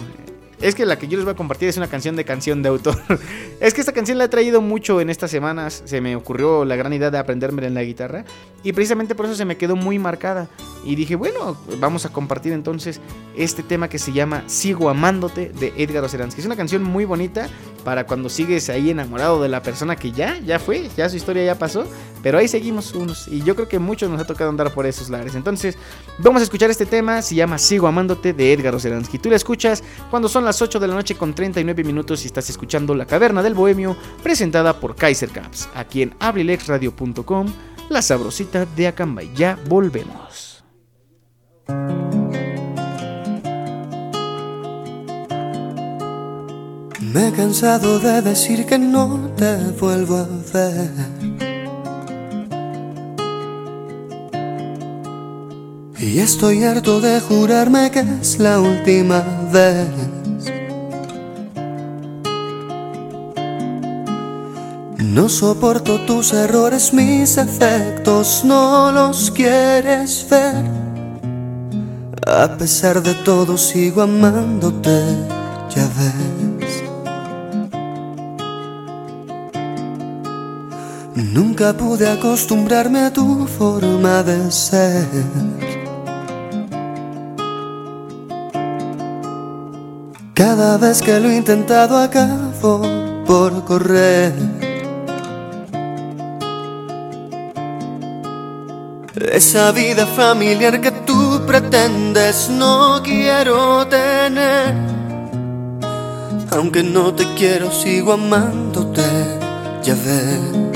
[0.66, 2.70] Es que la que yo les voy a compartir es una canción de canción de
[2.70, 3.00] autor.
[3.60, 5.84] es que esta canción la he traído mucho en estas semanas.
[5.86, 8.26] Se me ocurrió la gran idea de aprenderme en la guitarra.
[8.64, 10.48] Y precisamente por eso se me quedó muy marcada.
[10.84, 13.00] Y dije, bueno, vamos a compartir entonces
[13.38, 16.42] este tema que se llama Sigo amándote de Edgar Oceransky.
[16.42, 17.48] Es una canción muy bonita
[17.84, 21.46] para cuando sigues ahí enamorado de la persona que ya, ya fue, ya su historia
[21.46, 21.86] ya pasó.
[22.24, 23.28] Pero ahí seguimos unos.
[23.28, 25.36] Y yo creo que muchos nos ha tocado andar por esos lares.
[25.36, 25.78] Entonces,
[26.18, 27.22] vamos a escuchar este tema.
[27.22, 29.20] Se llama Sigo amándote de Edgar Oceransky.
[29.20, 32.50] Tú la escuchas cuando son las 8 de la noche con 39 minutos y estás
[32.50, 37.48] escuchando La Caverna del Bohemio, presentada por Kaiser Caps, aquí en abrilexradio.com,
[37.90, 39.32] la sabrosita de Acambay.
[39.36, 40.64] Ya volvemos.
[47.14, 51.46] Me he cansado de decir que no te vuelvo a ver.
[55.98, 59.22] Y estoy harto de jurarme que es la última
[59.52, 59.88] vez.
[65.14, 70.66] No soporto tus errores, mis efectos, no los quieres ver.
[72.26, 75.00] A pesar de todo sigo amándote,
[75.70, 76.84] ya ves.
[81.16, 85.08] Nunca pude acostumbrarme a tu forma de ser.
[90.34, 92.82] Cada vez que lo he intentado acabo
[93.26, 94.65] por correr.
[99.16, 104.76] Esa vida familiar que tú pretendes no quiero tener.
[106.52, 109.04] Aunque no te quiero, sigo amándote,
[109.84, 110.76] ya ves.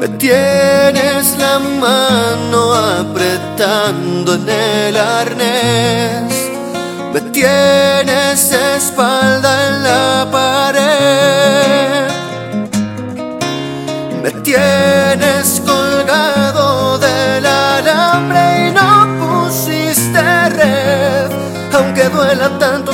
[0.00, 6.50] Me tienes la mano apretando en el arnés.
[7.12, 11.08] Me tienes espalda en la pared.
[14.22, 15.57] Me tienes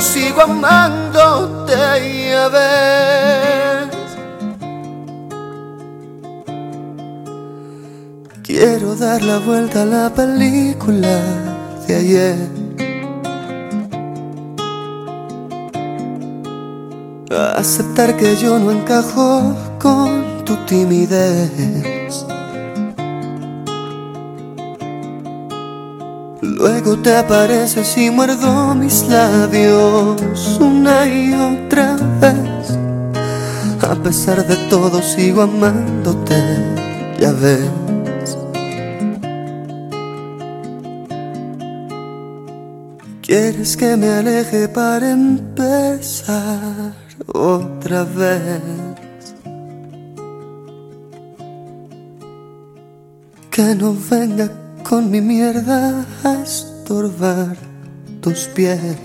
[0.05, 1.73] sigo amándote
[2.13, 3.89] y a ver.
[8.43, 11.19] Quiero dar la vuelta a la película
[11.87, 12.37] de ayer.
[17.57, 21.94] Aceptar que yo no encajo con tu timidez.
[26.65, 30.19] Luego te apareces y muerdo mis labios
[30.59, 32.79] una y otra vez.
[33.87, 36.41] A pesar de todo sigo amándote,
[37.19, 37.69] ya ves.
[43.21, 46.95] Quieres que me aleje para empezar
[47.27, 49.35] otra vez.
[53.51, 57.57] Que no venga con mi mierda a estorbar
[58.21, 58.97] tus pies.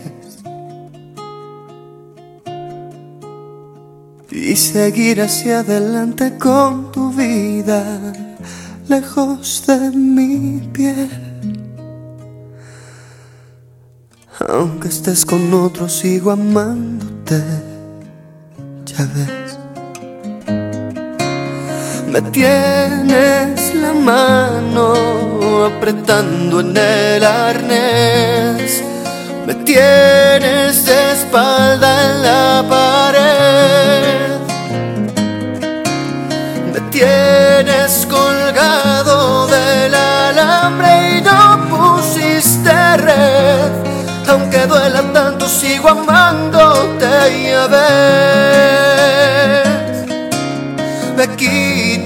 [4.30, 8.12] Y seguir hacia adelante con tu vida,
[8.88, 11.10] lejos de mi piel.
[14.48, 17.42] Aunque estés con otro, sigo amándote,
[18.86, 19.49] ya ves.
[22.10, 28.82] Me tienes la mano apretando en el arnés.
[29.46, 34.40] Me tienes de espalda en la pared.
[36.72, 43.70] Me tienes colgado del alambre y no pusiste red.
[44.28, 48.50] Aunque duela tanto, sigo amándote y a ver.
[51.20, 51.28] Me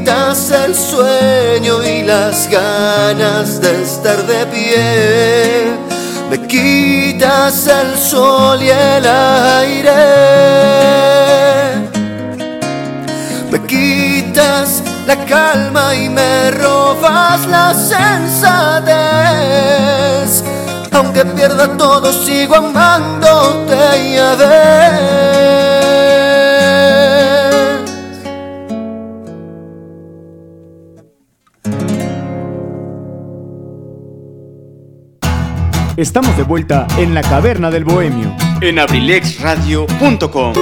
[0.05, 5.79] quitas el sueño y las ganas de estar de pie.
[6.29, 9.93] Me quitas el sol y el aire.
[13.51, 18.85] Me quitas la calma y me robas la sensatez.
[20.93, 25.64] Aunque pierda todo, sigo amándote y a ver.
[35.97, 40.53] Estamos de vuelta en la caverna del bohemio en abrilexradio.com.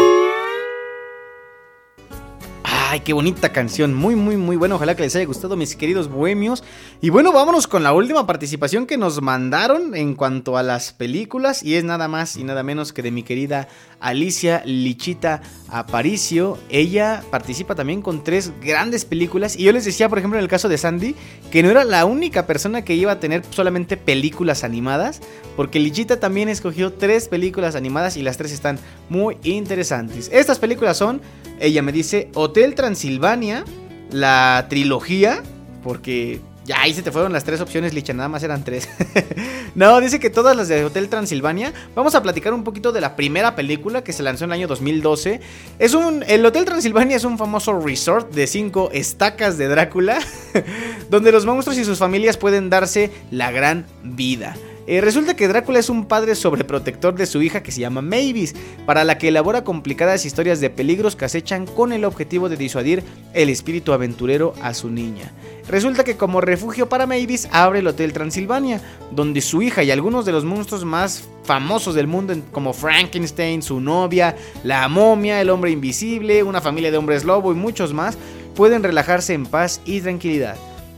[2.64, 4.74] Ay, qué bonita canción, muy, muy, muy buena.
[4.74, 6.62] Ojalá que les haya gustado, mis queridos bohemios.
[7.00, 11.62] Y bueno, vámonos con la última participación que nos mandaron en cuanto a las películas.
[11.62, 13.68] Y es nada más y nada menos que de mi querida
[14.02, 16.58] Alicia Lichita Aparicio.
[16.68, 19.56] Ella participa también con tres grandes películas.
[19.56, 21.14] Y yo les decía, por ejemplo, en el caso de Sandy,
[21.50, 25.20] que no era la única persona que iba a tener solamente películas animadas.
[25.56, 30.28] Porque Lichita también escogió tres películas animadas y las tres están muy interesantes.
[30.32, 31.22] Estas películas son,
[31.60, 33.64] ella me dice, Hotel Transilvania,
[34.10, 35.42] la trilogía,
[35.82, 38.88] porque ya ahí se te fueron las tres opciones, Licha, nada más eran tres.
[39.74, 41.72] no, dice que todas las de Hotel Transilvania.
[41.94, 44.68] Vamos a platicar un poquito de la primera película que se lanzó en el año
[44.68, 45.40] 2012.
[45.78, 50.20] Es un, el Hotel Transilvania es un famoso resort de cinco estacas de Drácula,
[51.10, 54.54] donde los monstruos y sus familias pueden darse la gran vida.
[54.86, 58.54] Eh, resulta que Drácula es un padre sobreprotector de su hija que se llama Mavis,
[58.84, 63.04] para la que elabora complicadas historias de peligros que acechan con el objetivo de disuadir
[63.32, 65.32] el espíritu aventurero a su niña.
[65.68, 68.80] Resulta que como refugio para Mavis abre el Hotel Transilvania,
[69.12, 73.80] donde su hija y algunos de los monstruos más famosos del mundo como Frankenstein, su
[73.80, 78.18] novia, la momia, el hombre invisible, una familia de hombres lobo y muchos más
[78.56, 80.56] pueden relajarse en paz y tranquilidad.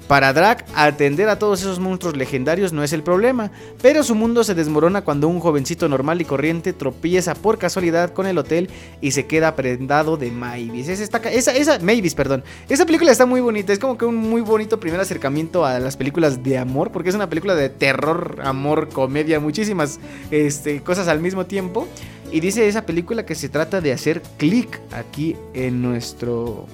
[0.09, 3.51] Para Drac, atender a todos esos monstruos legendarios no es el problema,
[3.81, 8.27] pero su mundo se desmorona cuando un jovencito normal y corriente tropieza por casualidad con
[8.27, 8.69] el hotel
[9.01, 10.89] y se queda prendado de Mavis.
[10.89, 12.45] Esa, esa, esa, Mavis, perdón.
[12.69, 15.97] Esa película está muy bonita, es como que un muy bonito primer acercamiento a las
[15.97, 20.01] películas de amor, porque es una película de terror, amor, comedia, muchísimas
[20.31, 21.89] este, cosas al mismo tiempo.
[22.31, 26.67] Y dice esa película que se trata de hacer clic aquí en nuestro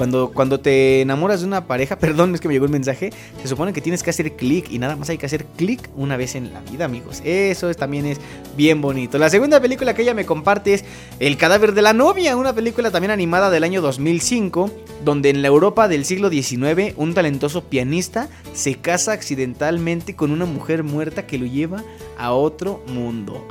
[0.00, 3.12] cuando, cuando te enamoras de una pareja, perdón, es que me llegó un mensaje,
[3.42, 6.16] se supone que tienes que hacer clic y nada más hay que hacer clic una
[6.16, 7.20] vez en la vida, amigos.
[7.22, 8.18] Eso también es
[8.56, 9.18] bien bonito.
[9.18, 10.86] La segunda película que ella me comparte es
[11.18, 14.70] El cadáver de la novia, una película también animada del año 2005,
[15.04, 20.46] donde en la Europa del siglo XIX un talentoso pianista se casa accidentalmente con una
[20.46, 21.84] mujer muerta que lo lleva
[22.20, 23.46] a otro mundo.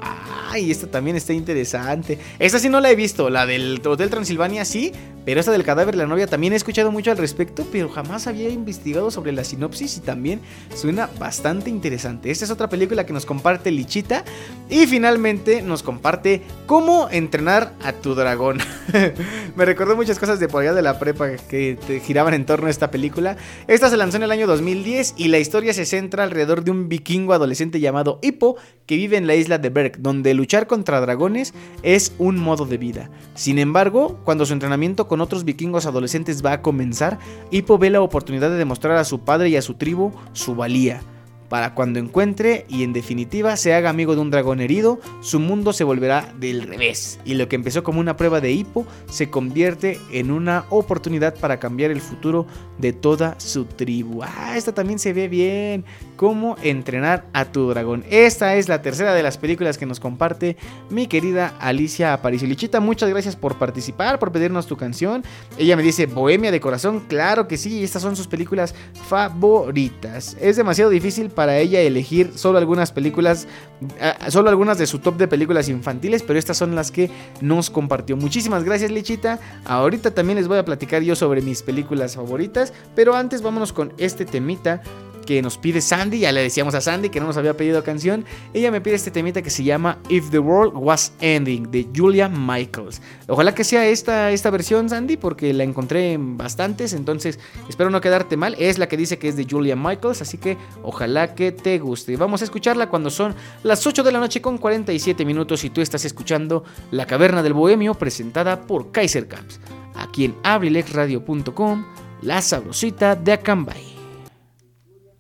[0.52, 2.20] Ay, esta también está interesante.
[2.38, 4.92] Esta sí no la he visto, la del Hotel Transilvania sí,
[5.26, 8.28] pero esta del cadáver de la novia también he escuchado mucho al respecto, pero jamás
[8.28, 10.40] había investigado sobre la sinopsis y también
[10.76, 12.32] suena bastante interesante.
[12.32, 14.24] Esta es otra película que nos comparte Lichita
[14.70, 18.60] y finalmente nos comparte cómo entrenar a tu dragón.
[19.56, 22.70] Me recordó muchas cosas de por allá de la prepa que giraban en torno a
[22.70, 23.36] esta película.
[23.68, 26.88] Esta se lanzó en el año 2010 y la historia se centra alrededor de un
[26.88, 31.54] vikingo adolescente llamado Hippo que vive en la isla de Berg, donde luchar contra dragones
[31.84, 33.10] es un modo de vida.
[33.36, 37.20] Sin embargo, cuando su entrenamiento con otros vikingos adolescentes va a comenzar,
[37.52, 41.02] Hippo ve la oportunidad de demostrar a su padre y a su tribu su valía.
[41.50, 45.74] Para cuando encuentre y en definitiva se haga amigo de un dragón herido, su mundo
[45.74, 50.00] se volverá del revés y lo que empezó como una prueba de hipo se convierte
[50.12, 52.46] en una oportunidad para cambiar el futuro
[52.78, 54.22] de toda su tribu.
[54.24, 55.86] Ah, esta también se ve bien.
[56.16, 58.04] Cómo entrenar a tu dragón.
[58.10, 60.58] Esta es la tercera de las películas que nos comparte
[60.90, 62.48] mi querida Alicia Aparicio.
[62.48, 65.24] Lichita, muchas gracias por participar, por pedirnos tu canción.
[65.58, 67.02] Ella me dice Bohemia de corazón.
[67.08, 68.76] Claro que sí, estas son sus películas
[69.08, 70.38] favoritas.
[70.42, 73.48] Es demasiado difícil para ella elegir solo algunas películas,
[73.82, 77.10] uh, solo algunas de su top de películas infantiles, pero estas son las que
[77.40, 78.18] nos compartió.
[78.18, 79.40] Muchísimas gracias, Lichita.
[79.64, 83.94] Ahorita también les voy a platicar yo sobre mis películas favoritas, pero antes vámonos con
[83.98, 84.82] este temita
[85.30, 86.18] que nos pide Sandy.
[86.18, 88.26] Ya le decíamos a Sandy que no nos había pedido canción.
[88.52, 92.28] Ella me pide este temita que se llama If the World Was Ending de Julia
[92.28, 93.00] Michaels.
[93.28, 96.94] Ojalá que sea esta, esta versión, Sandy, porque la encontré en bastantes.
[96.94, 97.38] Entonces
[97.70, 98.56] espero no quedarte mal.
[98.58, 100.24] Es la que dice que es de Julia Michaels.
[100.24, 102.18] Así que ojalá que te guste.
[102.18, 105.64] Vamos a escucharla cuando son las 8 de la noche con 47 minutos.
[105.64, 109.60] Y tú estás escuchando La Caverna del Bohemio presentada por Kaiser Caps.
[109.94, 111.86] Aquí en abrilexradio.com,
[112.24, 113.99] la sabrosita de Acambay.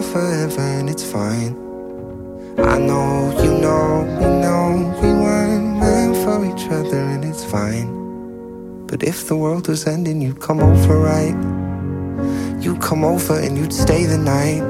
[0.00, 1.52] for forever, and it's fine.
[2.58, 4.64] I know you know we know
[5.02, 7.88] we weren't meant for each other and it's fine.
[8.86, 11.36] But if the world was ending, you'd come over, right?
[12.62, 14.62] You'd come over and you'd stay the night.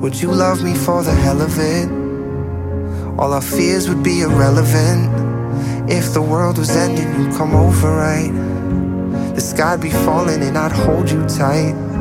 [0.00, 1.88] Would you love me for the hell of it?
[3.18, 5.04] All our fears would be irrelevant.
[5.90, 8.32] If the world was ending, you'd come over, right?
[9.34, 11.93] the sky'd be falling and I'd hold you tight.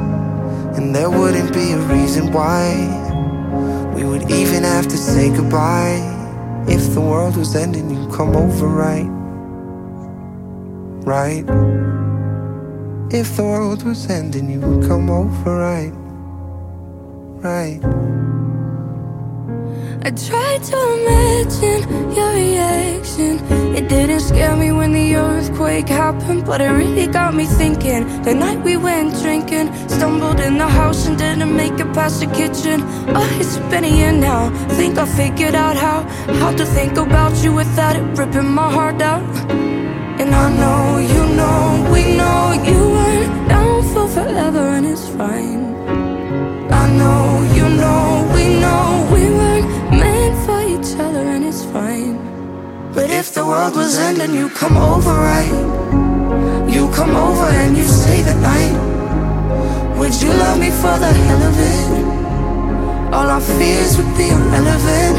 [0.75, 2.73] And there wouldn't be a reason why
[3.95, 6.01] we would even have to say goodbye.
[6.67, 9.09] If the world was ending, you'd come over, right?
[11.05, 11.43] Right?
[13.13, 15.93] If the world was ending, you would come over, right?
[17.43, 18.32] Right?
[20.05, 23.39] I tried to imagine your reaction.
[23.73, 28.21] It didn't scare me when the earthquake happened, but it really got me thinking.
[28.23, 32.25] The night we went drinking, stumbled in the house and didn't make it past the
[32.25, 32.81] kitchen.
[33.15, 34.49] Oh, it's been a year now.
[34.75, 36.01] Think I figured out how
[36.41, 39.23] how to think about you without it ripping my heart out.
[40.19, 45.63] And I know you know we know you weren't down for forever, and it's fine.
[46.81, 47.23] I know
[47.55, 49.52] you know we know we weren't
[52.93, 55.49] But if the world was ending, you come over, right?
[56.71, 59.97] You come over and you stay the night.
[59.97, 63.13] Would you love me for the hell of it?
[63.13, 65.17] All our fears would be irrelevant.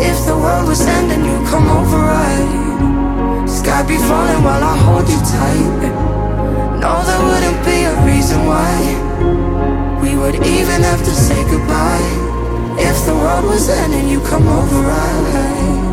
[0.00, 3.48] If the world was ending, you come over, right?
[3.48, 5.90] Sky be falling while I hold you tight.
[6.78, 8.70] No, there wouldn't be a reason why
[10.00, 12.10] we would even have to say goodbye.
[12.78, 15.91] If the world was ending, you come over, right?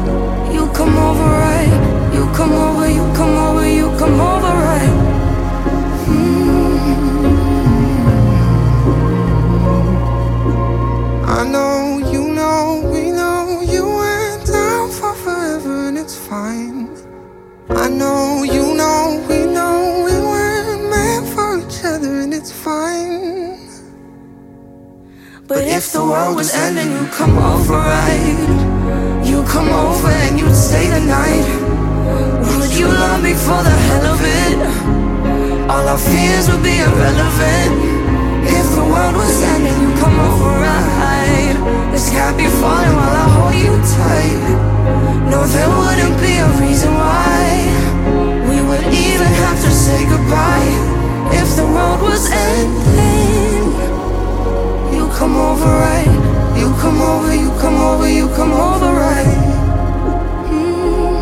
[0.79, 2.13] Come over, right?
[2.13, 4.93] You come over, you come over, you come over, right?
[6.07, 7.35] Mm.
[11.27, 16.87] I know, you know, we know you went down for forever and it's fine.
[17.69, 23.67] I know, you know, we know we weren't meant for each other and it's fine.
[25.45, 28.78] But if the world was ending, you come over, right?
[29.49, 31.49] Come over and you'd stay the night.
[32.59, 34.59] Would you love me for the hell of it?
[35.67, 37.73] All our fears would be irrelevant.
[38.45, 41.57] If the world was ending, you come over, right?
[41.91, 44.41] The sky be falling while I hold you tight.
[45.31, 47.41] No, there wouldn't be a reason why
[48.49, 50.71] we would even have to say goodbye.
[51.41, 53.65] If the world was ending,
[54.93, 56.28] you come over, right?
[56.59, 59.25] You come over, you come over, you come over, right?
[60.51, 61.15] Mm.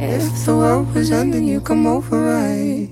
[0.00, 2.90] If the world was ending, you come over, right?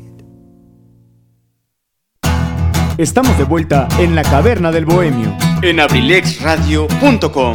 [2.96, 7.54] Estamos de vuelta en la caverna del bohemio en abrilexradio.com.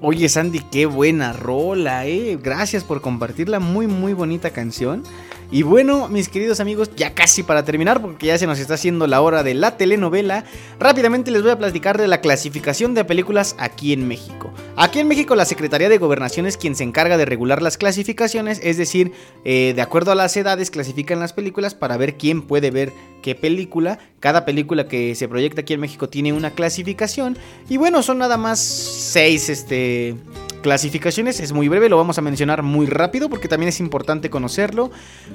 [0.00, 2.36] Oye Sandy, qué buena rola, eh.
[2.42, 5.04] Gracias por compartirla, muy muy bonita canción.
[5.50, 9.06] Y bueno, mis queridos amigos, ya casi para terminar, porque ya se nos está haciendo
[9.06, 10.44] la hora de la telenovela,
[10.80, 14.52] rápidamente les voy a platicar de la clasificación de películas aquí en México.
[14.76, 18.60] Aquí en México la Secretaría de Gobernación es quien se encarga de regular las clasificaciones,
[18.62, 19.12] es decir,
[19.44, 22.92] eh, de acuerdo a las edades clasifican las películas para ver quién puede ver
[23.22, 23.98] qué película.
[24.20, 27.38] Cada película que se proyecta aquí en México tiene una clasificación.
[27.68, 30.16] Y bueno, son nada más seis este,
[30.66, 31.38] clasificaciones.
[31.38, 34.90] Es muy breve, lo vamos a mencionar muy rápido porque también es importante conocerlo.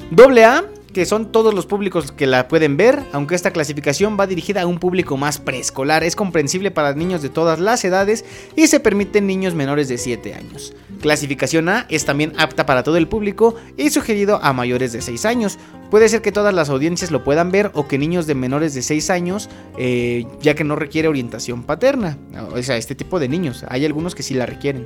[0.10, 4.28] Doble A, que son todos los públicos que la pueden ver, aunque esta clasificación va
[4.28, 6.04] dirigida a un público más preescolar.
[6.04, 10.34] Es comprensible para niños de todas las edades y se permiten niños menores de 7
[10.34, 10.74] años.
[11.02, 15.26] Clasificación A es también apta para todo el público y sugerido a mayores de 6
[15.26, 15.58] años.
[15.90, 18.82] Puede ser que todas las audiencias lo puedan ver o que niños de menores de
[18.82, 22.18] 6 años, eh, ya que no requiere orientación paterna.
[22.54, 23.66] O sea, este tipo de niños.
[23.68, 24.86] Hay algunos que sí la requieren.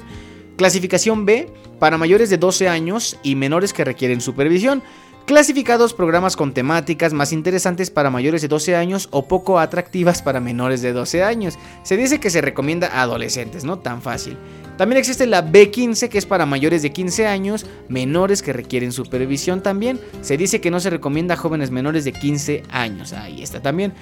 [0.58, 1.50] Clasificación B
[1.80, 4.82] para mayores de 12 años y menores que requieren supervisión.
[5.26, 10.40] Clasificados programas con temáticas más interesantes para mayores de 12 años o poco atractivas para
[10.40, 11.58] menores de 12 años.
[11.82, 14.38] Se dice que se recomienda a adolescentes, no tan fácil.
[14.78, 19.64] También existe la B15 que es para mayores de 15 años, menores que requieren supervisión
[19.64, 20.00] también.
[20.22, 23.12] Se dice que no se recomienda a jóvenes menores de 15 años.
[23.12, 23.94] Ahí está también.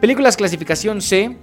[0.00, 1.36] Películas clasificación C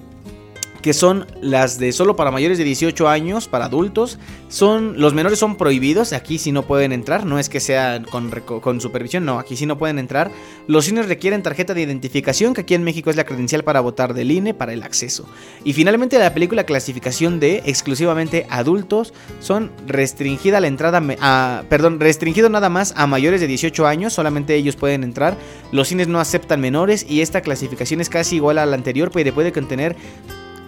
[0.82, 4.18] que son las de solo para mayores de 18 años, para adultos.
[4.48, 8.30] Son, los menores son prohibidos, aquí sí no pueden entrar, no es que sea con,
[8.30, 10.32] con, supervisión, no, aquí sí no pueden entrar.
[10.68, 14.14] Los cines requieren tarjeta de identificación, que aquí en México es la credencial para votar
[14.14, 15.26] del INE para el acceso.
[15.64, 22.50] Y finalmente la película clasificación de exclusivamente adultos son restringida la entrada, a, perdón, restringido
[22.50, 25.38] nada más a mayores de 18 años, solamente ellos pueden entrar.
[25.72, 29.34] Los cines no aceptan menores y esta clasificación es casi igual a la anterior, pero
[29.34, 29.96] puede contener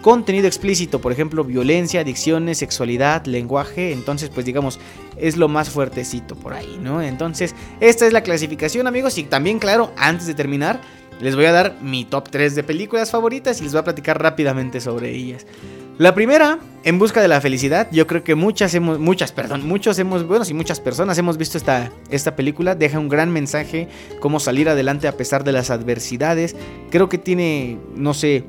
[0.02, 4.78] contenido explícito, por ejemplo, violencia, adicciones, sexualidad, lenguaje, entonces pues digamos,
[5.16, 7.00] es lo más fuertecito por ahí, ¿no?
[7.00, 10.80] Entonces, esta es la clasificación, amigos, y también, claro, antes de terminar,
[11.20, 14.20] les voy a dar mi top 3 de películas favoritas y les voy a platicar
[14.20, 15.46] rápidamente sobre ellas.
[15.98, 17.86] La primera, En busca de la felicidad.
[17.92, 21.56] Yo creo que muchas hemos, muchas, perdón, muchos hemos, bueno, sí, muchas personas hemos visto
[21.56, 22.74] esta, esta película.
[22.74, 23.86] Deja un gran mensaje,
[24.18, 26.56] cómo salir adelante a pesar de las adversidades.
[26.90, 28.42] Creo que tiene, no sé,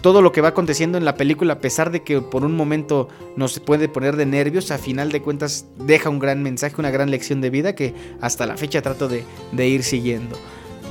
[0.00, 3.08] todo lo que va aconteciendo en la película, a pesar de que por un momento
[3.36, 7.10] nos puede poner de nervios, a final de cuentas deja un gran mensaje, una gran
[7.10, 9.24] lección de vida que hasta la fecha trato de,
[9.66, 10.36] ir siguiendo.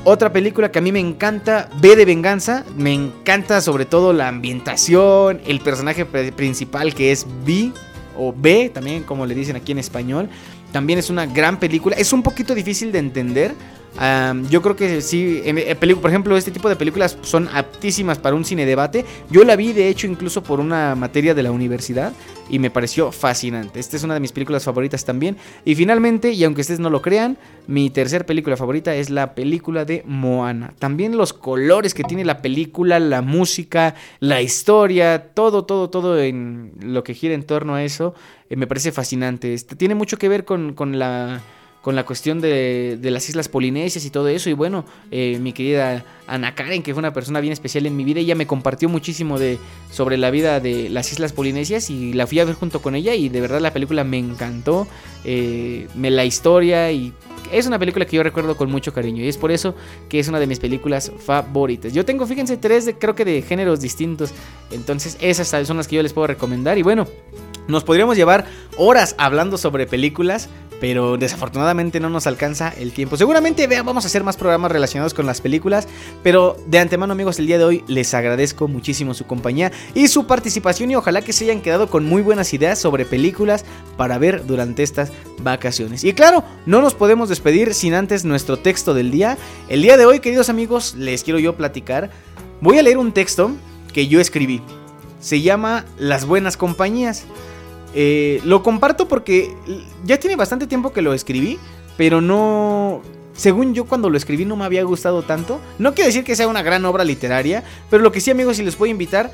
[0.04, 2.64] Otra película que a mí me encanta, B de Venganza.
[2.78, 7.72] Me encanta sobre todo la ambientación, el personaje principal que es B
[8.16, 10.30] o B, también como le dicen aquí en español.
[10.72, 11.96] También es una gran película.
[11.96, 13.56] Es un poquito difícil de entender
[14.50, 15.42] yo creo que sí,
[16.02, 19.06] por ejemplo, este tipo de películas son aptísimas para un cine debate.
[19.30, 22.14] Yo la vi, de hecho, incluso por una materia de la universidad
[22.50, 23.80] y me pareció fascinante.
[23.80, 25.38] Esta es una de mis películas favoritas también.
[25.64, 29.86] Y finalmente, y aunque ustedes no lo crean, mi tercer película favorita es la película
[29.86, 30.74] de Moana.
[30.78, 36.74] También los colores que tiene la película, la música, la historia, todo, todo, todo en
[36.82, 38.14] lo que gira en torno a eso,
[38.50, 39.54] eh, me parece fascinante.
[39.54, 41.42] Este, tiene mucho que ver con, con la
[41.86, 44.50] con la cuestión de, las Islas Polinesias y todo eso.
[44.50, 48.04] Y bueno, eh, mi querida Ana Karen, que fue una persona bien especial en mi
[48.04, 49.60] vida, ella me compartió muchísimo de,
[49.92, 53.14] sobre la vida de las Islas Polinesias y la fui a ver junto con ella
[53.14, 54.88] y de verdad la película me encantó,
[55.26, 57.14] eh, me la historia y
[57.52, 59.76] es una película que yo recuerdo con mucho cariño y es por eso
[60.10, 61.94] que es una de mis películas favoritas.
[61.94, 64.32] Yo tengo, fíjense, tres de, creo que de géneros distintos,
[64.72, 67.06] entonces esas son las que yo les puedo recomendar y bueno,
[67.68, 68.46] nos podríamos llevar
[68.78, 70.50] horas hablando sobre películas,
[70.80, 73.18] pero desafortunadamente no nos alcanza el tiempo.
[73.18, 75.88] Seguramente vean, vamos a hacer más programas relacionados con las películas,
[76.24, 80.28] pero de antemano amigos, el día de hoy les agradezco muchísimo su compañía y su
[80.28, 83.66] participación y ojalá que se hayan quedado con muy buenas ideas sobre películas
[83.98, 85.12] para ver durante estas
[85.42, 86.04] vacaciones.
[86.04, 89.38] Y claro, no nos podemos despedir sin antes nuestro texto del día.
[89.70, 92.12] El día de hoy, queridos amigos, les quiero yo platicar.
[92.62, 93.52] Voy a leer un texto
[93.94, 94.62] que yo escribí.
[95.20, 97.26] Se llama Las buenas compañías.
[97.98, 99.56] Eh, lo comparto porque
[100.04, 101.58] ya tiene bastante tiempo que lo escribí,
[101.98, 103.02] pero no...
[103.34, 105.60] Según yo cuando lo escribí no me había gustado tanto.
[105.80, 108.64] No quiero decir que sea una gran obra literaria, pero lo que sí amigos, si
[108.64, 109.32] les puedo invitar,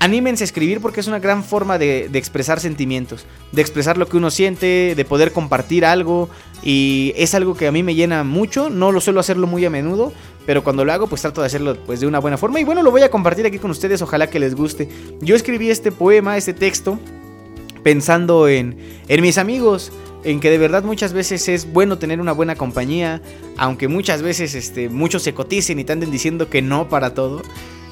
[0.00, 4.16] anímense a escribir porque es una gran forma de, expresar sentimientos, de expresar lo que
[4.16, 6.28] uno siente, de poder compartir algo
[6.62, 9.70] y es algo que a mí me llena mucho, no lo suelo hacerlo muy a
[9.70, 10.12] menudo,
[10.46, 12.82] pero cuando lo hago pues trato de hacerlo pues de una buena forma y bueno,
[12.82, 14.88] lo voy a compartir aquí con ustedes, ojalá que les guste.
[15.20, 16.98] Yo escribí este poema, este texto
[17.84, 19.92] pensando en, en mis amigos,
[20.24, 23.22] en que de verdad muchas veces es bueno tener una buena compañía,
[23.56, 27.42] aunque muchas veces este, muchos se coticen y te anden diciendo que no para todo.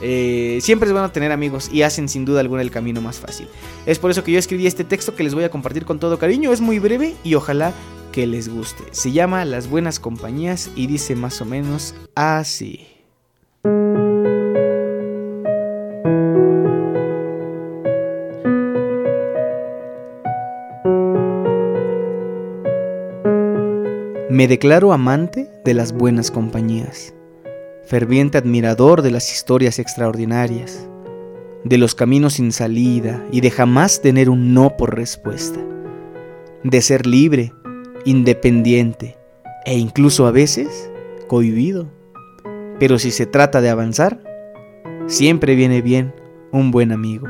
[0.05, 3.47] Eh, siempre es bueno tener amigos y hacen sin duda alguna el camino más fácil.
[3.87, 6.19] Es por eso que yo escribí este texto que les voy a compartir con todo
[6.19, 6.53] cariño.
[6.53, 7.73] Es muy breve y ojalá
[8.11, 8.83] que les guste.
[8.91, 12.89] Se llama Las buenas compañías y dice más o menos así.
[24.33, 27.13] Me declaro amante de las buenas compañías,
[27.85, 30.89] ferviente admirador de las historias extraordinarias,
[31.65, 35.61] de los caminos sin salida y de jamás tener un no por respuesta,
[36.65, 37.53] de ser libre,
[38.07, 39.19] independiente
[39.67, 40.91] e incluso a veces
[41.29, 41.93] cohibido.
[42.79, 44.19] Pero si se trata de avanzar,
[45.09, 46.15] siempre viene bien
[46.53, 47.29] un buen amigo.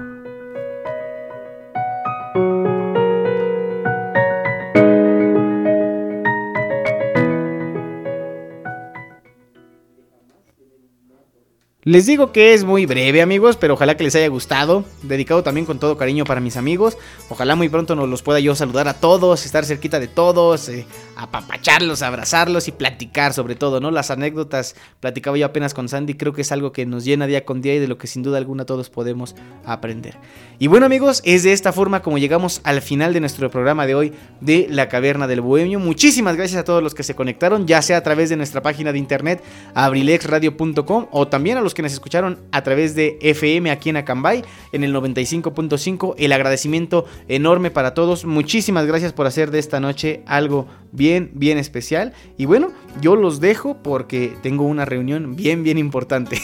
[11.85, 14.85] Les digo que es muy breve amigos, pero ojalá que les haya gustado.
[15.03, 16.97] Dedicado también con todo cariño para mis amigos.
[17.29, 20.87] Ojalá muy pronto nos los pueda yo saludar a todos, estar cerquita de todos, eh,
[21.17, 23.91] apapacharlos, abrazarlos y platicar sobre todo, ¿no?
[23.91, 27.45] Las anécdotas, platicaba yo apenas con Sandy, creo que es algo que nos llena día
[27.45, 29.35] con día y de lo que sin duda alguna todos podemos
[29.65, 30.15] aprender.
[30.61, 33.97] Y bueno amigos, es de esta forma como llegamos al final de nuestro programa de
[33.97, 35.81] hoy de La Caverna del Bohemio.
[35.81, 38.93] Muchísimas gracias a todos los que se conectaron, ya sea a través de nuestra página
[38.93, 39.43] de internet
[39.75, 44.45] abrilexradio.com o también a los que nos escucharon a través de FM aquí en Acambay
[44.73, 46.15] en el 95.5.
[46.19, 48.25] El agradecimiento enorme para todos.
[48.25, 52.13] Muchísimas gracias por hacer de esta noche algo bien, bien especial.
[52.37, 52.71] Y bueno,
[53.01, 56.41] yo los dejo porque tengo una reunión bien, bien importante.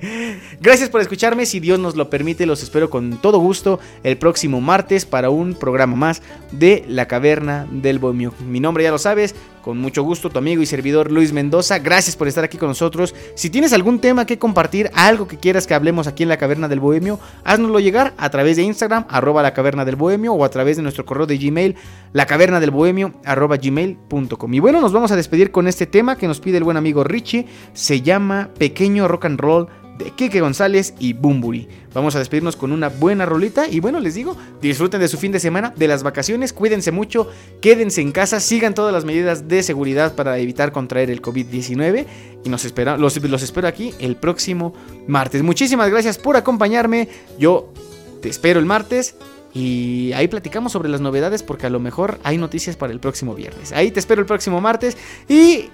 [0.60, 1.46] gracias por escucharme.
[1.46, 5.54] Si Dios nos lo permite, los espero con todo gusto el próximo martes para un
[5.54, 6.22] programa más
[6.52, 8.34] de La Caverna del Bohemio.
[8.46, 9.34] Mi nombre ya lo sabes,
[9.64, 11.78] con mucho gusto, tu amigo y servidor Luis Mendoza.
[11.78, 13.14] Gracias por estar aquí con nosotros.
[13.34, 16.68] Si tienes algún tema que compartir, algo que quieras que hablemos aquí en la Caverna
[16.68, 20.50] del Bohemio, haznoslo llegar a través de Instagram, arroba la Caverna del Bohemio, o a
[20.50, 21.76] través de nuestro correo de Gmail,
[22.12, 24.52] la Caverna del Bohemio, arroba gmail.com.
[24.52, 27.02] Y bueno, nos vamos a despedir con este tema que nos pide el buen amigo
[27.02, 27.46] Richie.
[27.72, 29.68] Se llama Pequeño Rock and Roll
[29.98, 31.68] de Kike González y Bumburi.
[31.92, 35.32] Vamos a despedirnos con una buena rolita y bueno, les digo, disfruten de su fin
[35.32, 37.28] de semana, de las vacaciones, cuídense mucho,
[37.60, 42.06] quédense en casa, sigan todas las medidas de seguridad para evitar contraer el COVID-19
[42.44, 44.74] y nos espera, los, los espero aquí el próximo
[45.06, 45.42] martes.
[45.42, 47.08] Muchísimas gracias por acompañarme,
[47.38, 47.72] yo
[48.20, 49.14] te espero el martes
[49.54, 53.34] y ahí platicamos sobre las novedades porque a lo mejor hay noticias para el próximo
[53.36, 53.70] viernes.
[53.72, 54.96] Ahí te espero el próximo martes
[55.28, 55.70] y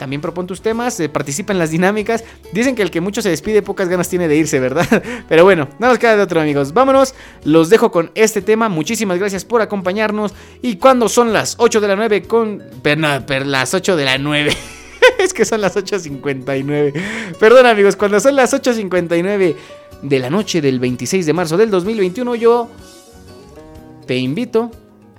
[0.00, 2.24] también propon tus temas, eh, participa en las dinámicas.
[2.54, 4.86] Dicen que el que mucho se despide, pocas ganas tiene de irse, ¿verdad?
[5.28, 6.72] Pero bueno, nada nos queda de otro, amigos.
[6.72, 7.14] Vámonos,
[7.44, 8.70] los dejo con este tema.
[8.70, 10.32] Muchísimas gracias por acompañarnos.
[10.62, 12.62] Y cuando son las 8 de la 9 con...
[12.82, 14.56] Perdón, per, las 8 de la 9.
[15.18, 17.36] es que son las 8.59.
[17.38, 19.54] Perdón, amigos, cuando son las 8.59
[20.00, 22.70] de la noche del 26 de marzo del 2021, yo
[24.06, 24.70] te invito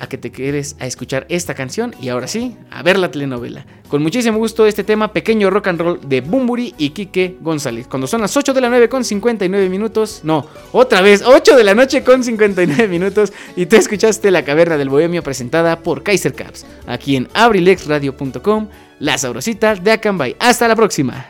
[0.02, 3.66] a que te quedes a escuchar esta canción y ahora sí, a ver la telenovela.
[3.88, 7.88] Con muchísimo gusto este tema, pequeño rock and roll de Bumburi y Quique González.
[7.88, 11.64] Cuando son las 8 de la 9 con 59 minutos, no, otra vez, 8 de
[11.64, 16.34] la noche con 59 minutos y tú escuchaste La Caverna del Bohemio presentada por Kaiser
[16.34, 18.68] Caps, aquí en abrilexradio.com,
[19.00, 20.36] la sabrosita de Acambay.
[20.40, 21.28] Hasta la próxima.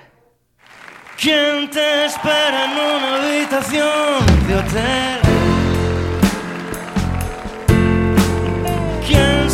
[1.19, 1.91] ¿Quién te?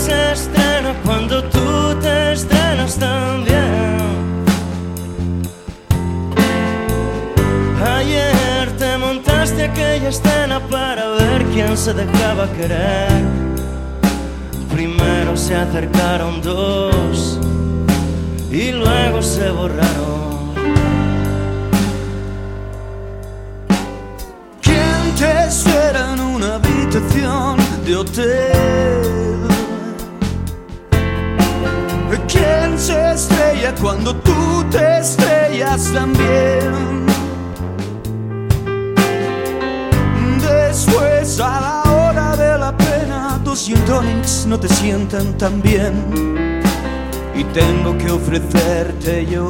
[0.07, 3.97] Se cuando tú te estrenas también?
[7.84, 13.21] Ayer te montaste aquella escena para ver quién se dejaba querer.
[14.71, 17.39] Primero se acercaron dos
[18.51, 20.53] y luego se borraron.
[24.61, 25.49] ¿Quién te
[26.21, 29.56] una habitación de hotel?
[32.28, 37.06] ¿Quién se estrella cuando tú te estrellas también?
[40.41, 43.80] Después a la hora de la pena, dos gin
[44.48, 45.94] no te sientan tan bien.
[47.34, 49.49] Y tengo que ofrecerte yo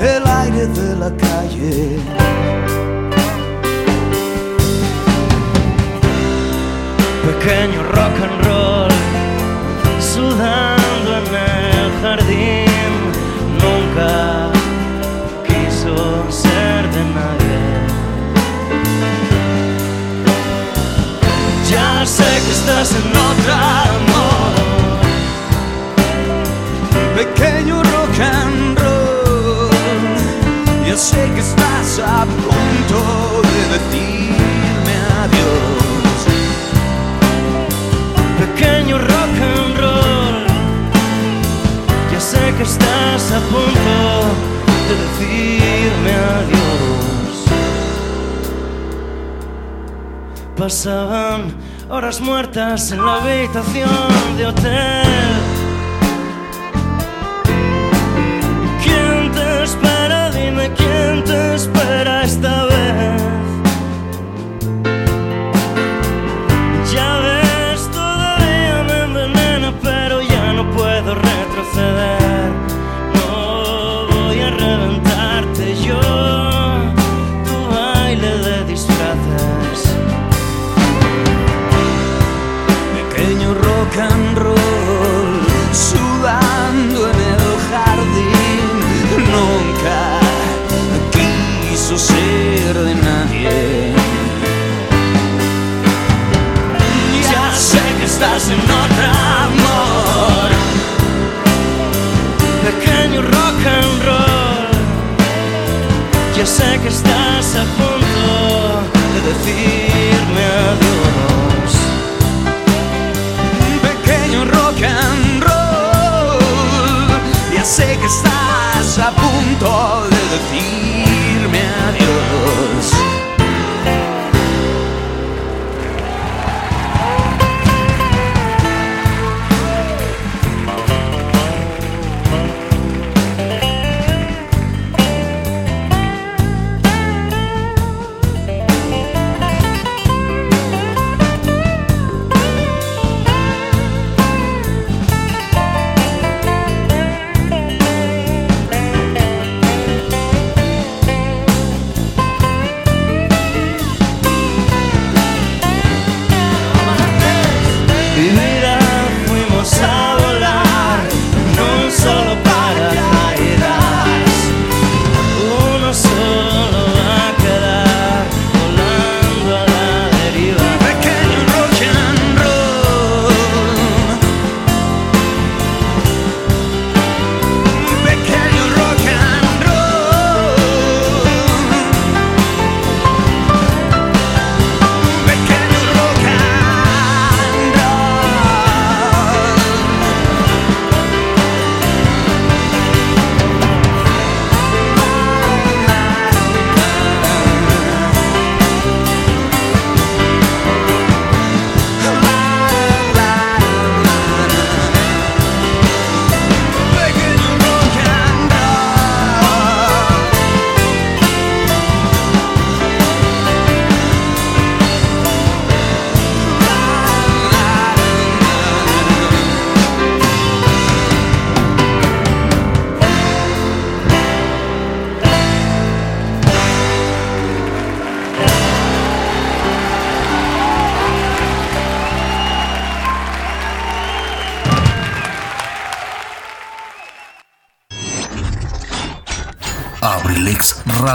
[0.00, 2.00] el aire de la calle.
[7.26, 8.90] Pequeño rock and roll,
[10.00, 10.85] sudando
[12.02, 12.66] jardín,
[13.62, 14.50] nunca
[15.46, 17.35] quiso ser de nadie.
[50.66, 51.54] Pasaban
[51.88, 55.06] horas muertas en la habitación de hotel.
[58.82, 60.28] ¿Quién te espera?
[60.30, 62.65] Dime quién te espera esta vez.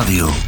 [0.01, 0.40] abrilexradio.com.